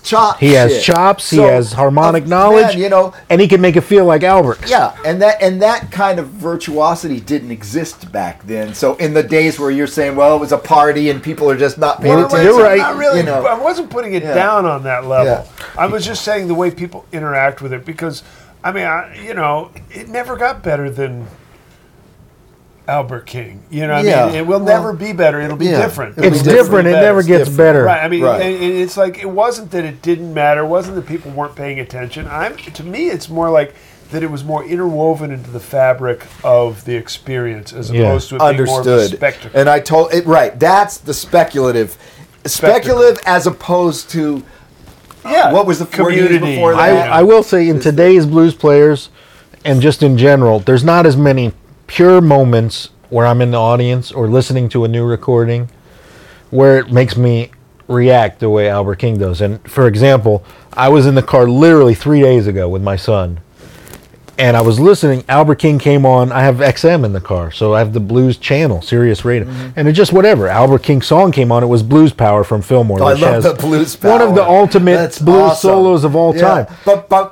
chop. 0.03 0.39
He 0.39 0.53
has 0.53 0.71
shit. 0.73 0.83
chops. 0.83 1.29
he 1.29 1.37
has 1.37 1.73
harmonic 1.73 2.25
uh, 2.25 2.27
knowledge. 2.27 2.67
man, 2.75 2.79
you 2.79 2.89
know, 2.89 3.13
and 3.29 3.39
he 3.41 3.47
can 3.47 3.61
make 3.61 3.75
it 3.75 3.81
feel 3.81 4.05
like 4.05 4.23
Albert. 4.23 4.69
yeah, 4.69 4.95
and 5.05 5.21
that 5.21 5.41
and 5.41 5.61
that 5.61 5.91
kind 5.91 6.19
of 6.19 6.27
virtuosity 6.29 7.19
didn't 7.19 7.51
exist 7.51 8.11
back 8.11 8.45
then. 8.45 8.73
So 8.73 8.95
in 8.95 9.13
the 9.13 9.23
days 9.23 9.59
where 9.59 9.71
you're 9.71 9.87
saying, 9.87 10.15
well, 10.15 10.35
it 10.35 10.39
was 10.39 10.51
a 10.51 10.57
party 10.57 11.09
and 11.09 11.21
people 11.21 11.49
are 11.49 11.57
just 11.57 11.77
not 11.77 12.01
paying 12.01 12.19
attention. 12.19 12.45
you're 12.45 12.61
right. 12.63 12.77
Not 12.77 12.97
really. 12.97 13.19
You 13.19 13.25
know. 13.25 13.45
I 13.45 13.57
wasn't 13.57 13.89
putting 13.89 14.13
it 14.13 14.23
Yeah. 14.23 14.33
down 14.33 14.65
on 14.65 14.83
that 14.83 15.05
level. 15.05 15.47
Yeah. 15.47 15.65
I 15.77 15.87
was 15.87 16.05
just 16.05 16.23
saying 16.23 16.47
the 16.47 16.55
way 16.55 16.71
people 16.71 17.05
interact 17.11 17.61
with 17.61 17.73
it 17.73 17.85
because, 17.85 18.23
I 18.63 18.71
mean, 18.71 18.85
I, 18.85 19.15
you 19.23 19.33
know, 19.33 19.71
it 19.89 20.09
never 20.09 20.35
got 20.35 20.63
better 20.63 20.89
than 20.89 21.27
Albert 22.87 23.25
King. 23.27 23.61
You 23.69 23.87
know, 23.87 23.93
what 23.93 23.99
I 24.07 24.25
mean, 24.27 24.35
it 24.35 24.45
will 24.47 24.59
Well, 24.59 24.67
never 24.67 24.93
be 24.93 25.13
better. 25.13 25.39
It'll 25.39 25.55
be 25.57 25.65
yeah. 25.67 25.81
different. 25.81 26.17
It'll 26.17 26.27
It's 26.31 26.39
be 26.41 26.49
different. 26.49 26.85
different. 26.85 26.87
It 26.89 26.91
never 27.01 27.21
gets 27.23 27.39
different. 27.49 27.57
better. 27.57 27.83
Right. 27.83 28.03
I 28.03 28.07
mean, 28.07 28.23
Right. 28.23 28.41
and- 28.41 28.55
and 28.63 28.73
it's 28.73 28.97
like 28.97 29.19
it 29.19 29.29
wasn't 29.29 29.71
that 29.71 29.85
it 29.85 30.01
didn't 30.01 30.33
matter. 30.33 30.61
It 30.61 30.67
wasn't 30.67 30.95
that 30.95 31.05
people 31.07 31.31
weren't 31.31 31.55
paying 31.55 31.79
attention. 31.79 32.27
I'm 32.29 32.55
to 32.57 32.83
me, 32.83 33.09
it's 33.09 33.29
more 33.29 33.49
like 33.49 33.73
that 34.11 34.23
it 34.23 34.29
was 34.31 34.43
more 34.43 34.63
interwoven 34.65 35.31
into 35.31 35.49
the 35.51 35.59
fabric 35.59 36.25
of 36.43 36.83
the 36.83 36.95
experience 36.95 37.71
as 37.71 37.89
Yeah. 37.91 38.01
opposed 38.07 38.27
to 38.29 38.35
it 38.35 38.39
being 38.39 38.63
more 38.65 38.81
of 38.81 38.87
a 38.87 38.91
Understood. 38.91 39.17
spectacle. 39.17 39.59
And 39.59 39.69
I 39.69 39.79
told 39.79 40.13
it 40.13 40.25
right. 40.27 40.59
That's 40.59 40.97
the 40.97 41.13
speculative, 41.13 41.97
speculative 42.45 43.19
as 43.25 43.47
opposed 43.47 44.09
to 44.11 44.43
yeah, 45.23 45.53
what 45.53 45.65
was 45.67 45.79
the 45.79 45.85
word 45.85 46.13
you 46.13 46.21
used 46.21 46.27
community? 46.29 46.55
before 46.55 46.73
I. 46.73 46.89
I 46.97 47.21
will 47.23 47.43
say 47.43 47.69
in 47.69 47.79
today's 47.79 48.25
blues 48.25 48.53
players 48.55 49.09
and 49.63 49.79
just 49.81 50.01
in 50.01 50.17
general, 50.17 50.59
there's 50.59 50.83
not 50.83 51.05
as 51.05 51.15
many 51.15 51.53
pure 51.91 52.21
moments 52.21 52.89
where 53.09 53.25
I'm 53.25 53.41
in 53.41 53.51
the 53.51 53.57
audience 53.59 54.13
or 54.13 54.29
listening 54.29 54.69
to 54.69 54.85
a 54.85 54.87
new 54.87 55.03
recording 55.05 55.69
where 56.49 56.79
it 56.79 56.89
makes 56.89 57.17
me 57.17 57.51
react 57.89 58.39
the 58.39 58.49
way 58.49 58.69
Albert 58.69 58.95
King 58.95 59.17
does. 59.17 59.41
And 59.41 59.61
for 59.69 59.87
example, 59.87 60.41
I 60.71 60.87
was 60.87 61.05
in 61.05 61.15
the 61.15 61.21
car 61.21 61.49
literally 61.49 61.93
three 61.93 62.21
days 62.21 62.47
ago 62.47 62.69
with 62.69 62.81
my 62.81 62.95
son. 62.95 63.41
And 64.37 64.55
I 64.55 64.61
was 64.61 64.79
listening. 64.79 65.25
Albert 65.27 65.55
King 65.55 65.77
came 65.79 66.05
on. 66.05 66.31
I 66.31 66.43
have 66.43 66.55
XM 66.55 67.03
in 67.03 67.11
the 67.11 67.19
car, 67.19 67.51
so 67.51 67.73
I 67.75 67.79
have 67.79 67.91
the 67.91 67.99
blues 67.99 68.37
channel, 68.37 68.81
Sirius 68.81 69.25
Radio, 69.25 69.47
Mm-hmm. 69.49 69.69
and 69.77 69.87
it 69.89 69.91
just 69.91 70.13
whatever. 70.13 70.47
Albert 70.47 70.81
King 70.83 71.01
song 71.01 71.33
came 71.33 71.51
on. 71.51 71.61
It 71.61 71.67
was 71.67 71.83
Blues 71.83 72.13
Power 72.13 72.45
from 72.45 72.61
Fillmore. 72.61 73.03
Oh, 73.03 73.07
I 73.07 73.13
love 73.13 73.43
the 73.43 73.53
blues. 73.53 73.97
power. 73.97 74.11
One 74.13 74.21
of 74.21 74.33
the 74.33 74.43
ultimate 74.43 74.93
That's 74.95 75.19
blues 75.19 75.35
awesome. 75.51 75.69
solos 75.69 76.03
of 76.05 76.15
all 76.15 76.33
Yeah. 76.33 76.41
time. 76.41 76.67
Ba- 76.85 77.03
ba- 77.09 77.31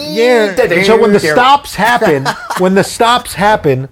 Yeah. 0.00 0.82
so 0.84 1.00
when 1.00 1.12
the 1.12 1.20
stops 1.20 1.74
happen, 1.86 2.26
when 2.58 2.74
the 2.74 2.84
stops 2.84 3.34
happen, 3.34 3.88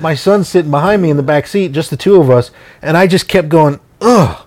my 0.00 0.14
son's 0.14 0.48
sitting 0.48 0.70
behind 0.70 1.02
me 1.02 1.10
in 1.10 1.16
the 1.16 1.22
back 1.22 1.46
seat, 1.46 1.72
just 1.72 1.90
the 1.90 1.96
two 1.96 2.20
of 2.20 2.30
us, 2.30 2.50
and 2.82 2.96
I 2.96 3.06
just 3.06 3.28
kept 3.28 3.48
going, 3.48 3.80
ugh. 4.00 4.46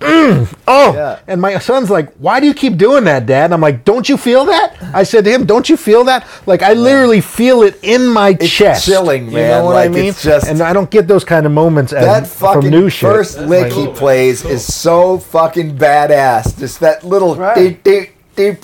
mm, 0.00 0.52
oh, 0.66 0.94
Yeah. 0.94 1.18
and 1.28 1.40
my 1.40 1.58
son's 1.58 1.90
like, 1.90 2.12
"Why 2.18 2.40
do 2.40 2.46
you 2.46 2.54
keep 2.54 2.76
doing 2.76 3.04
that, 3.04 3.26
Dad?" 3.26 3.44
And 3.46 3.54
I'm 3.54 3.60
like, 3.60 3.84
"Don't 3.84 4.08
you 4.08 4.16
feel 4.16 4.46
that?" 4.46 4.74
I 4.94 5.02
said 5.04 5.24
to 5.26 5.30
him, 5.30 5.44
"Don't 5.46 5.68
you 5.68 5.76
feel 5.76 6.04
that?" 6.04 6.26
Like 6.46 6.62
I 6.62 6.72
literally 6.72 7.20
feel 7.20 7.62
it 7.62 7.78
in 7.82 8.06
my 8.08 8.30
It's 8.40 8.48
chest. 8.50 8.84
chilling, 8.86 9.26
You 9.30 9.38
know 9.42 9.64
what 9.66 9.74
Like, 9.74 9.90
I 9.90 9.94
mean? 9.94 10.04
it's 10.06 10.22
just- 10.22 10.48
and 10.48 10.60
I 10.60 10.72
don't 10.72 10.90
get 10.90 11.06
those 11.06 11.24
kind 11.24 11.46
of 11.46 11.52
moments 11.52 11.92
as, 11.92 12.04
that 12.04 12.26
from 12.26 12.54
fucking 12.54 12.70
new 12.70 12.88
shit. 12.88 13.08
first 13.10 13.38
lick 13.40 13.72
he 13.72 13.86
plays 13.88 14.44
is 14.44 14.64
so 14.64 15.18
fucking 15.18 15.76
badass. 15.76 16.58
Just 16.58 16.80
that 16.80 17.04
little. 17.04 17.36
Right. 17.36 17.54
dee- 17.84 17.90
dee- 17.90 18.10
There's 18.34 18.56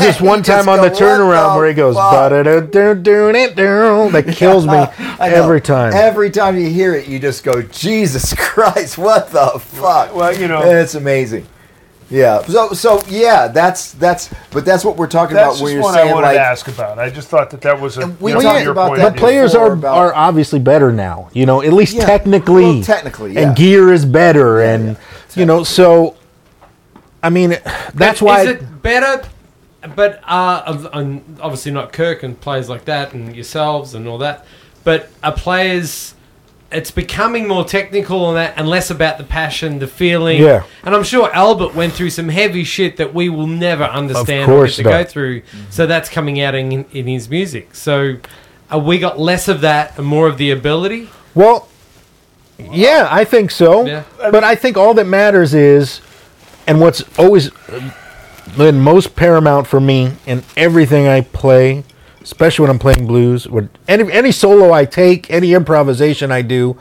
this 0.00 0.20
one 0.20 0.42
time 0.42 0.68
on 0.68 0.80
the 0.80 0.90
turnaround 0.90 1.56
where 1.56 1.68
he 1.68 1.74
goes, 1.74 1.94
that 4.12 4.34
kills 4.36 4.66
me 4.66 4.86
every 5.20 5.60
time. 5.60 5.92
Every 5.92 6.30
time 6.30 6.58
you 6.58 6.68
hear 6.68 6.94
it, 6.94 7.06
you 7.06 7.18
just 7.18 7.44
go, 7.44 7.60
Jesus 7.62 8.32
Christ, 8.36 8.96
what 8.96 9.30
the 9.30 9.58
fuck? 9.58 10.14
Well, 10.14 10.34
you 10.36 10.48
know- 10.48 10.62
it's 10.62 10.94
amazing. 10.94 11.46
Yeah. 12.08 12.42
So, 12.42 12.72
so 12.72 13.02
yeah, 13.08 13.48
that's 13.48 13.90
that's, 13.92 14.30
but 14.52 14.64
that's 14.64 14.84
what 14.84 14.96
we're 14.96 15.08
talking 15.08 15.34
That's 15.34 15.58
about 15.60 15.70
you're 15.72 15.82
one 15.82 15.92
saying 15.94 16.10
I 16.10 16.14
wanted 16.14 16.26
like, 16.28 16.36
to 16.36 16.40
ask 16.40 16.68
about. 16.68 17.00
I 17.00 17.10
just 17.10 17.26
thought 17.26 17.50
that 17.50 17.60
that 17.62 17.80
was 17.80 17.98
a 17.98 18.06
we 18.20 18.30
you 18.30 18.36
know, 18.36 18.42
talked 18.42 18.62
your 18.62 18.70
about 18.70 18.88
point 18.90 19.00
that 19.00 19.14
But 19.14 19.18
players 19.18 19.56
are 19.56 19.72
about- 19.72 19.96
are 19.96 20.14
obviously 20.14 20.60
better 20.60 20.92
now. 20.92 21.30
You 21.32 21.46
know, 21.46 21.62
at 21.62 21.72
least 21.72 21.96
Yeah, 21.96 22.06
technically. 22.06 22.62
well, 22.76 22.82
technically, 22.84 23.32
yeah. 23.34 23.40
And 23.48 23.56
gear 23.56 23.92
is 23.92 24.04
better, 24.04 24.60
and 24.62 24.90
yeah. 24.90 24.96
you 25.34 25.46
know, 25.46 25.64
so. 25.64 26.14
I 27.22 27.30
mean, 27.30 27.56
that's 27.94 28.20
why. 28.22 28.42
Is 28.42 28.48
it 28.48 28.82
better? 28.82 29.28
But 29.94 30.20
uh, 30.24 30.88
obviously 31.40 31.72
not 31.72 31.92
Kirk 31.92 32.22
and 32.22 32.40
players 32.40 32.68
like 32.68 32.86
that, 32.86 33.12
and 33.12 33.34
yourselves 33.34 33.94
and 33.94 34.08
all 34.08 34.18
that. 34.18 34.44
But 34.84 35.10
are 35.22 35.32
players? 35.32 36.14
It's 36.72 36.90
becoming 36.90 37.46
more 37.46 37.64
technical 37.64 38.28
and 38.28 38.36
that, 38.36 38.54
and 38.58 38.68
less 38.68 38.90
about 38.90 39.18
the 39.18 39.24
passion, 39.24 39.78
the 39.78 39.86
feeling. 39.86 40.42
Yeah. 40.42 40.64
And 40.82 40.96
I'm 40.96 41.04
sure 41.04 41.32
Albert 41.32 41.76
went 41.76 41.92
through 41.92 42.10
some 42.10 42.28
heavy 42.28 42.64
shit 42.64 42.96
that 42.96 43.14
we 43.14 43.28
will 43.28 43.46
never 43.46 43.84
understand 43.84 44.46
course 44.46 44.80
or 44.80 44.82
get 44.82 44.88
to 44.88 44.96
not. 44.96 45.04
go 45.04 45.10
through. 45.10 45.42
So 45.70 45.86
that's 45.86 46.08
coming 46.08 46.40
out 46.40 46.56
in, 46.56 46.84
in 46.86 47.06
his 47.06 47.30
music. 47.30 47.76
So, 47.76 48.16
uh, 48.72 48.80
we 48.80 48.98
got 48.98 49.16
less 49.16 49.46
of 49.46 49.60
that 49.60 49.96
and 49.96 50.04
more 50.04 50.26
of 50.26 50.38
the 50.38 50.50
ability. 50.50 51.08
Well, 51.36 51.68
yeah, 52.58 53.06
I 53.10 53.24
think 53.24 53.52
so. 53.52 53.86
Yeah. 53.86 54.02
But 54.18 54.42
I 54.42 54.56
think 54.56 54.76
all 54.76 54.92
that 54.94 55.06
matters 55.06 55.54
is, 55.54 56.00
and 56.66 56.80
what's 56.80 57.02
always 57.18 57.50
been 58.56 58.80
most 58.80 59.16
paramount 59.16 59.66
for 59.66 59.80
me 59.80 60.12
in 60.26 60.42
everything 60.56 61.06
I 61.08 61.20
play, 61.20 61.84
especially 62.22 62.64
when 62.64 62.70
I'm 62.70 62.78
playing 62.78 63.06
blues, 63.06 63.46
with 63.46 63.70
any 63.88 64.10
any 64.12 64.32
solo 64.32 64.72
I 64.72 64.84
take, 64.84 65.30
any 65.30 65.52
improvisation 65.54 66.30
I 66.32 66.42
do, 66.42 66.76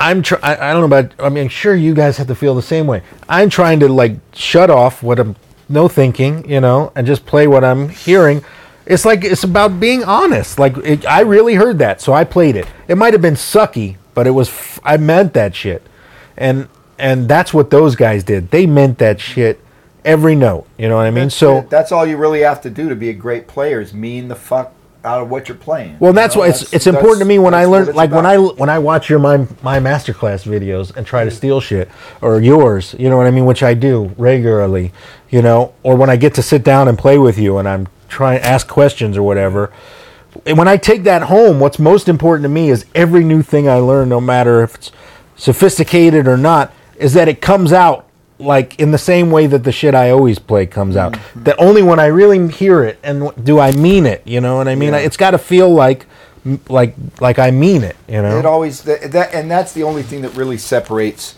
I'm 0.00 0.22
try- 0.22 0.40
I, 0.42 0.70
I 0.70 0.72
don't 0.72 0.80
know 0.88 0.96
about. 0.96 1.14
I 1.18 1.28
mean, 1.28 1.48
sure 1.48 1.74
you 1.74 1.94
guys 1.94 2.16
have 2.18 2.26
to 2.28 2.34
feel 2.34 2.54
the 2.54 2.62
same 2.62 2.86
way. 2.86 3.02
I'm 3.28 3.50
trying 3.50 3.80
to 3.80 3.88
like 3.88 4.16
shut 4.34 4.70
off 4.70 5.02
what 5.02 5.18
I'm 5.18 5.36
no 5.68 5.88
thinking, 5.88 6.48
you 6.48 6.60
know, 6.60 6.92
and 6.94 7.06
just 7.06 7.26
play 7.26 7.46
what 7.46 7.64
I'm 7.64 7.88
hearing. 7.88 8.44
It's 8.86 9.04
like 9.04 9.24
it's 9.24 9.44
about 9.44 9.80
being 9.80 10.04
honest. 10.04 10.58
Like 10.58 10.76
it, 10.78 11.06
I 11.06 11.20
really 11.20 11.54
heard 11.54 11.78
that, 11.78 12.00
so 12.00 12.12
I 12.12 12.24
played 12.24 12.56
it. 12.56 12.66
It 12.86 12.96
might 12.96 13.14
have 13.14 13.22
been 13.22 13.34
sucky, 13.34 13.96
but 14.14 14.26
it 14.26 14.32
was. 14.32 14.48
F- 14.48 14.80
I 14.84 14.98
meant 14.98 15.32
that 15.34 15.54
shit, 15.54 15.82
and 16.36 16.68
and 16.98 17.28
that's 17.28 17.52
what 17.52 17.70
those 17.70 17.96
guys 17.96 18.24
did. 18.24 18.50
They 18.50 18.66
meant 18.66 18.98
that 18.98 19.20
shit 19.20 19.60
every 20.04 20.34
note. 20.34 20.66
You 20.78 20.88
know 20.88 20.96
what 20.96 21.06
I 21.06 21.10
mean? 21.10 21.30
So 21.30 21.66
that's 21.70 21.92
all 21.92 22.06
you 22.06 22.16
really 22.16 22.40
have 22.40 22.60
to 22.62 22.70
do 22.70 22.88
to 22.88 22.96
be 22.96 23.08
a 23.08 23.14
great 23.14 23.46
player 23.46 23.80
is 23.80 23.94
mean 23.94 24.28
the 24.28 24.34
fuck 24.34 24.72
out 25.04 25.20
of 25.20 25.30
what 25.30 25.48
you're 25.48 25.56
playing. 25.56 25.98
Well, 26.00 26.12
You 26.12 26.14
that's 26.16 26.34
know, 26.34 26.42
why 26.42 26.48
it's 26.48 26.72
it's 26.72 26.86
important 26.86 27.18
to 27.20 27.24
me 27.26 27.38
when 27.38 27.52
I 27.52 27.66
learn 27.66 27.94
like 27.94 28.10
when 28.10 28.24
I 28.24 28.38
when 28.38 28.70
I 28.70 28.78
watch 28.78 29.10
your 29.10 29.18
my 29.18 29.46
my 29.62 29.78
masterclass 29.78 30.44
videos 30.46 30.96
and 30.96 31.06
try 31.06 31.24
to 31.24 31.30
steal 31.30 31.60
shit 31.60 31.90
or 32.22 32.40
yours, 32.40 32.94
you 32.98 33.10
know 33.10 33.16
what 33.16 33.26
I 33.26 33.30
mean, 33.30 33.44
which 33.44 33.62
I 33.62 33.74
do 33.74 34.14
regularly, 34.16 34.92
you 35.30 35.42
know, 35.42 35.74
or 35.82 35.96
when 35.96 36.08
I 36.08 36.16
get 36.16 36.34
to 36.34 36.42
sit 36.42 36.64
down 36.64 36.88
and 36.88 36.98
play 36.98 37.18
with 37.18 37.38
you 37.38 37.58
and 37.58 37.68
I'm 37.68 37.88
trying 38.08 38.38
to 38.40 38.46
ask 38.46 38.66
questions 38.66 39.16
or 39.16 39.22
whatever. 39.22 39.72
And 40.46 40.58
when 40.58 40.68
I 40.68 40.76
take 40.78 41.04
that 41.04 41.22
home, 41.22 41.60
what's 41.60 41.78
most 41.78 42.08
important 42.08 42.44
to 42.44 42.48
me 42.48 42.70
is 42.70 42.86
every 42.94 43.24
new 43.24 43.42
thing 43.42 43.68
I 43.68 43.76
learn, 43.76 44.08
no 44.08 44.20
matter 44.20 44.62
if 44.62 44.74
it's 44.74 44.92
sophisticated 45.36 46.26
or 46.26 46.36
not, 46.36 46.72
is 46.96 47.14
that 47.14 47.28
it 47.28 47.40
comes 47.40 47.72
out 47.72 48.08
like 48.38 48.78
in 48.80 48.90
the 48.90 48.98
same 48.98 49.30
way 49.30 49.46
that 49.46 49.64
the 49.64 49.72
shit 49.72 49.94
I 49.94 50.10
always 50.10 50.38
play 50.38 50.66
comes 50.66 50.96
out. 50.96 51.12
Mm-hmm. 51.12 51.44
That 51.44 51.56
only 51.58 51.82
when 51.82 52.00
I 52.00 52.06
really 52.06 52.48
hear 52.48 52.82
it 52.82 52.98
and 53.02 53.30
do 53.44 53.58
I 53.58 53.72
mean 53.72 54.06
it, 54.06 54.22
you 54.26 54.40
know 54.40 54.56
what 54.56 54.68
I 54.68 54.74
mean? 54.74 54.92
Yeah. 54.92 54.98
It's 54.98 55.16
got 55.16 55.32
to 55.32 55.38
feel 55.38 55.70
like 55.70 56.06
like 56.68 56.94
like 57.20 57.38
I 57.38 57.50
mean 57.50 57.84
it, 57.84 57.96
you 58.08 58.20
know. 58.20 58.38
It 58.38 58.44
always 58.44 58.82
that, 58.82 59.12
that 59.12 59.32
and 59.34 59.50
that's 59.50 59.72
the 59.72 59.82
only 59.82 60.02
thing 60.02 60.22
that 60.22 60.34
really 60.36 60.58
separates 60.58 61.36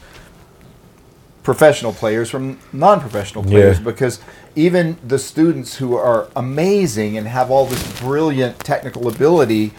professional 1.43 1.93
players 1.93 2.29
from 2.29 2.59
non-professional 2.73 3.45
players 3.45 3.79
Yeah. 3.79 3.85
because 3.85 4.19
even 4.57 4.97
the 5.07 5.19
students 5.19 5.77
who 5.77 5.95
are 5.95 6.29
amazing 6.35 7.17
and 7.17 7.29
have 7.29 7.53
all 7.53 7.67
this 7.67 8.01
brilliant 8.01 8.59
technical 8.59 9.07
ability 9.07 9.73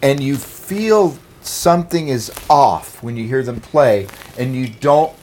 and 0.00 0.20
you 0.20 0.36
feel 0.36 1.18
something 1.42 2.08
is 2.08 2.32
off 2.48 3.02
when 3.02 3.18
you 3.18 3.26
hear 3.28 3.42
them 3.42 3.60
play 3.60 4.06
and 4.38 4.54
you 4.54 4.68
don't 4.68 5.14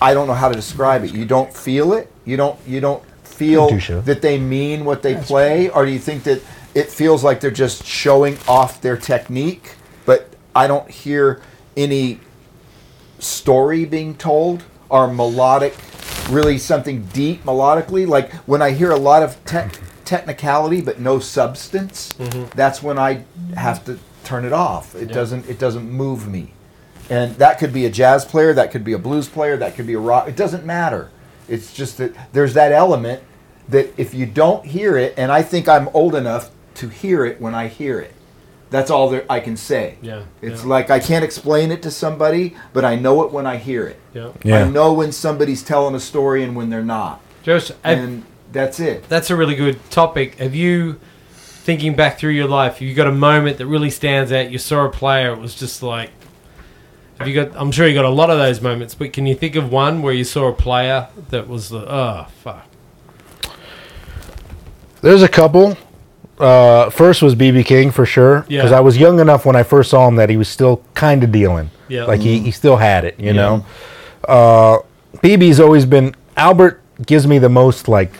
I 0.00 0.12
don't 0.12 0.26
know 0.26 0.34
how 0.34 0.48
to 0.48 0.54
describe 0.54 1.04
it. 1.04 1.14
You 1.14 1.24
don't 1.24 1.50
feel 1.54 1.94
it. 1.94 2.12
You 2.24 2.36
don't 2.36 2.58
you 2.66 2.80
don't 2.80 3.02
feel 3.22 3.68
that 4.02 4.22
they 4.22 4.38
mean 4.38 4.84
what 4.84 5.02
they 5.02 5.16
play? 5.16 5.68
or 5.70 5.84
do 5.86 5.92
you 5.92 5.98
think 5.98 6.24
that 6.24 6.42
it 6.74 6.90
feels 6.90 7.24
like 7.24 7.40
they're 7.40 7.50
just 7.50 7.84
showing 7.84 8.36
off 8.46 8.80
their 8.80 8.96
technique 8.96 9.76
but 10.06 10.28
I 10.54 10.66
don't 10.66 10.88
hear 10.90 11.40
any 11.76 12.20
story 13.18 13.84
being 13.84 14.14
told 14.14 14.62
or 14.88 15.12
melodic 15.12 15.74
really 16.30 16.58
something 16.58 17.04
deep 17.06 17.42
melodically? 17.44 18.06
Like 18.06 18.32
when 18.46 18.62
I 18.62 18.70
hear 18.70 18.90
a 18.90 18.98
lot 18.98 19.22
of 19.22 19.42
tech 19.44 19.78
technicality 20.04 20.82
but 20.82 21.00
no 21.00 21.18
substance 21.18 22.12
mm-hmm. 22.18 22.44
that's 22.54 22.82
when 22.82 22.98
I 22.98 23.24
have 23.56 23.84
to 23.86 23.98
turn 24.22 24.44
it 24.44 24.52
off. 24.52 24.94
It 24.94 25.06
doesn't 25.06 25.48
it 25.48 25.58
doesn't 25.58 25.90
move 25.90 26.28
me 26.28 26.52
and 27.10 27.34
that 27.36 27.58
could 27.58 27.72
be 27.72 27.84
a 27.86 27.90
jazz 27.90 28.24
player 28.24 28.52
that 28.54 28.70
could 28.70 28.84
be 28.84 28.92
a 28.92 28.98
blues 28.98 29.28
player 29.28 29.56
that 29.56 29.74
could 29.74 29.86
be 29.86 29.94
a 29.94 29.98
rock 29.98 30.28
it 30.28 30.36
doesn't 30.36 30.64
matter 30.64 31.10
it's 31.48 31.72
just 31.72 31.98
that 31.98 32.14
there's 32.32 32.54
that 32.54 32.72
element 32.72 33.22
that 33.68 33.92
if 33.98 34.14
you 34.14 34.24
don't 34.26 34.64
hear 34.66 34.96
it 34.96 35.12
and 35.16 35.30
i 35.32 35.42
think 35.42 35.68
i'm 35.68 35.88
old 35.94 36.14
enough 36.14 36.50
to 36.74 36.88
hear 36.88 37.24
it 37.24 37.40
when 37.40 37.54
i 37.54 37.68
hear 37.68 37.98
it 38.00 38.12
That's 38.70 38.90
all 38.90 39.08
there 39.10 39.24
I 39.30 39.38
can 39.40 39.56
say. 39.56 39.98
Yeah, 40.02 40.24
It's 40.42 40.62
yeah. 40.62 40.68
like 40.74 40.90
I 40.90 40.98
can't 40.98 41.24
explain 41.24 41.70
it 41.70 41.80
to 41.82 41.90
somebody, 41.92 42.56
but 42.72 42.84
I 42.84 42.96
know 42.96 43.22
it 43.22 43.30
when 43.30 43.46
I 43.46 43.56
hear 43.58 43.86
it. 43.86 43.98
Yeah. 44.12 44.32
Yeah. 44.42 44.64
I 44.64 44.68
know 44.68 44.92
when 44.94 45.12
somebody's 45.12 45.62
telling 45.62 45.94
a 45.94 46.00
story 46.00 46.42
and 46.42 46.56
when 46.56 46.70
they're 46.70 46.82
not. 46.98 47.20
Josh, 47.44 47.68
have- 47.68 47.98
And 47.98 48.24
that's 48.52 48.80
it. 48.80 49.08
that's 49.08 49.30
a 49.30 49.36
really 49.36 49.54
good 49.54 49.78
topic. 49.90 50.38
Have 50.40 50.56
you, 50.56 50.98
thinking 51.66 51.94
back 51.94 52.18
through 52.18 52.32
your 52.34 52.48
life, 52.48 52.80
you 52.82 52.94
got 52.94 53.06
a 53.06 53.12
moment 53.30 53.58
that 53.58 53.66
really 53.68 53.90
stands 53.90 54.32
out? 54.32 54.50
You 54.50 54.58
saw 54.58 54.86
a 54.86 54.90
player, 54.90 55.32
it 55.34 55.38
was 55.38 55.54
just 55.54 55.80
like. 55.82 56.10
Have 57.18 57.28
you 57.28 57.34
got? 57.34 57.52
I'm 57.60 57.70
sure 57.70 57.86
you 57.86 57.94
got 57.94 58.04
a 58.04 58.08
lot 58.10 58.30
of 58.30 58.38
those 58.38 58.60
moments, 58.60 58.94
but 58.94 59.12
can 59.12 59.26
you 59.26 59.34
think 59.34 59.54
of 59.56 59.70
one 59.70 60.02
where 60.02 60.12
you 60.12 60.24
saw 60.24 60.48
a 60.48 60.52
player 60.52 61.08
that 61.30 61.48
was 61.48 61.68
the 61.68 61.78
oh 61.90 62.26
fuck? 62.42 62.66
There's 65.00 65.22
a 65.22 65.28
couple. 65.28 65.76
Uh, 66.38 66.90
first 66.90 67.22
was 67.22 67.36
BB 67.36 67.64
King 67.66 67.90
for 67.92 68.04
sure 68.04 68.44
Yeah. 68.48 68.58
because 68.62 68.72
I 68.72 68.80
was 68.80 68.98
young 68.98 69.20
enough 69.20 69.46
when 69.46 69.54
I 69.54 69.62
first 69.62 69.90
saw 69.90 70.08
him 70.08 70.16
that 70.16 70.28
he 70.30 70.36
was 70.36 70.48
still 70.48 70.82
kind 70.94 71.22
of 71.22 71.30
dealing. 71.30 71.70
Yeah. 71.86 72.04
like 72.06 72.20
he, 72.20 72.40
he 72.40 72.50
still 72.50 72.76
had 72.78 73.04
it. 73.04 73.20
You 73.20 73.32
know, 73.34 73.64
uh, 74.26 74.78
BB's 75.18 75.60
always 75.60 75.84
been 75.86 76.14
Albert 76.36 76.80
gives 77.06 77.26
me 77.26 77.38
the 77.38 77.48
most 77.48 77.86
like 77.86 78.12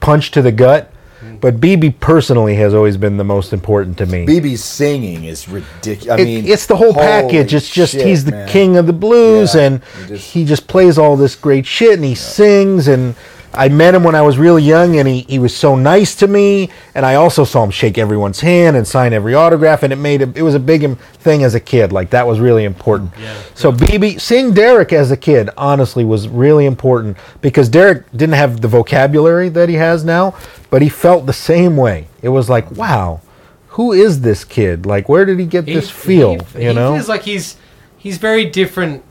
punch 0.00 0.30
to 0.32 0.42
the 0.42 0.52
gut. 0.52 0.91
But 1.40 1.60
BB 1.60 1.98
personally 2.00 2.54
has 2.56 2.74
always 2.74 2.96
been 2.96 3.16
the 3.16 3.24
most 3.24 3.52
important 3.52 3.98
to 3.98 4.06
me. 4.06 4.26
BB's 4.26 4.62
singing 4.64 5.24
is 5.24 5.48
ridiculous. 5.48 6.08
I 6.18 6.22
It- 6.22 6.24
mean, 6.24 6.46
it's 6.46 6.66
the 6.66 6.76
whole 6.76 6.92
holy 6.92 7.06
package. 7.06 7.54
It's 7.54 7.68
just 7.68 7.92
shit, 7.94 8.06
he's 8.06 8.24
the 8.24 8.32
man. 8.32 8.48
king 8.48 8.76
of 8.76 8.86
the 8.86 8.92
blues, 8.92 9.54
Yeah, 9.54 9.62
and 9.62 9.80
he 10.00 10.06
just- 10.14 10.30
he 10.32 10.44
just 10.44 10.66
plays 10.66 10.98
all 10.98 11.16
this 11.16 11.34
great 11.34 11.66
shit, 11.66 11.94
and 11.94 12.04
he 12.04 12.14
sings. 12.14 12.88
And 12.88 13.14
I 13.54 13.68
met 13.68 13.94
him 13.94 14.02
when 14.02 14.14
I 14.14 14.22
was 14.22 14.38
really 14.38 14.62
young, 14.62 14.96
and 14.98 15.06
he, 15.06 15.20
he 15.28 15.38
was 15.38 15.54
so 15.54 15.76
nice 15.76 16.14
to 16.16 16.26
me. 16.26 16.70
And 16.94 17.04
I 17.04 17.16
also 17.16 17.44
saw 17.44 17.62
him 17.62 17.70
shake 17.70 17.98
everyone's 17.98 18.40
hand 18.40 18.76
and 18.76 18.86
sign 18.88 19.12
every 19.12 19.34
autograph, 19.34 19.82
and 19.82 19.92
it 19.92 19.96
made 19.96 20.22
a, 20.22 20.32
it 20.34 20.42
was 20.42 20.54
a 20.54 20.58
big 20.60 20.98
thing 20.98 21.42
as 21.44 21.54
a 21.54 21.60
kid. 21.60 21.92
Like 21.92 22.10
that 22.10 22.26
was 22.26 22.40
really 22.40 22.64
important. 22.64 23.10
Yeah. 23.20 23.38
So 23.54 23.70
BB 23.70 24.20
seeing 24.20 24.54
Derek 24.54 24.92
as 24.92 25.10
a 25.10 25.16
kid 25.16 25.50
honestly 25.56 26.04
was 26.04 26.28
really 26.28 26.64
important 26.66 27.16
because 27.40 27.68
Derek 27.68 28.10
didn't 28.12 28.34
have 28.34 28.60
the 28.60 28.68
vocabulary 28.68 29.48
that 29.50 29.68
he 29.68 29.74
has 29.74 30.02
now, 30.04 30.34
but 30.70 30.80
he 30.82 30.88
felt 30.88 31.26
the 31.26 31.32
same 31.32 31.76
way. 31.76 32.06
It 32.22 32.30
was 32.30 32.48
like, 32.48 32.70
wow. 32.72 33.20
Who 33.68 33.92
is 33.92 34.20
this 34.20 34.44
kid? 34.44 34.84
Like, 34.84 35.08
where 35.08 35.24
did 35.24 35.38
he 35.38 35.46
get 35.46 35.66
He- 35.66 35.72
this 35.74 35.88
feel? 35.90 36.44
he, 36.44 36.62
you 36.62 36.68
he 36.68 36.74
know, 36.74 36.94
feels 36.94 37.08
like 37.08 37.22
he's 37.22 37.56
he's 37.96 38.18
very 38.18 38.44
different. 38.44 39.02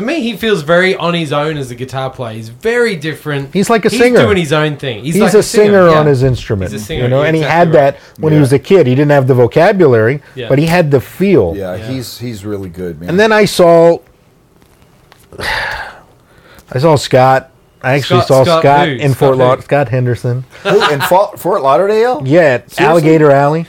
To 0.00 0.06
me, 0.06 0.22
he 0.22 0.34
feels 0.34 0.62
very 0.62 0.96
on 0.96 1.12
his 1.12 1.30
own 1.30 1.58
as 1.58 1.70
a 1.70 1.74
guitar 1.74 2.08
player. 2.08 2.34
He's 2.34 2.48
very 2.48 2.96
different. 2.96 3.52
He's 3.52 3.68
like 3.68 3.84
a 3.84 3.90
he's 3.90 4.00
singer. 4.00 4.22
doing 4.22 4.38
his 4.38 4.50
own 4.50 4.78
thing. 4.78 5.04
He's, 5.04 5.12
he's 5.14 5.22
like 5.22 5.34
a 5.34 5.42
singer, 5.42 5.88
yeah. 5.90 5.98
on 5.98 6.06
his 6.06 6.22
instrument, 6.22 6.72
He's 6.72 6.80
a 6.80 6.84
singer, 6.86 7.02
you 7.02 7.08
know, 7.10 7.18
you're 7.18 7.26
and 7.26 7.36
he 7.36 7.42
exactly 7.42 7.58
had 7.76 7.84
right. 7.84 8.00
that 8.00 8.18
when 8.18 8.32
he 8.32 8.38
was 8.38 8.50
a 8.54 8.58
kid. 8.58 8.86
He 8.86 8.94
didn't 8.94 9.10
have 9.10 9.26
the 9.26 9.34
vocabulary, 9.34 10.22
Yeah. 10.34 10.48
but 10.48 10.58
he 10.58 10.64
had 10.64 10.90
the 10.90 11.02
feel. 11.02 11.54
Yeah, 11.54 11.74
Yeah. 11.74 11.86
he's 11.90 12.18
he's 12.18 12.46
really 12.46 12.70
good, 12.70 12.98
man. 12.98 13.10
And 13.10 13.20
then 13.20 13.30
I 13.30 13.44
saw, 13.44 13.98
I 15.38 16.78
saw 16.78 16.96
Scott. 16.96 17.50
I 17.82 17.96
actually 17.96 18.20
Scott- 18.22 18.28
saw 18.28 18.44
Scott 18.44 18.62
Scott, 18.62 18.88
who? 18.88 18.94
in 18.94 19.10
Scott 19.12 19.18
Fort? 19.18 19.36
Lauderdale. 19.36 19.64
Scott 19.64 19.88
Henderson. 19.90 20.44
Who, 20.62 20.90
in 20.92 21.00
Fort, 21.02 21.38
Fort 21.38 21.60
Lauderdale? 21.62 22.22
Yeah, 22.24 22.40
at 22.40 22.70
Seriously? 22.70 22.86
Alligator 22.86 23.30
Alley. 23.30 23.66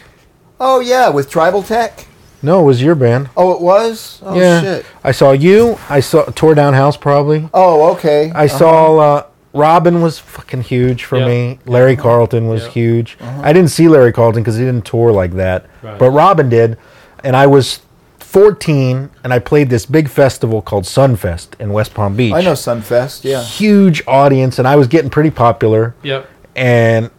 Oh 0.61 0.79
yeah, 0.79 1.09
with 1.09 1.29
Tribal 1.29 1.61
Tech. 1.61 2.05
No, 2.43 2.61
it 2.61 2.65
was 2.65 2.81
your 2.81 2.95
band. 2.95 3.29
Oh, 3.37 3.53
it 3.53 3.61
was. 3.61 4.19
Oh 4.23 4.35
yeah, 4.35 4.61
shit. 4.61 4.85
I 5.03 5.11
saw 5.11 5.31
you. 5.31 5.77
I 5.89 5.99
saw 5.99 6.23
Tore 6.25 6.55
Down 6.55 6.73
House 6.73 6.97
probably. 6.97 7.49
Oh 7.53 7.91
okay. 7.93 8.31
I 8.31 8.45
uh-huh. 8.45 8.57
saw 8.57 8.97
uh, 8.97 9.25
Robben 9.53 10.01
was 10.01 10.19
fucking 10.19 10.61
huge 10.61 11.03
for 11.03 11.19
Yeah. 11.19 11.27
me. 11.27 11.59
Larry 11.65 11.93
uh-huh. 11.93 12.03
Carlton 12.03 12.47
was 12.47 12.63
Yeah. 12.63 12.69
huge. 12.69 13.17
Uh-huh. 13.19 13.41
I 13.43 13.53
didn't 13.53 13.69
see 13.71 13.87
Larry 13.87 14.11
Carlton 14.11 14.41
because 14.41 14.57
he 14.57 14.63
didn't 14.63 14.85
tour 14.85 15.11
like 15.11 15.33
that, 15.33 15.65
Right. 15.81 15.99
but 15.99 16.11
Robben 16.11 16.49
did. 16.49 16.77
And 17.23 17.35
I 17.35 17.47
was 17.47 17.79
14, 18.19 19.09
and 19.25 19.33
I 19.33 19.39
played 19.39 19.69
this 19.69 19.85
big 19.85 20.07
festival 20.07 20.61
called 20.61 20.85
Sunfest 20.85 21.59
in 21.59 21.73
West 21.73 21.93
Palm 21.93 22.15
Beach. 22.15 22.33
I 22.33 22.41
know 22.41 22.53
Sunfest. 22.53 23.25
Yeah. 23.25 23.43
Huge 23.43 24.01
audience, 24.07 24.57
and 24.57 24.67
I 24.67 24.77
was 24.77 24.87
getting 24.87 25.09
pretty 25.09 25.31
popular. 25.31 25.95
Yep. 26.01 26.29
And 26.55 27.09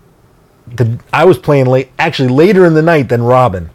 the 0.74 0.98
I 1.12 1.26
was 1.26 1.36
playing 1.38 1.66
late, 1.66 1.90
actually 1.98 2.30
later 2.30 2.64
in 2.64 2.72
the 2.72 2.82
night 2.82 3.10
than 3.10 3.20
Robben. 3.20 3.68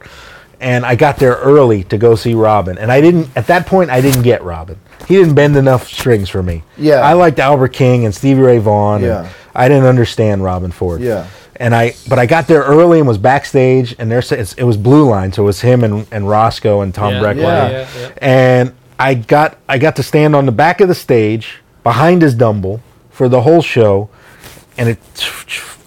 And 0.59 0.85
I 0.85 0.95
got 0.95 1.17
there 1.17 1.33
early 1.35 1.83
to 1.85 1.97
go 1.97 2.15
see 2.15 2.33
Robben. 2.33 2.77
And 2.79 2.91
I 2.91 2.99
didn't, 2.99 3.29
at 3.35 3.45
that 3.47 3.67
point, 3.67 3.89
I 3.91 4.01
didn't 4.01 4.23
get 4.23 4.41
Robben. 4.41 4.77
He 5.07 5.15
didn't 5.15 5.35
bend 5.35 5.55
enough 5.55 5.87
strings 5.87 6.29
for 6.29 6.41
me. 6.41 6.63
Yeah. 6.77 7.01
I 7.01 7.13
liked 7.13 7.37
Albert 7.39 7.69
King 7.73 8.05
and 8.05 8.13
Stevie 8.15 8.41
Ray 8.41 8.57
Vaughan. 8.57 9.01
Yeah. 9.03 9.19
And 9.21 9.29
I 9.53 9.67
didn't 9.67 9.85
understand 9.85 10.41
Robben 10.41 10.73
Ford. 10.73 11.01
Yeah. 11.01 11.27
And 11.57 11.75
I, 11.75 11.93
but 12.09 12.19
I 12.19 12.25
got 12.27 12.47
there 12.47 12.61
early 12.61 12.99
and 12.99 13.07
was 13.07 13.17
backstage, 13.17 13.95
and 13.97 14.11
there 14.11 14.19
it 14.19 14.63
was 14.63 14.77
Blue 14.77 15.09
Line, 15.09 15.33
so 15.33 15.41
it 15.41 15.45
was 15.47 15.61
him 15.61 15.83
and, 15.83 16.05
and 16.11 16.29
Roscoe 16.29 16.81
and 16.81 16.93
Tom 16.93 17.13
Yeah, 17.13 17.21
Breckler. 17.21 17.37
yeah, 17.37 17.69
yeah, 17.71 17.87
yeah. 17.99 18.11
And 18.17 18.73
I 18.99 19.15
got 19.15 19.57
I 19.67 19.79
got 19.79 19.95
to 19.95 20.03
stand 20.03 20.35
on 20.35 20.45
the 20.45 20.51
back 20.51 20.81
of 20.81 20.87
the 20.87 20.93
stage 20.93 21.57
behind 21.83 22.21
his 22.21 22.35
Dumble 22.35 22.81
for 23.09 23.27
the 23.27 23.41
whole 23.41 23.63
show, 23.63 24.07
and 24.77 24.87
it 24.87 24.99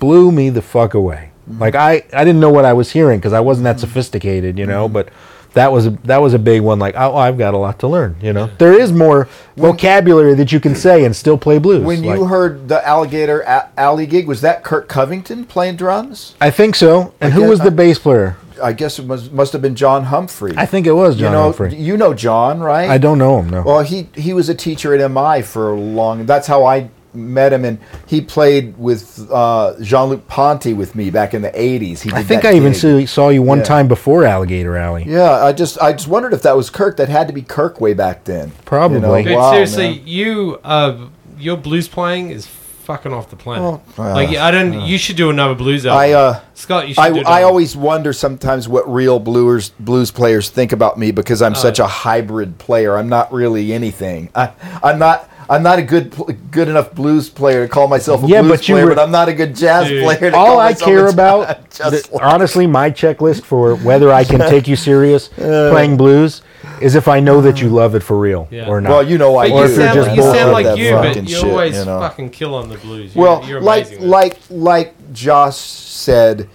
blew 0.00 0.32
me 0.32 0.50
the 0.50 0.62
fuck 0.62 0.94
away. 0.94 1.29
Mm-hmm. 1.50 1.60
Like 1.60 1.74
I, 1.74 2.04
I 2.12 2.24
didn't 2.24 2.40
know 2.40 2.50
what 2.50 2.64
I 2.64 2.72
was 2.72 2.90
hearing 2.92 3.18
because 3.18 3.32
I 3.32 3.40
wasn't 3.40 3.64
that 3.64 3.80
sophisticated, 3.80 4.58
you 4.58 4.64
Mm-hmm. 4.64 4.72
know. 4.72 4.88
But 4.88 5.08
that 5.54 5.72
was 5.72 5.86
a, 5.86 5.90
that 6.04 6.18
was 6.18 6.32
a 6.32 6.38
big 6.38 6.62
one. 6.62 6.78
Like 6.78 6.94
oh, 6.96 7.16
I've 7.16 7.36
got 7.36 7.54
a 7.54 7.58
lot 7.58 7.78
to 7.80 7.88
learn, 7.88 8.16
you 8.22 8.32
know. 8.32 8.48
There 8.58 8.72
is 8.72 8.92
more 8.92 9.28
vocabulary 9.56 10.34
that 10.34 10.52
you 10.52 10.60
can 10.60 10.74
say 10.74 11.04
and 11.04 11.14
still 11.14 11.36
play 11.38 11.58
blues. 11.58 11.84
When 11.84 12.02
you 12.04 12.24
heard 12.24 12.68
the 12.68 12.86
Alligator 12.86 13.40
a- 13.40 13.68
Alley 13.76 14.06
gig, 14.06 14.26
was 14.26 14.40
that 14.42 14.62
Kirk 14.64 14.88
Covington 14.88 15.44
playing 15.44 15.76
drums? 15.76 16.34
I 16.40 16.50
think 16.50 16.74
so. 16.76 17.14
And 17.20 17.32
I 17.32 17.34
who 17.34 17.40
guess- 17.42 17.50
was 17.50 17.60
the 17.60 17.70
bass 17.70 17.98
player? 17.98 18.36
I 18.62 18.74
guess 18.74 18.98
it 18.98 19.06
was, 19.06 19.30
must 19.30 19.54
have 19.54 19.62
been 19.62 19.74
John 19.74 20.04
Humphrey. 20.04 20.52
I 20.54 20.66
think 20.66 20.86
it 20.86 20.92
was 20.92 21.16
John 21.16 21.32
you 21.32 21.38
know, 21.38 21.42
Humphrey. 21.44 21.74
you 21.76 21.96
know 21.96 22.12
John, 22.12 22.60
right? 22.60 22.90
I 22.90 22.98
don't 22.98 23.16
know 23.16 23.38
him. 23.40 23.48
No. 23.48 23.62
Well, 23.62 23.80
he 23.80 24.08
he 24.14 24.34
was 24.34 24.50
a 24.50 24.54
teacher 24.54 24.94
at 24.94 25.10
MI 25.10 25.40
for 25.40 25.70
a 25.70 25.74
long. 25.80 26.26
That's 26.26 26.46
how 26.46 26.66
I 26.66 26.90
met 27.14 27.52
him, 27.52 27.64
and 27.64 27.78
he 28.06 28.20
played 28.20 28.76
with 28.78 29.28
uh, 29.30 29.74
Jean 29.82 30.08
Luc 30.10 30.26
Ponty 30.28 30.72
with 30.72 30.94
me 30.94 31.10
back 31.10 31.34
in 31.34 31.42
the 31.42 31.50
'80s. 31.50 32.00
He 32.00 32.10
I 32.12 32.22
think 32.22 32.42
that 32.42 32.54
I 32.54 32.56
even 32.56 32.74
see, 32.74 33.06
saw 33.06 33.28
you 33.28 33.42
one 33.42 33.58
Yeah. 33.58 33.64
time 33.64 33.88
before 33.88 34.24
Alligator 34.24 34.76
Alley. 34.76 35.04
Yeah, 35.06 35.44
I 35.44 35.52
just 35.52 35.80
I 35.80 35.92
just 35.92 36.08
wondered 36.08 36.32
if 36.32 36.42
that 36.42 36.56
was 36.56 36.70
Kirk. 36.70 36.96
That 36.96 37.08
had 37.08 37.26
to 37.28 37.32
be 37.34 37.42
Kirk 37.42 37.80
way 37.80 37.94
back 37.94 38.24
then. 38.24 38.52
Probably. 38.64 39.24
Dude, 39.24 39.36
Wow, 39.36 39.52
seriously, 39.52 39.90
man. 39.96 40.00
you 40.04 40.60
uh, 40.64 41.08
your 41.38 41.56
blues 41.56 41.88
playing 41.88 42.30
is 42.30 42.46
fucking 42.46 43.12
off 43.12 43.30
the 43.30 43.36
planet. 43.36 43.80
Oh, 43.98 44.02
uh, 44.02 44.14
like 44.14 44.30
I 44.36 44.50
don't. 44.50 44.80
you 44.80 44.98
should 44.98 45.16
do 45.16 45.30
another 45.30 45.54
blues 45.54 45.86
album. 45.86 46.00
I 46.00 46.12
uh, 46.12 46.40
Scott, 46.54 46.88
you 46.88 46.94
should. 46.94 47.00
I, 47.00 47.10
do 47.12 47.20
I 47.20 47.42
always 47.44 47.76
wonder 47.76 48.12
sometimes 48.12 48.68
what 48.68 48.92
real 48.92 49.20
blues 49.20 49.70
blues 49.78 50.10
players 50.10 50.50
think 50.50 50.72
about 50.72 50.98
me 50.98 51.12
because 51.12 51.40
I'm 51.40 51.54
such 51.54 51.78
a 51.78 51.86
hybrid 51.86 52.58
player. 52.58 52.96
I'm 52.96 53.08
not 53.08 53.32
really 53.32 53.72
anything. 53.72 54.28
I, 54.34 54.52
I'm 54.82 54.98
not. 54.98 55.29
I'm 55.50 55.64
not 55.64 55.80
a 55.80 55.82
good 55.82 56.14
good 56.52 56.68
enough 56.68 56.94
blues 56.94 57.28
player 57.28 57.66
to 57.66 57.68
call 57.72 57.88
myself 57.88 58.22
a 58.22 58.26
Yeah, 58.28 58.40
blues 58.42 58.52
but 58.60 58.68
you 58.68 58.74
player, 58.76 58.84
were- 58.86 58.94
but 58.94 59.02
I'm 59.02 59.10
not 59.10 59.28
a 59.28 59.34
good 59.34 59.56
jazz 59.56 59.88
Dude. 59.88 60.04
player. 60.04 60.30
To 60.30 60.36
all 60.36 60.46
call 60.46 60.60
I 60.60 60.72
care 60.74 61.06
a 61.06 61.10
about, 61.10 61.70
jazz 61.74 62.02
the- 62.02 62.08
player. 62.08 62.22
honestly, 62.24 62.66
my 62.68 62.88
checklist 62.90 63.42
for 63.42 63.74
whether 63.74 64.12
I 64.12 64.22
can 64.22 64.38
take 64.48 64.68
you 64.68 64.76
serious 64.76 65.28
uh, 65.38 65.70
playing 65.72 65.96
blues 65.96 66.42
is 66.80 66.94
if 66.94 67.08
I 67.08 67.18
know 67.18 67.40
that 67.40 67.60
you 67.60 67.68
uh, 67.68 67.72
love 67.72 67.94
it 67.96 68.02
for 68.04 68.16
real 68.18 68.46
Yeah. 68.50 68.68
or 68.68 68.80
not. 68.80 68.90
Well, 68.90 69.02
you 69.10 69.18
know 69.18 69.36
I 69.36 69.48
But 69.48 69.54
Or 69.54 69.58
you 69.58 69.64
if 69.72 69.76
you're 69.76 69.86
sound, 69.86 69.94
just 69.96 70.08
like, 70.08 70.16
you 70.16 70.22
sound 70.22 70.52
like 70.52 70.64
that 70.66 70.78
you, 70.78 70.90
but 70.92 71.04
fucking 71.08 71.26
you 71.26 71.34
shit, 71.36 71.44
always 71.44 71.76
you 71.78 71.84
know? 71.84 71.98
fucking 72.00 72.30
kill 72.30 72.54
on 72.54 72.68
the 72.68 72.76
blues. 72.78 73.14
You're, 73.16 73.24
Well, 73.24 73.44
you're 73.48 73.60
like 73.60 73.86
amazing. 73.86 73.98
at 73.98 74.04
it. 74.04 74.08
like 74.08 74.38
like 74.50 75.12
Josh 75.12 75.56
said, 75.56 76.48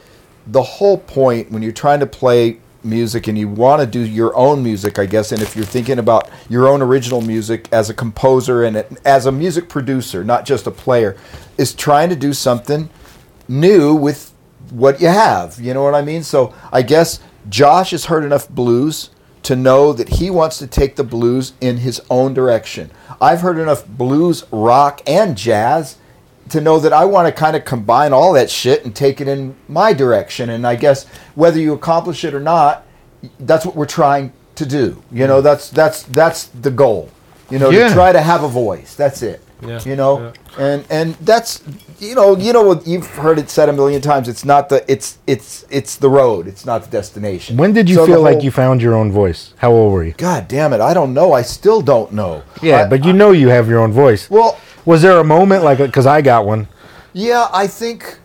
the 0.47 0.63
whole 0.63 0.97
point 0.99 1.51
when 1.51 1.61
you're 1.61 1.71
trying 1.73 1.99
to 1.99 2.05
play 2.07 2.59
music 2.85 3.27
and 3.27 3.37
you 3.37 3.47
want 3.47 3.81
to 3.81 3.87
do 3.87 3.99
your 3.99 4.35
own 4.35 4.63
music, 4.63 4.99
I 4.99 5.05
guess, 5.05 5.31
and 5.31 5.41
if 5.41 5.55
you're 5.55 5.65
thinking 5.65 5.99
about 5.99 6.29
your 6.47 6.67
own 6.67 6.81
original 6.81 7.21
music 7.21 7.67
as 7.71 7.89
a 7.89 7.93
composer 7.93 8.63
and 8.63 8.77
as 9.03 9.25
a 9.25 9.31
music 9.31 9.67
producer, 9.67 10.23
not 10.23 10.45
just 10.45 10.67
a 10.67 10.71
player, 10.71 11.17
is 11.57 11.73
trying 11.73 12.09
to 12.09 12.15
do 12.15 12.31
something 12.33 12.89
new 13.47 13.95
with 13.95 14.33
what 14.69 15.01
you 15.01 15.07
have. 15.07 15.59
You 15.59 15.73
know 15.73 15.83
what 15.83 15.95
I 15.95 16.01
mean? 16.01 16.23
So 16.23 16.53
I 16.71 16.81
guess 16.81 17.19
Josh 17.49 17.91
has 17.91 18.05
heard 18.05 18.23
enough 18.23 18.47
blues 18.49 19.09
to 19.43 19.55
know 19.55 19.93
that 19.93 20.09
he 20.09 20.29
wants 20.29 20.57
to 20.57 20.67
take 20.67 20.95
the 20.95 21.03
blues 21.03 21.53
in 21.61 21.77
his 21.77 22.01
own 22.09 22.33
direction. 22.33 22.89
I've 23.21 23.41
heard 23.41 23.59
enough 23.59 23.87
blues, 23.87 24.43
rock, 24.51 25.01
and 25.05 25.37
jazz 25.37 25.97
to 26.49 26.61
know 26.61 26.79
that 26.79 26.93
I 26.93 27.05
want 27.05 27.27
to 27.27 27.31
kind 27.31 27.55
of 27.55 27.65
combine 27.65 28.13
all 28.13 28.33
that 28.33 28.49
shit 28.49 28.85
and 28.85 28.95
take 28.95 29.19
it 29.21 29.27
in 29.27 29.55
my 29.67 29.93
direction. 29.93 30.49
And 30.49 30.65
I 30.65 30.75
guess 30.75 31.05
whether 31.35 31.59
you 31.59 31.73
accomplish 31.73 32.23
it 32.23 32.33
or 32.33 32.39
not, 32.39 32.85
that's 33.39 33.65
what 33.65 33.75
we're 33.75 33.85
trying 33.85 34.31
to 34.55 34.65
do. 34.65 35.01
You 35.11 35.27
know, 35.27 35.39
mm. 35.39 35.43
that's 35.43 35.69
that's 35.69 36.03
that's 36.03 36.45
the 36.47 36.71
goal. 36.71 37.09
You 37.49 37.59
know, 37.59 37.69
Yeah. 37.69 37.89
to 37.89 37.93
try 37.93 38.11
to 38.11 38.21
have 38.21 38.43
a 38.43 38.47
voice. 38.47 38.95
That's 38.95 39.21
it. 39.21 39.41
Yeah, 39.67 39.79
You 39.85 39.95
know, 39.95 40.33
and 40.57 40.85
and 40.89 41.15
that's 41.15 41.61
you 41.99 42.15
know 42.15 42.35
you 42.37 42.53
know 42.53 42.63
what 42.63 42.85
you've 42.87 43.07
heard 43.07 43.39
it 43.39 43.49
said 43.49 43.69
a 43.69 43.73
million 43.73 44.01
times. 44.01 44.27
It's 44.27 44.45
not 44.45 44.69
the 44.69 44.83
it's 44.91 45.17
it's 45.27 45.65
it's 45.69 45.95
the 45.97 46.09
road. 46.09 46.47
It's 46.47 46.65
not 46.65 46.83
the 46.83 46.89
destination. 46.89 47.57
when 47.57 47.73
did 47.73 47.89
you 47.89 47.95
So 47.95 48.01
the 48.05 48.11
feel 48.13 48.21
like 48.21 48.35
whole- 48.35 48.43
you 48.43 48.51
found 48.51 48.81
your 48.81 48.95
own 48.95 49.11
voice? 49.11 49.53
How 49.57 49.71
old 49.71 49.93
were 49.93 50.03
you? 50.03 50.13
God 50.17 50.47
damn 50.47 50.73
it! 50.73 50.81
I 50.81 50.93
don't 50.93 51.13
know. 51.13 51.33
I 51.33 51.41
still 51.43 51.81
don't 51.81 52.11
know. 52.13 52.43
Yeah, 52.61 52.81
I- 52.83 52.87
but 52.87 53.03
you 53.05 53.13
know 53.13 53.31
you 53.31 53.49
have 53.49 53.67
your 53.69 53.79
own 53.79 53.91
voice. 53.91 54.29
well, 54.29 54.57
Was 54.85 55.01
there 55.01 55.19
a 55.19 55.23
moment 55.23 55.63
like 55.63 55.77
because 55.79 56.05
I 56.05 56.21
got 56.21 56.45
one? 56.45 56.67
Yeah, 57.13 57.47
I 57.51 57.67
think. 57.67 58.17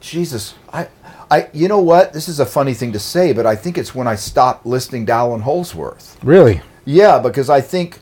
Jesus, 0.00 0.54
I 0.72 0.88
I, 1.30 1.48
you 1.52 1.68
know 1.68 1.80
what? 1.80 2.12
This 2.12 2.28
is 2.28 2.40
a 2.40 2.46
funny 2.46 2.74
thing 2.74 2.92
to 2.92 2.98
say, 2.98 3.32
but 3.32 3.46
I 3.46 3.56
think 3.56 3.78
it's 3.78 3.94
when 3.94 4.06
I 4.06 4.16
stopped 4.16 4.66
listening 4.66 5.06
to 5.06 5.12
Allan 5.12 5.40
Holdsworth. 5.40 6.18
Really? 6.22 6.60
Yeah, 6.84 7.18
because 7.20 7.48
I 7.48 7.60
think 7.60 8.00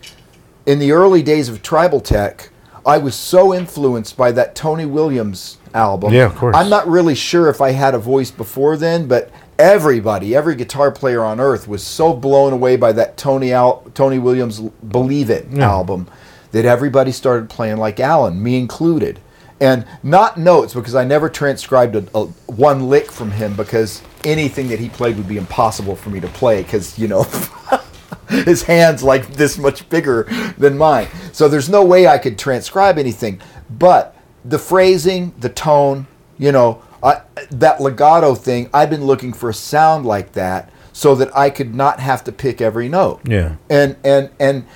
in 0.67 0.79
the 0.79 0.93
early 0.93 1.23
days 1.23 1.49
of 1.49 1.63
Tribal 1.63 2.01
Tech, 2.01 2.51
I 2.85 2.99
was 2.99 3.15
so 3.15 3.53
influenced 3.55 4.17
by 4.17 4.33
that 4.33 4.55
Tony 4.55 4.87
Williams 4.87 5.59
album. 5.75 6.13
Yeah, 6.13 6.27
of 6.27 6.37
course. 6.37 6.57
I'm 6.57 6.69
not 6.71 6.89
really 6.89 7.15
sure 7.15 7.49
if 7.49 7.61
I 7.61 7.71
had 7.73 7.95
a 7.95 7.99
voice 7.99 8.31
before 8.31 8.77
then, 8.77 9.07
but 9.07 9.31
everybody, 9.59 10.35
every 10.35 10.55
guitar 10.55 10.91
player 10.91 11.23
on 11.23 11.41
earth 11.41 11.69
was 11.69 11.83
so 11.83 12.15
blown 12.15 12.53
away 12.53 12.77
by 12.77 12.93
that 12.93 13.17
Tony 13.17 13.53
Al- 13.53 13.83
Tony 13.95 14.19
Williams 14.19 14.61
Believe 14.61 15.29
It 15.31 15.47
Yeah. 15.51 15.71
album 15.71 16.09
that 16.53 16.65
everybody 16.65 17.13
started 17.13 17.49
playing 17.49 17.77
like 17.77 18.01
Allan, 18.01 18.43
me 18.43 18.59
included. 18.59 19.21
And 19.61 19.85
not 20.03 20.39
notes 20.39 20.73
because 20.73 20.95
I 20.95 21.05
never 21.05 21.29
transcribed 21.29 21.95
a, 21.95 22.05
a 22.15 22.25
one 22.47 22.89
lick 22.89 23.13
from 23.13 23.31
him 23.31 23.55
because 23.55 24.01
anything 24.25 24.69
that 24.69 24.79
he 24.79 24.89
played 24.89 25.17
would 25.19 25.29
be 25.29 25.37
impossible 25.37 25.95
for 25.97 26.09
me 26.09 26.19
to 26.21 26.29
play 26.29 26.63
because 26.63 26.99
you 26.99 27.09
know 27.09 27.27
his 28.45 28.63
hands 28.63 29.03
like 29.03 29.27
this 29.35 29.59
much 29.59 29.89
bigger 29.89 30.25
than 30.57 30.79
mine. 30.79 31.09
So 31.33 31.49
there's 31.49 31.69
no 31.69 31.85
way 31.85 32.07
I 32.07 32.19
could 32.19 32.39
transcribe 32.39 32.99
anything. 32.99 33.41
But 33.69 34.17
the 34.45 34.59
phrasing, 34.59 35.35
the 35.39 35.49
tone, 35.49 36.07
you 36.39 36.53
know, 36.53 36.83
I, 37.03 37.23
that 37.51 37.81
legato 37.81 38.35
thing, 38.35 38.71
I've 38.73 38.91
been 38.91 39.05
looking 39.05 39.33
for 39.33 39.51
a 39.51 39.55
sound 39.55 40.07
like 40.07 40.33
that 40.33 40.71
so 40.93 41.15
that 41.17 41.37
I 41.37 41.51
could 41.51 41.75
not 41.75 41.99
have 41.99 42.23
to 42.25 42.33
pick 42.33 42.61
every 42.61 42.89
note. 42.89 43.21
Yeah. 43.25 43.57
And 43.69 43.97
and 44.05 44.31
and 44.39 44.67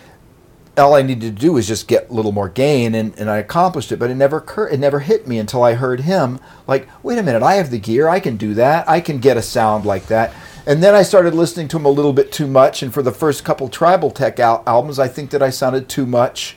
all 0.77 0.95
I 0.95 1.03
needed 1.03 1.37
to 1.37 1.41
do 1.41 1.53
was 1.53 1.69
just 1.69 1.87
get 1.87 2.11
a 2.11 2.13
little 2.13 2.33
more 2.33 2.49
gain 2.49 2.95
and, 2.95 3.17
and 3.19 3.31
I 3.31 3.37
accomplished 3.37 3.93
it, 3.93 3.99
but 3.99 4.11
it 4.11 4.17
never 4.17 4.39
occurred 4.39 4.73
it 4.73 4.81
never 4.81 5.01
hit 5.01 5.29
me 5.29 5.39
until 5.39 5.63
I 5.63 5.75
heard 5.75 6.01
him 6.01 6.41
like, 6.67 6.89
wait 7.05 7.19
a 7.19 7.23
minute, 7.23 7.43
I 7.43 7.55
have 7.55 7.71
the 7.71 7.79
gear, 7.79 8.09
I 8.09 8.21
can 8.21 8.37
do 8.37 8.55
that, 8.55 8.89
I 8.89 9.01
can 9.01 9.19
get 9.19 9.37
a 9.37 9.43
sound 9.43 9.85
like 9.85 10.07
that. 10.07 10.33
And 10.67 10.83
then 10.83 10.95
I 10.95 11.03
started 11.03 11.35
listening 11.35 11.69
to 11.69 11.77
him 11.77 11.85
a 11.85 11.91
little 11.91 12.13
bit 12.15 12.33
too 12.33 12.47
much, 12.47 12.83
and 12.83 12.93
for 12.93 13.03
the 13.03 13.13
first 13.13 13.45
couple 13.45 13.69
Tribal 13.69 14.11
Tech 14.11 14.41
al- 14.41 14.63
albums, 14.67 14.99
I 14.99 15.09
think 15.09 15.31
that 15.31 15.43
I 15.43 15.51
sounded 15.51 15.89
too 15.89 16.07
much 16.07 16.57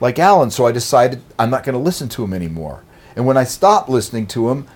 like 0.00 0.18
Allan, 0.18 0.50
so 0.50 0.66
I 0.66 0.72
decided 0.72 1.22
I'm 1.38 1.50
not 1.50 1.62
going 1.62 1.74
to 1.74 1.78
listen 1.78 2.08
to 2.10 2.24
him 2.24 2.32
anymore. 2.34 2.82
And 3.14 3.26
when 3.26 3.36
I 3.36 3.44
stopped 3.44 3.88
listening 3.88 4.26
to 4.28 4.50
him, 4.50 4.66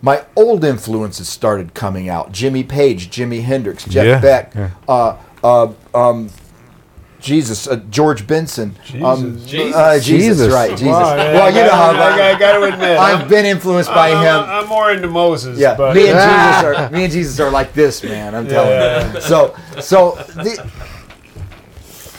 my 0.00 0.24
old 0.34 0.64
influences 0.64 1.28
started 1.28 1.74
coming 1.74 2.08
out: 2.08 2.32
Jimmy 2.32 2.64
Page, 2.64 3.10
Jimi 3.10 3.42
Hendrix, 3.42 3.84
Jeff 3.84 4.06
Yeah, 4.06 4.20
Beck, 4.20 4.54
yeah. 4.54 4.70
uh, 4.88 5.16
uh, 5.44 5.72
um, 5.94 6.30
Jesus, 7.22 7.68
uh, 7.68 7.76
George 7.88 8.26
Benson, 8.26 8.76
um, 9.02 9.38
Jesus. 9.46 9.74
uh, 9.74 9.94
Jesus, 9.94 10.06
Jesus. 10.38 10.52
right? 10.52 10.70
Jesus. 10.70 10.86
Wow, 10.86 11.14
yeah, 11.14 11.32
well, 11.32 11.48
you 11.54 11.62
know 11.62 11.70
how 11.70 11.92
I, 11.92 12.32
I, 12.34 12.38
got 12.38 12.58
to 12.58 12.64
admit. 12.64 12.98
I've 12.98 13.22
I'm, 13.22 13.28
been 13.28 13.46
influenced 13.46 13.90
by 13.90 14.10
I'm, 14.10 14.24
him. 14.24 14.50
I'm, 14.50 14.64
I'm 14.64 14.68
more 14.68 14.90
into 14.90 15.06
Moses. 15.08 15.58
Yeah, 15.58 15.76
but, 15.76 15.94
me 15.94 16.08
and 16.08 16.18
Jesus 16.18 16.64
are 16.64 16.90
me 16.96 17.04
and 17.04 17.12
Jesus 17.12 17.38
are 17.38 17.50
like 17.50 17.72
this, 17.74 18.02
man. 18.02 18.34
I'm 18.34 18.48
telling 18.48 18.70
Yeah. 18.70 19.14
you. 19.14 19.20
So, 19.20 19.56
so 19.80 20.16
the, 20.34 20.68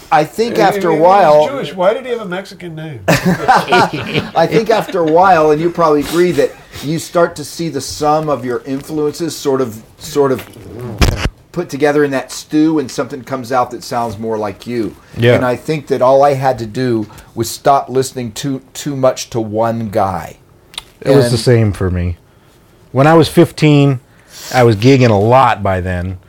I 0.10 0.24
think 0.24 0.58
after 0.58 0.78
If 0.78 0.86
a 0.86 0.94
he 0.94 1.00
was 1.00 1.02
while, 1.02 1.48
Jewish. 1.50 1.74
Why 1.74 1.94
did 1.94 2.06
he 2.06 2.12
have 2.12 2.22
a 2.22 2.26
Mexican 2.26 2.76
name? 2.76 3.04
I 3.08 4.48
think 4.50 4.70
after 4.70 5.00
a 5.00 5.12
while, 5.12 5.52
and 5.52 5.60
you 5.60 5.70
probably 5.70 6.02
agree 6.02 6.32
that 6.34 6.52
you 6.84 6.98
start 6.98 7.36
to 7.38 7.44
see 7.44 7.68
the 7.68 7.82
sum 7.82 8.30
of 8.30 8.46
your 8.46 8.62
influences 8.62 9.36
sort 9.36 9.60
of, 9.60 9.84
sort 9.98 10.32
of 10.32 10.42
put 11.54 11.70
together 11.70 12.04
in 12.04 12.12
that 12.12 12.32
stew, 12.32 12.80
and 12.80 12.92
something 12.92 13.24
comes 13.24 13.54
out 13.54 13.72
that 13.72 13.84
sounds 13.84 14.18
more 14.18 14.38
like 14.38 14.68
you. 14.68 14.96
Yeah. 15.16 15.36
And 15.36 15.46
I 15.46 15.56
think 15.56 15.88
that 15.88 16.02
all 16.02 16.24
I 16.24 16.34
had 16.34 16.60
to 16.60 16.66
do 16.66 17.10
was 17.34 17.50
stop 17.50 17.88
listening 17.88 18.34
too 18.34 18.62
too 18.74 18.98
much 18.98 19.30
to 19.30 19.40
one 19.40 19.90
guy. 19.90 20.40
It 21.00 21.16
was 21.16 21.32
the 21.32 21.38
same 21.38 21.72
for 21.72 21.90
me. 21.90 22.18
When 22.92 23.08
I 23.08 23.14
was 23.14 23.30
15, 23.30 24.00
I 24.54 24.64
was 24.64 24.76
gigging 24.76 25.10
a 25.10 25.14
lot 25.14 25.64
by 25.64 25.80
then, 25.80 26.20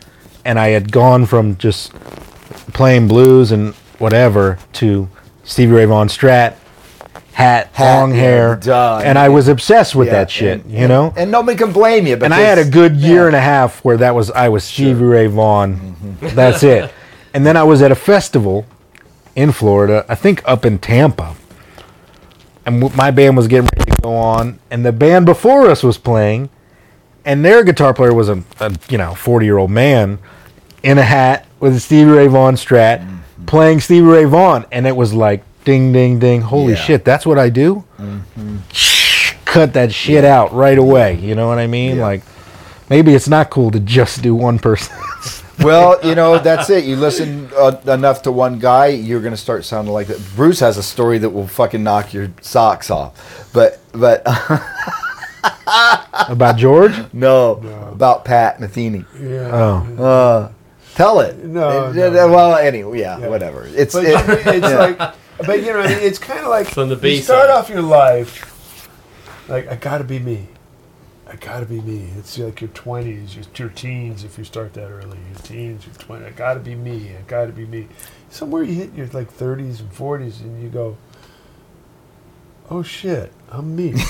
and 0.44 0.58
I 0.58 0.68
had 0.68 0.92
gone 0.92 1.26
from 1.26 1.56
just 1.58 1.92
playing 2.72 3.08
blues 3.08 3.52
and 3.52 3.74
whatever 3.98 4.58
to 4.74 5.08
Stevie 5.44 5.72
Ray 5.72 5.84
Vaughan 5.84 6.08
Strat, 6.08 6.56
hat, 7.34 7.68
Hat, 7.72 8.00
long 8.00 8.12
hair, 8.12 8.56
duh. 8.56 9.02
and 9.04 9.18
I 9.18 9.28
was 9.28 9.48
obsessed 9.48 9.94
with 9.94 10.08
Yeah, 10.08 10.14
that 10.14 10.30
shit, 10.30 10.64
and- 10.64 10.72
you 10.72 10.88
know. 10.88 11.12
And 11.16 11.30
nobody 11.30 11.58
can 11.58 11.72
blame 11.72 12.06
you. 12.06 12.14
and 12.22 12.32
I 12.32 12.40
had 12.40 12.58
a 12.58 12.64
good 12.64 12.96
year 12.96 13.22
yeah. 13.22 13.26
and 13.26 13.36
a 13.36 13.40
half 13.40 13.84
where 13.84 13.96
that 13.98 14.14
was 14.14 14.30
I 14.30 14.48
was 14.48 14.64
Stevie 14.64 15.04
Ray 15.04 15.26
Vaughan. 15.26 15.76
Mm-hmm. 15.76 16.34
That's 16.36 16.62
it. 16.62 16.90
And 17.34 17.44
then 17.44 17.56
I 17.56 17.64
was 17.64 17.82
at 17.82 17.90
a 17.92 17.96
festival 17.96 18.64
in 19.36 19.50
Florida, 19.52 20.06
I 20.08 20.14
think 20.14 20.40
up 20.46 20.64
in 20.64 20.78
Tampa. 20.78 21.34
And 22.66 22.94
my 22.96 23.10
band 23.10 23.36
was 23.36 23.46
getting 23.46 23.68
ready 23.76 23.90
to 23.90 23.96
go 24.02 24.14
on, 24.16 24.58
and 24.70 24.86
the 24.86 24.92
band 24.92 25.26
before 25.26 25.68
us 25.68 25.82
was 25.82 25.98
playing, 25.98 26.48
and 27.24 27.44
their 27.44 27.62
guitar 27.62 27.92
player 27.92 28.14
was 28.14 28.28
a, 28.30 28.42
a 28.60 28.72
you 28.88 28.96
know 28.96 29.14
forty 29.14 29.44
year 29.44 29.58
old 29.58 29.70
man 29.70 30.18
in 30.82 30.96
a 30.96 31.02
hat 31.02 31.46
with 31.60 31.74
a 31.76 31.80
Stevie 31.80 32.10
Ray 32.10 32.26
Vaughan 32.26 32.54
Strat, 32.54 33.00
Mm-hmm. 33.00 33.44
playing 33.46 33.80
Stevie 33.80 34.06
Ray 34.06 34.24
Vaughan, 34.24 34.64
and 34.72 34.86
it 34.86 34.96
was 34.96 35.12
like 35.12 35.42
ding 35.64 35.92
ding 35.92 36.18
ding, 36.18 36.40
holy 36.42 36.72
Yeah. 36.72 36.78
Mm-hmm. 36.78 36.86
shit, 36.86 37.04
that's 37.04 37.26
what 37.26 37.38
I 37.38 37.48
do. 37.50 37.84
Cut 39.44 39.72
that 39.74 39.92
shit 39.92 40.24
out 40.24 40.52
right 40.52 40.78
away. 40.78 41.14
You 41.16 41.34
know 41.34 41.48
what 41.48 41.58
I 41.58 41.66
mean? 41.66 41.98
Like 41.98 42.22
maybe 42.90 43.14
it's 43.14 43.28
not 43.28 43.50
cool 43.50 43.70
to 43.70 43.80
just 43.80 44.22
do 44.22 44.34
one 44.34 44.58
person. 44.58 44.96
Well, 45.60 46.00
you 46.04 46.16
know, 46.16 46.40
that's 46.40 46.68
it. 46.68 46.84
You 46.84 46.96
listen 46.96 47.48
uh, 47.56 47.80
enough 47.86 48.22
to 48.22 48.32
one 48.32 48.58
guy, 48.58 48.88
you're 48.88 49.20
going 49.20 49.34
to 49.34 49.40
start 49.40 49.64
sounding 49.64 49.94
like 49.94 50.08
that. 50.08 50.20
Bruce 50.34 50.58
has 50.58 50.78
a 50.78 50.82
story 50.82 51.18
that 51.18 51.30
will 51.30 51.46
fucking 51.46 51.80
knock 51.80 52.12
your 52.12 52.32
socks 52.40 52.90
off. 52.90 53.48
But, 53.54 53.78
but 53.92 54.22
About 56.28 56.56
George? 56.56 56.92
no, 57.12 57.52
about 57.92 58.24
Pat 58.24 58.58
Metheny. 58.58 59.06
Yeah. 59.20 59.84
Oh. 59.96 60.04
Uh, 60.04 60.52
tell 60.96 61.20
it. 61.20 61.36
No, 61.44 61.86
Uh, 61.86 61.92
no. 61.92 62.28
Well, 62.28 62.56
anyway, 62.56 62.98
yeah, 62.98 63.18
Yeah. 63.20 63.28
whatever. 63.28 63.64
It's, 63.68 63.94
it, 63.94 64.06
it's 64.06 64.68
yeah. 64.68 64.78
like, 64.98 65.14
but 65.38 65.60
you 65.60 65.72
know, 65.72 65.82
it's 65.84 66.18
kind 66.18 66.40
of 66.40 66.46
like 66.46 66.68
From 66.68 66.88
the 66.88 67.10
you 67.10 67.22
start 67.22 67.48
side. 67.48 67.50
off 67.50 67.68
your 67.68 67.82
life 67.82 68.88
like 69.48 69.68
I 69.68 69.76
gotta 69.76 70.04
be 70.04 70.18
me. 70.18 70.48
I 71.26 71.36
gotta 71.36 71.66
be 71.66 71.80
me. 71.80 72.08
It's 72.18 72.38
like 72.38 72.60
your 72.60 72.70
twenties, 72.70 73.34
your, 73.34 73.44
your 73.56 73.68
teens. 73.70 74.24
If 74.24 74.38
you 74.38 74.44
start 74.44 74.74
that 74.74 74.90
early, 74.90 75.18
your 75.30 75.38
teens, 75.42 75.86
your 75.86 75.94
twenties. 75.96 76.28
I 76.28 76.30
gotta 76.30 76.60
be 76.60 76.74
me. 76.74 77.10
I 77.16 77.22
gotta 77.26 77.52
be 77.52 77.66
me. 77.66 77.88
Somewhere 78.30 78.62
you 78.62 78.74
hit 78.74 78.94
your 78.94 79.06
like 79.08 79.30
thirties 79.30 79.80
and 79.80 79.92
forties, 79.92 80.40
and 80.40 80.62
you 80.62 80.68
go, 80.68 80.96
"Oh 82.70 82.82
shit, 82.82 83.32
I'm 83.50 83.74
me." 83.74 83.92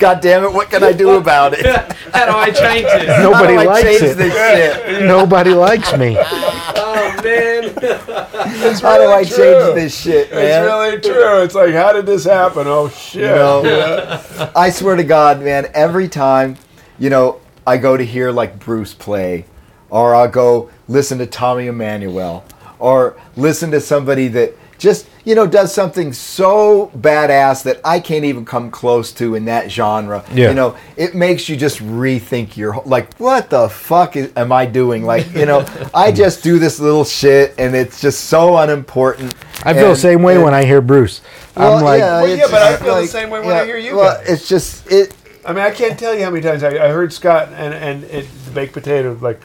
God 0.00 0.20
damn 0.22 0.42
it, 0.44 0.52
what 0.52 0.70
can 0.70 0.82
I 0.82 0.92
do 0.92 1.10
about 1.16 1.52
it? 1.52 1.64
How 2.14 2.24
do 2.24 2.32
I 2.32 2.50
change 2.50 2.84
this? 2.86 3.06
Nobody 3.22 3.54
How 3.54 3.62
do 3.62 3.68
I 3.68 3.72
likes 3.72 3.82
change 3.86 4.02
it. 4.02 4.16
this 4.16 4.34
shit? 4.34 5.02
Nobody 5.06 5.50
likes 5.50 5.96
me. 5.96 6.16
oh 6.18 7.20
man. 7.22 7.64
It's 8.62 8.80
How 8.80 8.94
do 8.96 9.02
really 9.02 9.14
I 9.14 9.24
true. 9.24 9.36
change 9.36 9.74
this 9.74 10.00
shit, 10.00 10.30
man? 10.32 10.44
It's 10.64 10.72
really 10.72 11.00
true. 11.00 11.42
It's 11.42 11.54
like, 11.54 11.74
how 11.74 11.92
did 11.92 12.06
this 12.06 12.24
happen? 12.24 12.64
Oh 12.66 12.88
shit! 12.88 13.22
know, 13.22 13.62
Yeah. 13.62 14.50
I 14.56 14.70
swear 14.70 14.96
to 14.96 15.04
God, 15.04 15.42
man, 15.42 15.66
every 15.74 16.08
time, 16.08 16.56
you 16.98 17.10
know, 17.10 17.40
I 17.66 17.76
go 17.76 17.96
to 17.98 18.04
hear 18.04 18.30
like 18.32 18.58
Bruce 18.58 18.94
play, 18.94 19.44
or 19.90 20.14
I'll 20.14 20.28
go 20.28 20.70
listen 20.88 21.18
to 21.18 21.26
Tommy 21.26 21.66
Emmanuel, 21.66 22.42
or 22.78 23.16
listen 23.36 23.70
to 23.72 23.80
somebody 23.80 24.28
that 24.28 24.54
just, 24.78 25.06
you 25.24 25.34
know, 25.34 25.46
does 25.46 25.72
something 25.74 26.12
so 26.12 26.90
badass 26.96 27.62
that 27.64 27.80
I 27.84 28.00
can't 28.00 28.24
even 28.24 28.44
come 28.44 28.70
close 28.70 29.12
to 29.12 29.34
in 29.34 29.44
that 29.44 29.70
genre. 29.70 30.24
Yeah. 30.32 30.48
You 30.48 30.54
know, 30.54 30.76
it 30.96 31.14
makes 31.14 31.48
you 31.48 31.56
just 31.56 31.78
rethink 31.80 32.56
your 32.56 32.80
like, 32.86 33.14
what 33.18 33.50
the 33.50 33.68
fuck 33.68 34.16
is, 34.16 34.32
am 34.36 34.50
I 34.52 34.64
doing? 34.66 35.04
Like, 35.04 35.30
you 35.34 35.44
know, 35.46 35.64
I 35.94 36.10
just 36.24 36.42
do 36.42 36.58
this 36.58 36.80
little 36.80 37.04
shit, 37.04 37.54
and 37.58 37.74
it's 37.76 38.00
just 38.00 38.24
so 38.24 38.56
unimportant. 38.56 39.34
I 39.64 39.74
feel 39.74 39.90
the 39.90 39.96
same 39.96 40.22
way 40.22 40.36
and- 40.36 40.44
when 40.44 40.54
I 40.54 40.64
hear 40.64 40.80
Bruce. 40.80 41.20
well, 41.56 41.74
I'm 41.78 41.84
like, 41.84 41.98
yeah, 42.00 42.22
Well, 42.22 42.36
yeah, 42.36 42.46
but 42.50 42.62
I 42.62 42.70
just 42.70 42.82
feel 42.82 42.94
the 42.96 43.06
same 43.06 43.30
way 43.30 43.40
when 43.40 43.56
I 43.56 43.64
hear 43.64 43.76
you 43.76 43.96
Well, 43.96 44.16
guys. 44.18 44.28
it's 44.28 44.48
just 44.48 44.90
it. 44.90 45.14
I 45.44 45.52
mean, 45.52 45.64
I 45.64 45.70
can't 45.70 45.98
tell 45.98 46.14
you 46.14 46.22
how 46.24 46.30
many 46.30 46.42
times 46.42 46.62
I, 46.62 46.68
I 46.68 46.88
heard 46.88 47.12
Scott 47.12 47.48
and 47.48 47.74
and 47.74 48.04
it, 48.04 48.26
the 48.46 48.50
baked 48.52 48.72
potato 48.74 49.16
like 49.20 49.40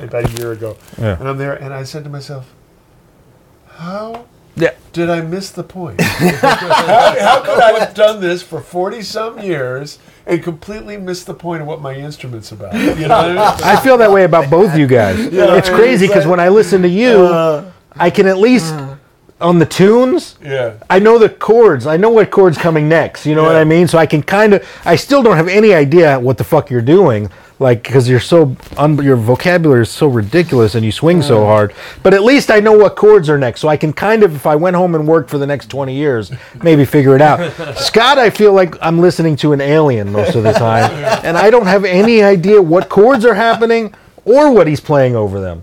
about 0.00 0.24
a 0.30 0.32
year 0.38 0.52
ago, 0.52 0.76
Yeah. 0.98 1.18
and 1.18 1.28
I'm 1.28 1.36
there, 1.38 1.54
and 1.54 1.72
I 1.74 1.84
said 1.84 2.04
to 2.04 2.10
myself, 2.10 2.50
"How 3.68 4.24
yeah. 4.56 4.74
did 4.92 5.10
I 5.10 5.20
miss 5.20 5.50
the 5.50 5.62
point? 5.62 6.00
how, 6.00 7.16
how 7.18 7.40
could 7.42 7.58
I 7.58 7.78
have 7.78 7.94
done 7.94 8.20
this 8.20 8.42
for 8.42 8.60
forty 8.60 9.02
some 9.02 9.38
years 9.38 9.98
and 10.26 10.42
completely 10.42 10.96
miss 10.96 11.24
the 11.24 11.34
point 11.34 11.62
of 11.62 11.68
what 11.68 11.80
my 11.80 11.94
instrument's 11.94 12.52
about? 12.52 12.74
You 12.74 13.08
know, 13.08 13.14
I, 13.14 13.28
mean? 13.28 13.38
I 13.64 13.80
feel 13.80 13.96
that 13.98 14.10
way 14.10 14.24
about 14.24 14.50
both 14.50 14.76
you 14.76 14.86
guys. 14.86 15.18
Yeah, 15.32 15.56
it's 15.56 15.68
crazy 15.68 16.06
because 16.06 16.24
like- 16.24 16.30
when 16.30 16.40
I 16.40 16.48
listen 16.48 16.82
to 16.82 16.88
you, 16.88 17.24
uh, 17.24 17.70
I 17.92 18.10
can 18.10 18.26
at 18.26 18.38
least 18.38 18.74
uh. 18.74 18.96
on 19.40 19.58
the 19.58 19.66
tunes. 19.66 20.36
yeah." 20.42 20.74
I 20.90 20.98
know 20.98 21.18
the 21.18 21.28
chords. 21.28 21.86
I 21.86 21.96
know 21.96 22.10
what 22.10 22.30
chord's 22.30 22.58
coming 22.58 22.88
next. 22.88 23.26
You 23.26 23.34
know 23.34 23.44
what 23.44 23.56
I 23.56 23.64
mean? 23.64 23.88
So 23.88 23.98
I 23.98 24.06
can 24.06 24.22
kind 24.22 24.54
of. 24.54 24.68
I 24.84 24.96
still 24.96 25.22
don't 25.22 25.36
have 25.36 25.48
any 25.48 25.72
idea 25.72 26.18
what 26.18 26.38
the 26.38 26.44
fuck 26.44 26.70
you're 26.70 26.82
doing. 26.82 27.30
Like 27.62 27.82
because 27.84 28.08
you're 28.08 28.20
so 28.20 28.56
un- 28.76 29.02
your 29.02 29.16
vocabulary 29.16 29.82
is 29.82 29.90
so 29.90 30.08
ridiculous 30.08 30.74
and 30.74 30.84
you 30.84 30.92
swing 30.92 31.22
so 31.22 31.44
hard. 31.44 31.72
But 32.02 32.12
at 32.12 32.22
least 32.22 32.50
I 32.50 32.60
know 32.60 32.72
what 32.76 32.96
chords 32.96 33.30
are 33.30 33.38
next, 33.38 33.60
so 33.60 33.68
I 33.68 33.76
can 33.76 33.92
kind 33.92 34.22
of, 34.22 34.34
if 34.34 34.46
I 34.46 34.56
went 34.56 34.76
home 34.76 34.94
and 34.94 35.06
worked 35.06 35.30
for 35.30 35.38
the 35.38 35.46
next 35.46 35.70
twenty 35.70 35.94
years, 35.94 36.32
maybe 36.62 36.84
figure 36.84 37.14
it 37.14 37.22
out. 37.22 37.52
Scott, 37.78 38.18
I 38.18 38.28
feel 38.30 38.52
like 38.52 38.74
I'm 38.82 38.98
listening 38.98 39.36
to 39.36 39.52
an 39.52 39.60
alien 39.60 40.12
most 40.12 40.34
of 40.34 40.42
the 40.42 40.52
time, 40.52 40.90
and 41.24 41.38
I 41.38 41.50
don't 41.50 41.66
have 41.66 41.84
any 41.84 42.22
idea 42.22 42.60
what 42.60 42.88
chords 42.88 43.24
are 43.24 43.34
happening 43.34 43.94
or 44.24 44.52
what 44.52 44.66
he's 44.66 44.80
playing 44.80 45.16
over 45.16 45.40
them. 45.40 45.62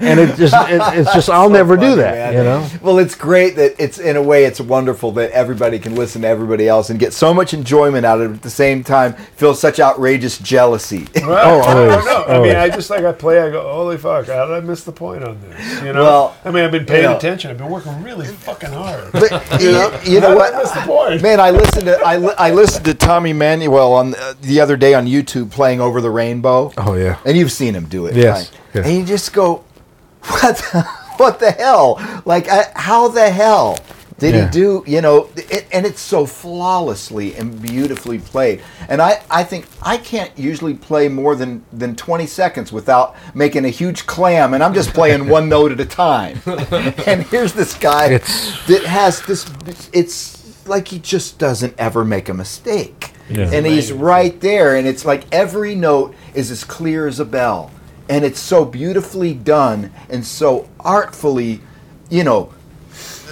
And 0.00 0.18
it 0.18 0.36
just, 0.36 0.54
it, 0.54 0.80
it's 0.98 1.12
just, 1.14 1.28
I'll 1.28 1.50
never 1.50 1.76
do 1.76 1.96
that, 1.96 2.14
man. 2.14 2.32
you 2.34 2.42
know. 2.42 2.66
Well, 2.82 2.98
it's 2.98 3.14
great 3.14 3.56
that 3.56 3.74
it's 3.78 3.98
in 3.98 4.16
a 4.16 4.22
way 4.22 4.44
it's 4.44 4.60
wonderful 4.60 5.12
that 5.12 5.30
everybody 5.32 5.78
can 5.78 5.94
listen 5.94 6.22
to 6.22 6.28
everybody 6.28 6.66
else 6.68 6.88
and 6.90 6.98
get 6.98 7.12
so 7.12 7.34
much 7.34 7.52
enjoyment 7.52 8.06
out 8.06 8.20
of 8.20 8.30
it. 8.30 8.34
At 8.36 8.42
the 8.42 8.50
same 8.50 8.82
time, 8.82 9.12
feel 9.36 9.54
such 9.54 9.78
outrageous 9.78 10.38
jealousy. 10.38 11.06
Well, 11.30 11.60
Oh, 11.60 11.60
I 11.62 11.74
don't 11.74 11.90
always, 11.90 12.04
know. 12.06 12.24
I 12.24 12.40
mean, 12.42 12.56
I 12.56 12.68
just 12.70 12.88
like 12.90 13.04
I 13.04 13.12
play. 13.12 13.40
I 13.40 13.50
go, 13.50 13.62
holy 13.62 13.98
fuck! 13.98 14.26
How 14.26 14.46
did 14.46 14.54
I 14.56 14.60
miss 14.60 14.84
the 14.84 14.90
point 14.92 15.22
on 15.22 15.40
this? 15.42 15.82
You 15.82 15.92
know. 15.92 16.02
Well, 16.02 16.36
I 16.44 16.50
mean, 16.50 16.64
I've 16.64 16.72
been 16.72 16.86
paying 16.86 17.02
you 17.04 17.10
know. 17.10 17.16
attention. 17.16 17.50
I've 17.50 17.58
been 17.58 17.68
working 17.70 18.02
really 18.02 18.26
fucking 18.26 18.70
hard. 18.70 19.12
But 19.12 19.30
you 19.60 19.72
know, 19.72 20.00
you 20.04 20.20
know 20.20 20.34
what? 20.34 20.54
I 20.54 20.58
miss 20.58 20.70
the 20.72 20.80
point? 20.80 21.22
Man, 21.22 21.38
I 21.40 21.50
listened 21.50 21.84
to 21.86 21.98
I, 22.00 22.16
li- 22.16 22.34
I 22.38 22.50
listened 22.52 22.84
to 22.86 22.94
Tommy 22.94 23.30
Emmanuel 23.30 23.92
on 23.92 24.14
uh, 24.14 24.34
the 24.40 24.60
other 24.60 24.76
day 24.76 24.94
on 24.94 25.06
YouTube 25.06 25.50
playing 25.50 25.80
over 25.80 26.00
the 26.00 26.10
rainbow. 26.10 26.72
Oh 26.78 26.94
yeah. 26.94 27.18
and 27.24 27.36
you've 27.36 27.52
seen 27.52 27.74
him 27.74 27.84
do 27.86 28.06
it. 28.06 28.16
Yes, 28.16 28.50
right? 28.50 28.60
yes. 28.74 28.86
And 28.86 28.96
you 28.96 29.04
just 29.04 29.32
go, 29.32 29.62
what? 30.24 30.56
The, 30.72 30.82
what 31.16 31.38
the 31.38 31.50
hell? 31.50 32.00
Like, 32.24 32.48
uh, 32.50 32.64
how 32.74 33.08
the 33.08 33.30
hell 33.30 33.78
did 34.18 34.34
Yeah. 34.34 34.46
he 34.46 34.50
do? 34.50 34.84
You 34.86 35.00
know, 35.00 35.28
it, 35.36 35.66
and 35.72 35.84
it's 35.86 36.00
so 36.00 36.24
flawlessly 36.26 37.34
and 37.36 37.60
beautifully 37.60 38.18
played. 38.18 38.62
And 38.88 39.00
I, 39.02 39.22
I 39.30 39.44
think 39.44 39.66
I 39.82 39.96
can't 39.96 40.30
usually 40.38 40.74
play 40.74 41.08
more 41.08 41.34
than 41.36 41.64
than 41.72 41.94
20 41.96 42.26
seconds 42.26 42.72
without 42.72 43.16
making 43.34 43.64
a 43.64 43.68
huge 43.70 44.06
clam, 44.06 44.54
and 44.54 44.62
I'm 44.62 44.74
just 44.74 44.92
playing 44.94 45.28
one 45.28 45.48
note 45.56 45.72
at 45.72 45.80
a 45.80 45.86
time. 45.86 46.40
and 46.46 47.22
here's 47.24 47.52
this 47.52 47.74
guy 47.74 48.12
It's- 48.12 48.66
that 48.66 48.84
has 48.84 49.22
this. 49.22 49.46
It's 49.92 50.66
like 50.66 50.88
he 50.88 50.98
just 50.98 51.38
doesn't 51.38 51.74
ever 51.78 52.04
make 52.04 52.28
a 52.28 52.34
mistake. 52.34 53.12
Yeah. 53.28 53.50
And 53.52 53.64
he's 53.64 53.92
right 53.92 54.38
there, 54.40 54.76
and 54.76 54.86
it's 54.88 55.04
like 55.04 55.24
every 55.32 55.74
note 55.74 56.14
is 56.34 56.50
as 56.50 56.64
clear 56.64 57.06
as 57.06 57.20
a 57.20 57.24
bell. 57.24 57.70
And 58.10 58.24
it's 58.24 58.40
so 58.40 58.64
beautifully 58.64 59.32
done 59.34 59.90
and 60.08 60.26
so 60.26 60.68
artfully, 60.80 61.60
you 62.10 62.24
know, 62.24 62.52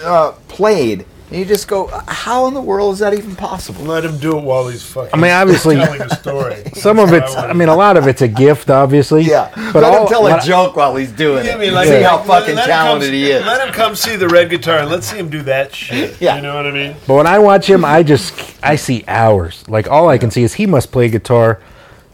uh, 0.04 0.32
played. 0.46 1.04
And 1.30 1.38
you 1.38 1.44
just 1.44 1.68
go, 1.68 1.88
how 2.06 2.46
in 2.46 2.54
the 2.54 2.60
world 2.62 2.94
is 2.94 3.00
that 3.00 3.12
even 3.12 3.36
possible? 3.36 3.82
Let 3.84 4.02
him 4.04 4.16
do 4.18 4.38
it 4.38 4.42
while 4.44 4.66
he's 4.68 4.82
fucking. 4.82 5.10
I 5.12 5.16
mean, 5.20 5.32
obviously, 5.32 5.74
telling 5.84 6.00
a 6.00 6.08
story. 6.14 6.62
some 6.74 6.98
of 6.98 7.12
it's. 7.12 7.34
I 7.36 7.52
mean, 7.52 7.68
a 7.68 7.74
lot 7.76 7.98
of 7.98 8.06
it's 8.06 8.22
a 8.22 8.28
gift, 8.28 8.70
obviously. 8.70 9.22
Yeah, 9.24 9.50
But 9.72 9.82
let 9.82 9.92
all, 9.92 10.02
him 10.04 10.08
tell 10.08 10.26
a 10.26 10.30
a 10.30 10.36
I- 10.36 10.40
joke 10.46 10.76
while 10.76 10.94
he's 10.96 11.12
doing 11.12 11.44
Yeah, 11.44 11.52
it. 11.52 11.56
I 11.56 11.58
mean, 11.58 11.74
like, 11.74 11.86
See 11.88 11.94
let- 11.94 12.04
how 12.04 12.18
fucking 12.18 12.54
let 12.54 12.64
him 12.66 12.70
come 12.74 12.84
talented 12.86 13.10
see- 13.10 13.22
he 13.24 13.30
is. 13.32 13.44
Let 13.44 13.66
him 13.68 13.74
come 13.74 13.94
see 13.96 14.16
the 14.16 14.28
red 14.28 14.48
guitar. 14.48 14.78
and 14.78 14.90
Let's 14.90 15.06
see 15.10 15.18
him 15.18 15.28
do 15.28 15.42
that 15.42 15.74
shit. 15.74 16.18
Yeah. 16.18 16.36
You 16.36 16.42
know 16.42 16.54
what 16.54 16.66
I 16.66 16.70
mean? 16.70 16.94
But 17.06 17.14
when 17.14 17.26
I 17.26 17.38
watch 17.40 17.68
him, 17.68 17.84
I 17.84 18.02
just 18.04 18.32
I 18.62 18.76
see 18.76 19.04
hours. 19.06 19.64
Like 19.68 19.90
all 19.90 20.08
I 20.08 20.16
can 20.16 20.30
see 20.30 20.44
is 20.44 20.54
he 20.54 20.64
must 20.66 20.92
play 20.92 21.10
guitar 21.10 21.60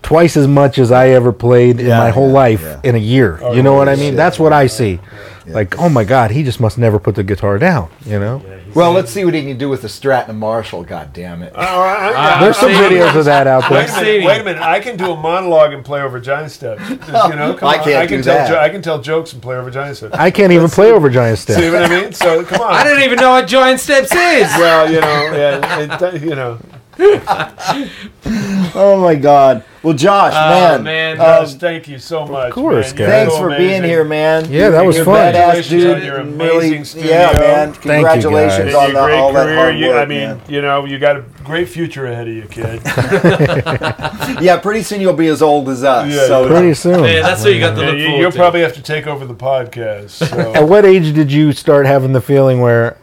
twice 0.05 0.37
as 0.37 0.47
much 0.47 0.79
as 0.79 0.93
I 0.93 1.09
ever 1.09 1.33
played 1.33 1.81
in 1.81 1.89
my 1.89 2.11
whole 2.11 2.29
yeah, 2.29 2.35
life 2.35 2.63
yeah. 2.63 2.81
in 2.85 2.95
a 2.95 2.99
year. 2.99 3.41
Oh, 3.43 3.55
you 3.55 3.63
know 3.63 3.73
what 3.73 3.89
I 3.89 3.97
mean? 3.97 4.11
shit. 4.13 4.17
That's 4.17 4.39
what 4.39 4.53
I 4.53 4.69
see. 4.69 5.01
Like, 5.47 5.79
oh 5.79 5.89
my 5.89 6.05
God, 6.05 6.31
he 6.31 6.43
just 6.43 6.59
must 6.61 6.79
never 6.79 6.99
put 6.99 7.17
the 7.17 7.25
guitar 7.25 7.59
down. 7.59 7.91
You 8.07 8.19
know? 8.19 8.43
Well, 8.75 8.93
let's 8.93 9.11
see 9.11 9.25
what 9.25 9.35
he 9.35 9.43
can 9.43 9.59
do 9.59 9.69
with 9.69 9.83
the 9.83 9.89
Stratton 9.89 10.31
and 10.31 10.39
Marshall. 10.41 10.85
God 10.85 11.13
damn 11.13 11.43
it! 11.43 11.55
Uh, 11.55 11.59
I- 11.61 12.37
I- 12.37 12.41
There's 12.41 12.57
some 12.57 12.73
seen 12.73 12.81
videos 12.83 13.15
of 13.15 13.25
that 13.27 13.47
out 13.47 13.71
Wait 13.71 13.87
there. 13.87 13.99
a 13.99 14.03
minute. 14.03 14.27
Wait 14.27 14.41
a 14.41 14.45
minute. 14.45 14.63
I 14.63 14.81
can 14.81 14.97
do 14.97 15.13
a 15.13 15.17
monologue 15.17 15.73
and 15.73 15.85
play 15.85 16.01
over 16.01 16.19
giant 16.19 16.51
steps. 16.51 16.83
You 16.91 17.37
know, 17.37 17.55
come 17.55 17.69
I 17.69 17.77
can't 17.79 17.97
I 17.97 18.07
can 18.07 18.19
do 18.19 18.25
tell. 18.25 18.35
that. 18.35 18.49
Jo- 18.49 18.59
I 18.59 18.69
can 18.69 18.83
tell 18.83 19.01
jokes 19.01 19.33
and 19.33 19.41
play 19.43 19.57
over 19.57 19.71
giant 19.71 19.97
steps. 19.99 20.15
I 20.15 20.31
can't 20.31 20.53
even 20.53 20.69
play 20.69 20.91
over 20.91 21.09
giant 21.09 21.39
steps. 21.39 21.61
See 21.61 21.71
what 21.71 21.85
I 21.85 21.89
mean? 21.89 22.13
So 22.13 22.45
come 22.45 22.61
on. 22.61 22.73
I 22.75 22.85
don't 22.85 23.03
even 23.03 23.17
know 23.17 23.31
what 23.31 23.47
giant 23.47 23.81
steps 23.81 24.13
is. 24.13 24.49
Well, 24.59 24.91
you 24.91 25.01
know, 25.01 25.33
yeah, 25.37 26.09
it, 26.13 26.23
you 26.23 26.35
know. 26.35 26.59
Oh 28.77 29.01
my 29.01 29.15
God! 29.15 29.63
Well, 29.85 29.95
Josh, 29.95 30.33
man, 30.33 30.83
man. 30.83 31.21
um, 31.21 31.47
thank 31.47 31.87
you 31.89 31.99
so 31.99 32.27
much. 32.27 32.49
Of 32.49 32.55
course, 32.55 32.87
man. 32.93 32.97
Guys. 32.97 33.09
thanks 33.09 33.33
so 33.35 33.39
for 33.41 33.47
amazing. 33.49 33.67
being 33.69 33.83
here, 33.85 34.03
man. 34.05 34.51
Yeah, 34.51 34.71
that 34.71 34.85
was 34.85 34.97
You're 34.97 35.05
fun. 35.05 35.29
a 35.29 35.33
badass 35.33 35.69
Congratulations 35.69 35.69
dude. 35.85 35.97
on 35.97 36.03
your 36.05 36.17
and 36.17 36.35
amazing 36.41 36.85
studio. 36.85 37.11
Yeah, 37.11 37.33
man. 37.33 37.73
Thank 37.73 37.85
you, 37.85 37.91
Congratulations 37.93 38.73
guys. 38.73 38.75
on 38.75 38.95
the, 38.95 39.01
great 39.05 39.15
all 39.19 39.33
that 39.33 39.45
career. 39.45 39.57
hard 39.57 39.79
You, 39.79 39.89
work, 39.89 39.97
I 39.97 40.05
mean, 40.07 40.19
man. 40.19 40.41
you 40.49 40.63
know, 40.63 40.85
you 40.87 40.99
got 40.99 41.17
a 41.19 41.21
great 41.45 41.69
future 41.69 42.07
ahead 42.07 42.27
of 42.27 42.35
you, 42.35 42.47
kid. 42.51 42.81
Yeah, 44.43 44.59
pretty 44.59 44.83
soon 44.83 45.01
you'll 45.01 45.13
be 45.13 45.29
as 45.29 45.43
old 45.43 45.69
as 45.69 45.85
us. 45.85 46.13
Yeah, 46.13 46.27
so 46.27 46.49
Pretty 46.49 46.75
soon. 46.75 47.05
Yeah, 47.05 47.23
that's 47.23 47.43
what 47.45 47.53
you 47.53 47.61
got 47.61 47.75
to 47.77 47.83
look 47.87 47.97
you, 47.97 48.05
forward 48.07 48.21
you'll 48.21 48.31
to. 48.33 48.37
probably 48.37 48.61
have 48.63 48.75
to 48.75 48.83
take 48.83 49.07
over 49.07 49.25
the 49.27 49.35
podcast. 49.35 50.23
At 50.57 50.67
what 50.69 50.85
age 50.85 51.15
did 51.15 51.31
you 51.31 51.53
start 51.53 51.87
having 51.87 52.13
the 52.13 52.21
feeling 52.21 52.61
where, 52.61 52.97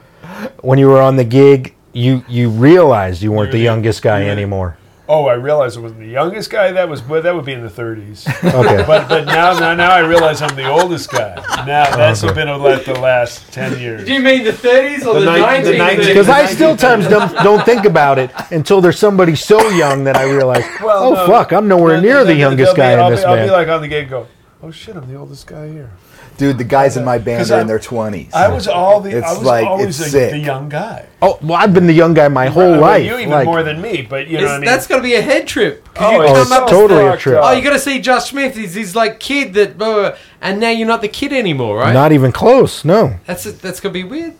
when 0.61 0.77
you 0.79 0.87
were 0.87 1.01
on 1.01 1.15
the 1.15 1.23
gig, 1.23 1.73
you 1.93 2.23
you 2.27 2.49
realized 2.49 3.21
you 3.21 3.31
weren't 3.31 3.47
You're 3.47 3.51
the 3.53 3.57
the- 3.59 3.63
youngest 3.63 4.01
guy 4.01 4.21
you're 4.23 4.31
anymore? 4.31 4.77
Oh, 5.13 5.25
I 5.27 5.33
realized 5.33 5.77
I 5.77 5.81
wasn't 5.81 5.99
the 5.99 6.07
youngest 6.07 6.49
guy. 6.49 6.71
That 6.71 6.87
was 6.89 7.01
well, 7.03 7.21
that 7.21 7.35
would 7.35 7.43
be 7.45 7.51
in 7.53 7.61
the 7.61 7.69
30s. 7.69 8.27
Okay. 8.43 8.83
But 8.91 9.07
but 9.09 9.25
now 9.25 9.53
now, 9.59 9.73
now 9.75 9.91
I 9.91 9.99
realize 9.99 10.41
I'm 10.41 10.55
the 10.55 10.67
oldest 10.69 11.11
guy. 11.11 11.35
Now 11.67 11.85
oh, 11.91 11.97
that's 11.97 12.21
been 12.21 12.47
like 12.61 12.85
the 12.85 12.99
last 12.99 13.51
10 13.53 13.79
years. 13.79 14.05
Do 14.05 14.13
you 14.13 14.21
mean 14.21 14.43
the 14.43 14.51
30s 14.51 15.05
or 15.05 15.15
The 15.15 15.19
the, 15.19 15.25
nine- 15.25 15.63
the 15.63 15.71
1930s? 15.73 16.07
Because 16.07 16.29
I 16.29 16.45
still 16.45 16.75
times 16.77 17.07
don't, 17.07 17.31
don't 17.43 17.63
think 17.65 17.85
about 17.85 18.17
it 18.17 18.31
until 18.51 18.79
there's 18.81 18.97
somebody 18.99 19.35
so 19.35 19.59
young 19.69 20.03
that 20.05 20.15
I 20.15 20.23
realize, 20.23 20.63
Well, 20.81 21.03
oh 21.03 21.13
no. 21.13 21.27
fuck, 21.27 21.51
I'm 21.51 21.67
nowhere 21.67 21.95
Then- 21.95 22.03
near 22.03 22.23
the 22.23 22.35
youngest 22.35 22.75
they'll 22.75 22.75
be- 22.75 22.95
guy 22.95 23.01
I'll 23.01 23.07
in 23.07 23.11
this 23.13 23.21
be, 23.21 23.25
I'll 23.27 23.45
be 23.45 23.51
like 23.51 23.67
on 23.67 23.81
the 23.81 23.87
gate, 23.87 24.09
go, 24.09 24.27
oh 24.63 24.71
shit, 24.71 24.95
I'm 24.95 25.07
the 25.11 25.17
oldest 25.17 25.47
guy 25.47 25.67
here. 25.69 25.89
dude, 26.37 26.57
the 26.57 26.63
guys 26.63 26.97
in 26.97 27.03
my 27.05 27.17
band 27.17 27.49
are 27.51 27.55
I- 27.57 27.61
in 27.61 27.67
their 27.67 27.79
twenties. 27.79 28.33
I 28.33 28.47
was 28.49 28.67
all 28.67 28.99
the. 29.01 29.17
It's 29.17 29.27
I 29.27 29.33
was 29.33 29.43
like- 29.43 29.65
always 29.65 29.87
it's 29.99 29.99
the, 29.99 30.09
sick. 30.09 30.31
the 30.31 30.37
young 30.39 30.69
guy. 30.69 31.07
oh, 31.21 31.37
well, 31.41 31.53
I've 31.57 31.73
been 31.73 31.87
the 31.87 31.93
young 31.93 32.13
guy 32.13 32.27
my 32.27 32.47
whole 32.47 32.71
Well, 32.71 32.81
life. 32.81 33.05
You 33.05 33.17
even 33.17 33.29
like- 33.29 33.45
more 33.45 33.63
than 33.63 33.81
me, 33.81 34.01
but 34.07 34.27
you 34.27 34.33
know 34.37 34.43
It's- 34.43 34.49
what 34.49 34.55
I 34.55 34.59
mean. 34.59 34.65
That's 34.65 34.87
got 34.87 34.97
to 34.97 35.01
be 35.03 35.15
a 35.15 35.21
head 35.21 35.47
trip. 35.47 35.83
'Cause 35.93 36.03
Oh, 36.07 36.11
you 36.11 36.21
it's 36.21 36.29
oh, 36.31 36.33
come 36.33 36.41
it's 36.43 36.51
up 36.51 36.69
so 36.69 36.75
totally 36.81 37.05
a 37.05 37.09
fucked 37.11 37.21
trip. 37.21 37.37
up. 37.37 37.43
Oh, 37.45 37.51
you 37.51 37.61
got 37.63 37.73
to 37.73 37.79
see 37.79 37.99
Josh 37.99 38.29
Smith. 38.29 38.55
He's, 38.55 38.73
he's 38.73 38.95
like 38.95 39.19
kid 39.19 39.53
that, 39.55 39.77
blah, 39.77 39.93
blah, 39.93 40.09
blah, 40.09 40.17
and 40.41 40.59
now 40.59 40.69
you're 40.69 40.87
not 40.87 41.01
the 41.01 41.07
kid 41.07 41.33
anymore, 41.33 41.77
right? 41.79 41.93
Not 41.93 42.11
even 42.11 42.31
close. 42.31 42.85
No. 42.85 43.15
that's 43.25 43.43
that's 43.43 43.79
gonna 43.79 43.93
be 43.93 44.03
weird. 44.03 44.33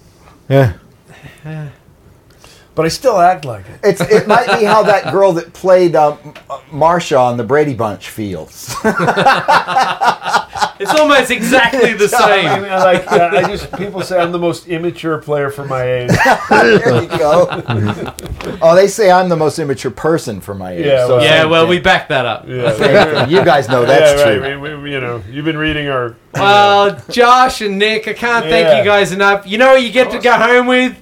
Yeah. 0.50 0.74
but 2.76 2.86
I 2.86 2.90
still 2.90 3.20
act 3.20 3.46
like 3.46 3.66
it. 3.68 3.80
It's 3.84 4.02
it 4.02 4.28
might 4.28 4.60
be 4.60 4.66
how 4.66 4.84
that 4.84 5.12
girl 5.12 5.34
that 5.34 5.54
played 5.54 5.96
um, 5.96 6.18
Marsha 6.72 7.20
on 7.20 7.38
the 7.38 7.44
Brady 7.44 7.74
Bunch 7.74 8.10
feels. 8.10 8.74
It's 10.80 11.00
almost 11.00 11.30
exactly 11.30 11.94
the 11.94 12.06
I 12.06 12.42
same. 12.42 12.64
mean, 12.64 12.72
I 12.72 12.84
like 12.84 13.12
uh, 13.12 13.30
I 13.34 13.44
just 13.44 13.72
people 13.74 14.02
say 14.02 14.20
I'm 14.20 14.32
the 14.32 14.40
most 14.40 14.68
immature 14.68 15.20
player 15.20 15.52
for 15.52 15.64
my 15.64 15.84
age. 15.84 16.10
there 16.50 17.04
you 17.04 17.08
go. 17.08 17.48
oh, 18.64 18.76
they 18.76 18.88
say 18.88 19.12
I'm 19.12 19.30
the 19.30 19.36
most 19.36 19.60
immature 19.60 19.92
person 19.92 20.42
for 20.42 20.56
my 20.56 20.72
age. 20.72 20.86
Yeah, 20.88 21.06
so 21.06 21.18
well- 21.18 21.24
Yeah, 21.24 21.46
well, 21.46 21.68
we 21.68 21.80
back 21.80 22.08
that 22.10 22.26
up. 22.26 22.48
Yeah, 22.48 23.28
you 23.28 23.46
guys 23.46 23.70
know 23.70 23.86
that's 23.86 24.20
yeah, 24.20 24.32
true. 24.34 24.42
right. 24.42 24.60
We, 24.60 24.76
we, 24.76 24.92
you 24.94 25.00
know, 25.00 25.22
you've 25.30 25.46
been 25.46 25.58
reading 25.58 25.88
our. 25.88 26.16
Well, 26.34 27.00
Josh 27.10 27.62
and 27.62 27.78
Nick, 27.78 28.08
I 28.08 28.14
can't 28.14 28.46
thank 28.46 28.80
you 28.80 28.84
guys 28.84 29.12
enough. 29.12 29.46
You 29.46 29.60
know 29.60 29.74
what 29.74 29.84
you 29.84 29.92
get 29.92 30.10
to 30.12 30.20
go 30.20 30.34
home 30.34 30.66
with? 30.66 30.98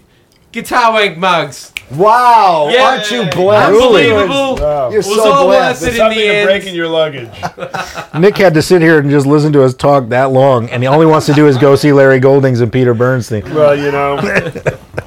Guitar 0.51 0.93
Wank 0.93 1.17
mugs. 1.17 1.71
Wow, 1.91 2.69
Yeah. 2.71 2.83
aren't 2.83 3.09
you 3.09 3.25
blessed? 3.25 3.73
Unbelievable. 3.73 4.55
Wow. 4.57 4.89
You're 4.89 4.97
Was 4.97 5.05
so 5.07 5.31
all 5.31 5.45
blessed. 5.47 5.81
worth 5.81 5.81
it 5.81 5.85
There's 5.85 5.93
in 5.95 5.97
something 5.99 6.19
the 6.19 6.25
to 6.27 6.33
end. 6.35 6.47
breaking 6.47 6.75
your 6.75 6.87
luggage. 6.87 7.29
Nick 8.19 8.37
had 8.37 8.53
to 8.53 8.61
sit 8.61 8.81
here 8.83 8.99
and 8.99 9.09
just 9.09 9.25
listen 9.25 9.51
to 9.53 9.63
us 9.63 9.73
talk 9.73 10.09
that 10.09 10.31
long, 10.31 10.69
and 10.69 10.83
he 10.83 10.87
only 10.87 11.07
wants 11.07 11.25
to 11.27 11.33
do 11.33 11.47
is 11.47 11.57
go 11.57 11.75
see 11.75 11.91
Larry 11.91 12.19
Goldings 12.19 12.61
and 12.61 12.71
Peter 12.71 12.93
Bernstein. 12.93 13.43
Well, 13.55 13.75
you 13.75 13.91
know, 13.91 14.21
That's 14.21 14.77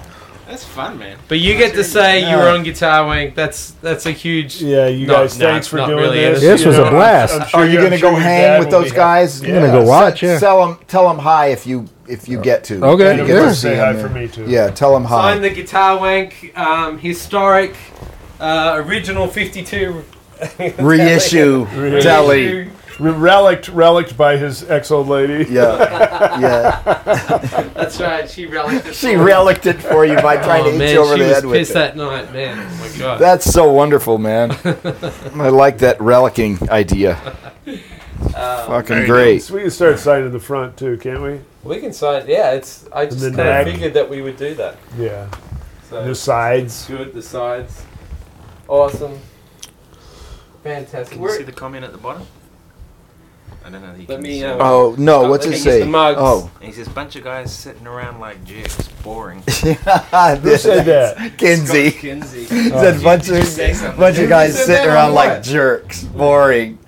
fun, 0.73 0.99
man. 0.99 1.16
But 1.29 1.39
you 1.41 1.57
get 1.57 1.75
to 1.75 1.85
say 1.85 2.29
you 2.31 2.37
were 2.37 2.49
on 2.49 2.62
Guitar 2.62 3.07
Wank. 3.07 3.35
That's 3.35 3.73
that's 3.83 4.07
a 4.07 4.11
huge. 4.11 4.61
yeah, 4.61 4.87
you 4.89 5.07
No, 5.07 5.14
guys, 5.18 5.39
no, 5.39 5.47
thanks 5.47 5.66
it's 5.66 5.68
for 5.68 5.77
not 5.77 5.87
doing 5.87 6.01
really 6.01 6.18
this. 6.20 6.41
This 6.41 6.61
you 6.62 6.68
was 6.68 6.79
a 6.79 6.81
know, 6.81 6.85
I'm- 6.87 6.95
blast. 6.95 7.35
I'm 7.41 7.49
sure 7.49 7.61
Are 7.61 7.66
you 7.66 7.79
I'm 7.79 7.81
going 7.81 7.91
to 7.93 7.99
sure 7.99 8.11
go 8.11 8.16
your 8.16 8.25
hang 8.25 8.59
with 8.59 8.68
will 8.73 8.81
those 8.83 8.91
be 8.91 8.97
guys? 8.97 9.41
happy. 9.41 9.53
I'm 9.55 9.61
gonna 9.61 9.73
go 9.73 9.85
watch. 9.85 10.23
Yeah. 10.23 10.39
Tell 10.39 10.66
them, 10.66 10.79
tell 10.89 11.09
them 11.09 11.18
hi 11.18 11.47
if 11.49 11.66
you 11.66 11.87
if 12.09 12.29
you 12.29 12.41
get 12.41 12.64
to. 12.64 12.85
Okay, 12.85 13.16
You 13.18 13.27
get 13.27 13.29
yeah. 13.29 13.35
to 13.39 13.43
yeah. 13.45 13.53
see 13.53 13.61
say 13.61 13.77
hi 13.77 13.93
them, 13.93 14.09
for 14.09 14.14
me 14.14 14.29
too. 14.29 14.45
Yeah, 14.49 14.70
tell 14.70 14.93
them 14.95 15.05
hi. 15.05 15.33
Sign 15.35 15.43
the 15.43 15.51
Guitar 15.51 15.99
Wank 16.01 16.53
um, 16.59 16.99
historic 16.99 17.75
uh, 18.41 18.83
original 18.85 19.29
52 19.29 20.03
Reissue, 20.79 21.64
Reissue. 21.75 22.01
telly. 22.03 22.68
Re- 23.03 23.11
relict, 23.13 23.69
relict 23.69 24.17
by 24.17 24.37
his 24.37 24.69
ex 24.71 24.91
old 24.91 25.09
lady. 25.09 25.51
Yeah, 25.53 26.39
yeah. 26.41 27.03
That's 27.75 28.01
right. 28.01 28.31
She 28.31 28.47
relished 28.47 28.87
it. 28.87 28.95
She 28.95 29.17
relicked 29.17 29.67
it 29.67 29.81
for 29.83 30.05
you 30.05 30.15
by 30.23 30.37
trying 30.43 30.63
Oh, 30.63 30.65
to 30.67 30.71
hit 30.71 30.79
man, 30.79 30.95
you 30.95 31.01
over 31.01 31.17
she 31.17 31.23
the 31.25 31.35
head 31.35 31.45
with 31.45 31.55
pissed 31.59 31.71
it. 31.73 31.75
that 31.75 31.97
night, 31.97 32.33
man. 32.33 32.59
Oh 32.59 32.77
my 32.93 32.99
god. 32.99 33.19
That's 33.21 33.45
so 33.45 33.73
wonderful, 33.73 34.19
man. 34.19 34.53
I 34.53 35.49
like 35.49 35.79
that 35.79 35.99
relicking 35.99 36.69
idea. 36.69 37.37
Uh, 38.37 38.67
Fucking 38.69 39.05
great. 39.07 39.41
So 39.43 39.55
we 39.55 39.63
can 39.63 39.71
start 39.71 39.99
signing 39.99 40.31
the 40.31 40.39
front 40.39 40.77
too, 40.77 40.97
can't 40.97 41.21
we? 41.21 41.41
we 41.65 41.81
can 41.81 41.93
sign. 41.93 42.25
Yeah, 42.29 42.53
it's. 42.53 42.87
I 42.93 43.05
just 43.07 43.21
kind 43.35 43.41
of 43.69 43.75
figured 43.75 43.95
that 43.95 44.09
we 44.09 44.23
would 44.23 44.37
do 44.37 44.55
that. 44.55 44.77
Yeah. 44.97 45.29
So 45.91 46.07
The 46.07 46.15
sides. 46.15 46.87
good. 46.87 47.13
The 47.15 47.21
sides. 47.21 47.85
Awesome. 48.69 49.19
Fantastic. 50.63 51.15
Can 51.19 51.23
you 51.23 51.31
see 51.33 51.43
the 51.43 51.53
comment 51.53 51.85
at 51.85 51.91
the 51.93 51.99
bottom? 51.99 52.25
I 53.65 53.71
don't 53.71 53.83
know. 53.83 53.95
if 53.99 54.09
Let 54.09 54.21
me, 54.21 54.43
um. 54.45 54.61
Oh 54.61 54.95
no! 54.99 55.25
Oh, 55.27 55.31
What's 55.31 55.47
let 55.47 55.55
it 55.55 55.59
say? 55.61 55.81
the 55.81 55.87
mugs. 55.87 56.19
Oh, 56.21 56.51
And 56.61 56.69
he 56.69 56.73
says, 56.73 56.89
bunch 56.89 57.17
of 57.17 57.25
guys 57.25 57.53
sitting 57.57 57.87
around 57.87 58.19
like 58.21 58.45
jerks. 58.45 58.89
Boring. 59.03 59.39
Who 59.47 59.75
said 60.57 60.85
that? 60.87 61.33
Kinsey. 61.39 61.91
Kinsey. 61.93 62.45
Said 62.47 63.03
bunch 63.03 63.27
Did 63.27 63.37
you 63.37 63.43
say 63.45 63.71
of 63.71 63.77
something? 63.77 64.01
bunch 64.01 64.19
of 64.19 64.29
guys 64.29 64.55
said 64.57 64.67
sitting 64.67 64.87
that 64.87 64.95
around 64.95 65.09
on 65.11 65.15
like 65.15 65.31
what? 65.31 65.43
jerks. 65.43 66.03
Boring. 66.05 66.79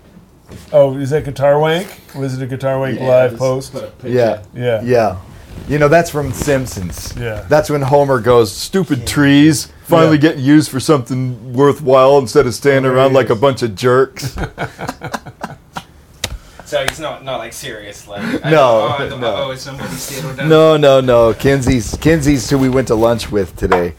Oh, 0.72 0.96
is 0.96 1.10
that 1.10 1.24
Guitar 1.24 1.58
Wank? 1.58 1.86
Was 2.14 2.36
it 2.40 2.42
a 2.42 2.46
Guitar 2.46 2.78
Wank 2.78 2.98
Yeah, 2.98 3.08
live 3.08 3.30
this- 3.32 3.38
post? 3.40 3.74
Yeah, 4.04 4.42
Yeah. 4.54 4.80
yeah. 4.82 5.16
You 5.68 5.78
know 5.78 5.88
that's 5.88 6.10
from 6.10 6.32
Simpsons. 6.32 7.14
Yeah. 7.18 7.46
That's 7.48 7.70
when 7.70 7.80
Homer 7.82 8.20
goes, 8.20 8.52
"Stupid 8.52 9.06
trees 9.06 9.68
finally 9.84 10.16
Yeah. 10.16 10.22
getting 10.22 10.44
used 10.44 10.70
for 10.70 10.80
something 10.80 11.52
worthwhile 11.54 12.18
instead 12.18 12.46
of 12.46 12.54
standing 12.54 12.82
There 12.82 12.92
around 13.00 13.12
like 13.14 13.30
a 13.30 13.36
bunch 13.36 13.62
of 13.62 13.74
jerks." 13.76 14.36
So 16.74 16.82
he's 16.88 16.98
not 16.98 17.22
not 17.24 17.36
like 17.38 17.52
serious 17.52 18.08
like 18.08 18.20
No, 18.44 18.96
oh, 18.98 19.16
no. 19.20 19.34
oh, 19.36 19.50
is 19.52 19.60
somebody 19.60 19.94
settled 19.94 20.36
down? 20.38 20.48
no, 20.48 20.76
no, 20.76 21.00
no. 21.00 21.32
Kinsey's 21.32 21.96
Kinsey's 22.00 22.50
who 22.50 22.58
we 22.58 22.68
went 22.68 22.88
to 22.88 22.96
lunch 22.96 23.30
with 23.30 23.54
today. 23.56 23.94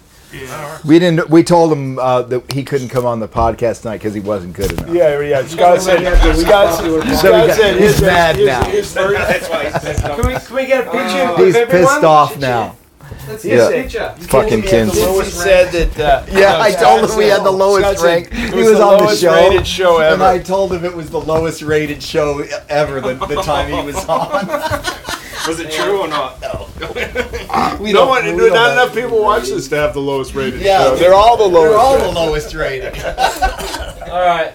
We 0.84 1.00
didn't. 1.00 1.30
We 1.30 1.42
told 1.42 1.72
him 1.72 1.98
uh, 1.98 2.24
that 2.24 2.52
he 2.52 2.66
couldn't 2.66 2.90
come 2.90 3.06
on 3.06 3.22
the 3.22 3.30
podcast 3.30 3.84
tonight 3.84 4.00
because 4.00 4.14
he 4.14 4.20
wasn't 4.20 4.52
good 4.56 4.74
enough. 4.74 4.90
Yeah, 4.94 5.22
yeah. 5.22 5.46
Scott 5.46 5.82
said. 5.82 6.02
Scott, 6.36 6.78
So 6.84 6.96
we 7.00 7.16
Scott 7.16 7.48
got- 7.48 7.56
said 7.56 7.80
he's 7.80 8.02
mad 8.02 8.36
now. 8.40 8.62
That's 8.70 8.94
why 9.50 9.64
he's 9.70 9.80
pissed 9.80 10.04
off. 10.04 10.20
Can 10.20 10.28
we, 10.34 10.38
can 10.38 10.56
we 10.58 10.66
get 10.66 10.86
a 10.86 10.92
picture 10.92 11.20
of 11.32 11.38
He's 11.38 11.56
everyone? 11.56 11.86
pissed 11.88 12.04
off 12.04 12.38
now. 12.38 12.76
Let's 13.28 13.44
Yeah. 13.46 13.56
get 13.56 13.68
a 13.68 13.72
picture. 13.84 14.16
Fucking 14.28 14.62
Kinsey. 14.64 15.02
He 15.02 15.24
said 15.30 15.72
that. 15.94 16.00
Uh, 16.00 16.26
Yeah, 16.32 16.54
no, 16.54 16.62
I 16.62 16.72
told 16.72 17.10
him 17.10 17.18
we 17.18 17.26
had 17.26 17.44
the 17.44 17.52
lowest 17.52 17.98
Scott 18.00 18.06
rank. 18.08 18.28
It 18.32 18.34
He 18.34 18.56
was, 18.56 18.70
was 18.70 18.78
the 18.78 18.84
on 18.84 18.98
the 18.98 19.04
lowest 19.06 19.22
show, 19.22 19.34
rated 19.34 19.68
show 19.68 19.98
ever. 19.98 20.14
And 20.14 20.22
ever. 20.22 20.32
I 20.32 20.40
told 20.40 20.74
him 20.74 20.86
it 20.86 20.96
was 20.96 21.10
the 21.10 21.20
lowest 21.22 21.62
rated 21.62 22.02
show 22.04 22.44
ever 22.70 23.02
the, 23.02 23.14
the 23.16 23.42
time 23.42 23.72
he 23.72 23.82
was 23.84 23.98
on. 24.06 24.48
Was 25.48 25.60
it 25.60 25.70
true 25.72 26.00
or 26.02 26.08
not? 26.08 26.42
We 27.80 27.94
no 27.94 28.00
don't- 28.00 28.08
one, 28.10 28.26
we 28.26 28.32
not 28.50 28.54
don't 28.56 28.72
enough 28.72 28.96
people 28.96 29.22
watch 29.22 29.44
this 29.50 29.68
to 29.70 29.76
have 29.76 29.94
the 29.94 30.00
lowest 30.02 30.34
rated 30.34 30.62
Yeah, 30.62 30.84
show. 30.86 30.96
They're 30.96 31.14
all 31.14 31.38
the 31.38 31.44
lowest. 31.44 31.70
They're 31.72 31.78
all 31.80 31.98
the 32.00 32.12
lowest 32.20 32.54
rated. 32.56 32.98
All 34.10 34.22
right. 34.22 34.54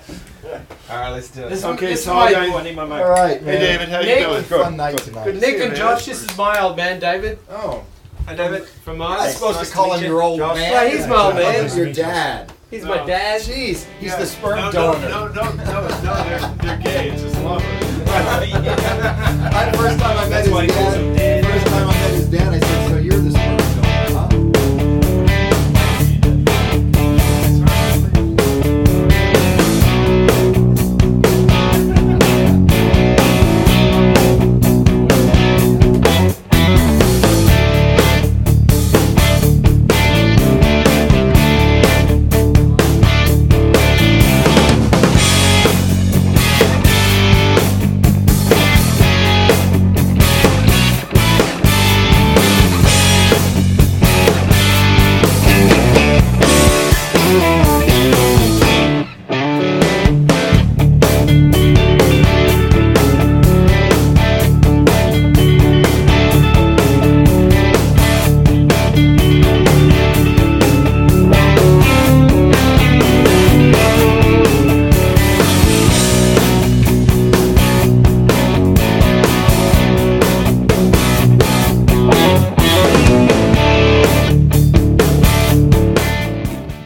Alright, 0.90 1.12
let's 1.12 1.30
do 1.30 1.44
it. 1.44 1.51
This, 1.51 1.64
Okay, 1.64 1.86
this 1.86 2.05
so 2.05 2.14
I 2.18 2.32
my, 2.48 2.62
need 2.64 2.74
my 2.74 2.84
mic. 2.84 2.92
All 2.94 3.09
right, 3.11 3.40
man. 3.40 3.55
Hey 3.57 3.61
David, 3.61 3.88
how 3.88 4.01
Nick, 4.01 4.18
you 4.20 4.26
doing? 4.26 4.42
Fun 4.42 4.76
night 4.76 4.98
tonight. 4.98 5.34
Nick 5.36 5.61
and 5.61 5.76
Josh, 5.76 6.07
this 6.07 6.24
is 6.28 6.36
my 6.36 6.61
old 6.61 6.76
man, 6.76 6.98
David. 6.98 7.38
Oh, 7.48 7.84
Hi 8.27 8.35
David. 8.37 8.64
From 8.64 9.03
I'm 9.03 9.31
supposed 9.31 9.59
Nice 9.59 9.68
to 9.71 9.75
call 9.75 9.91
to 9.93 9.99
him 9.99 10.05
your 10.05 10.23
old 10.23 10.39
Josh. 10.39 10.57
man. 10.57 10.71
Yeah, 10.73 10.89
he's 10.97 11.07
my 11.07 11.16
old 11.16 11.35
man. 11.35 11.62
He's 11.62 11.77
your 11.77 11.93
dad. 11.93 12.53
He's 12.71 12.85
my 12.85 13.05
dad. 13.05 13.41
Jeez, 13.43 13.85
he's 13.99 14.16
the 14.16 14.27
sperm 14.27 14.57
no, 14.57 14.71
donor. 14.73 15.09
No, 15.09 15.29
no, 15.29 15.33
no, 15.33 15.64
no, 15.64 15.89
no, 16.03 16.25
they're, 16.25 16.39
they're 16.62 16.79
gay. 16.79 17.11
It's 17.11 17.23
just 17.23 17.35
lovely. 17.43 17.66
I, 18.12 19.73
first 19.77 19.99
time 20.01 20.16
I 20.18 20.23
met 20.23 20.31
That's 20.31 20.47
his 20.47 20.55
why 20.55 20.62
he 20.66 20.68
calls 20.73 20.95
him 20.95 21.14
dad, 21.14 21.43
dad. 21.43 21.53
first 21.53 21.66
time 21.66 21.89
I 21.89 21.93
met 21.93 22.11
his 22.11 22.29
dad, 22.29 22.55
I 22.55 22.59
said, 22.61 22.89
"So 22.91 22.97
you're 22.99 23.21
the 23.21 23.31
sperm 23.31 23.60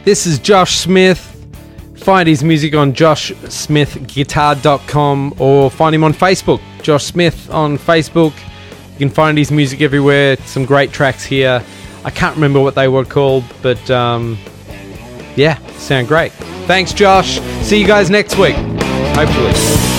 This 0.05 0.25
is 0.27 0.37
Josh 0.37 0.77
Smith. 0.77 1.31
Find 1.95 2.29
his 2.29 2.43
music 2.43 2.75
on 2.75 2.93
joshsmithguitar.com 2.93 5.33
or 5.39 5.71
find 5.71 5.95
him 5.95 6.03
on 6.03 6.13
Facebook. 6.13 6.61
Josh 6.83 7.05
Smith 7.05 7.49
on 7.49 7.79
Facebook. 7.79 8.33
You 8.91 8.99
can 8.99 9.09
find 9.09 9.35
his 9.35 9.49
music 9.49 9.81
everywhere. 9.81 10.37
Some 10.45 10.65
great 10.65 10.91
tracks 10.91 11.25
here. 11.25 11.63
I 12.03 12.11
can't 12.11 12.35
remember 12.35 12.61
what 12.61 12.75
they 12.75 12.87
were 12.87 13.03
called, 13.03 13.45
but 13.63 13.89
um, 13.89 14.37
yeah, 15.35 15.57
sound 15.71 16.07
great. 16.07 16.31
Thanks, 16.67 16.93
Josh. 16.93 17.39
See 17.63 17.81
you 17.81 17.87
guys 17.87 18.11
next 18.11 18.37
week. 18.37 18.53
Hopefully. 19.15 19.94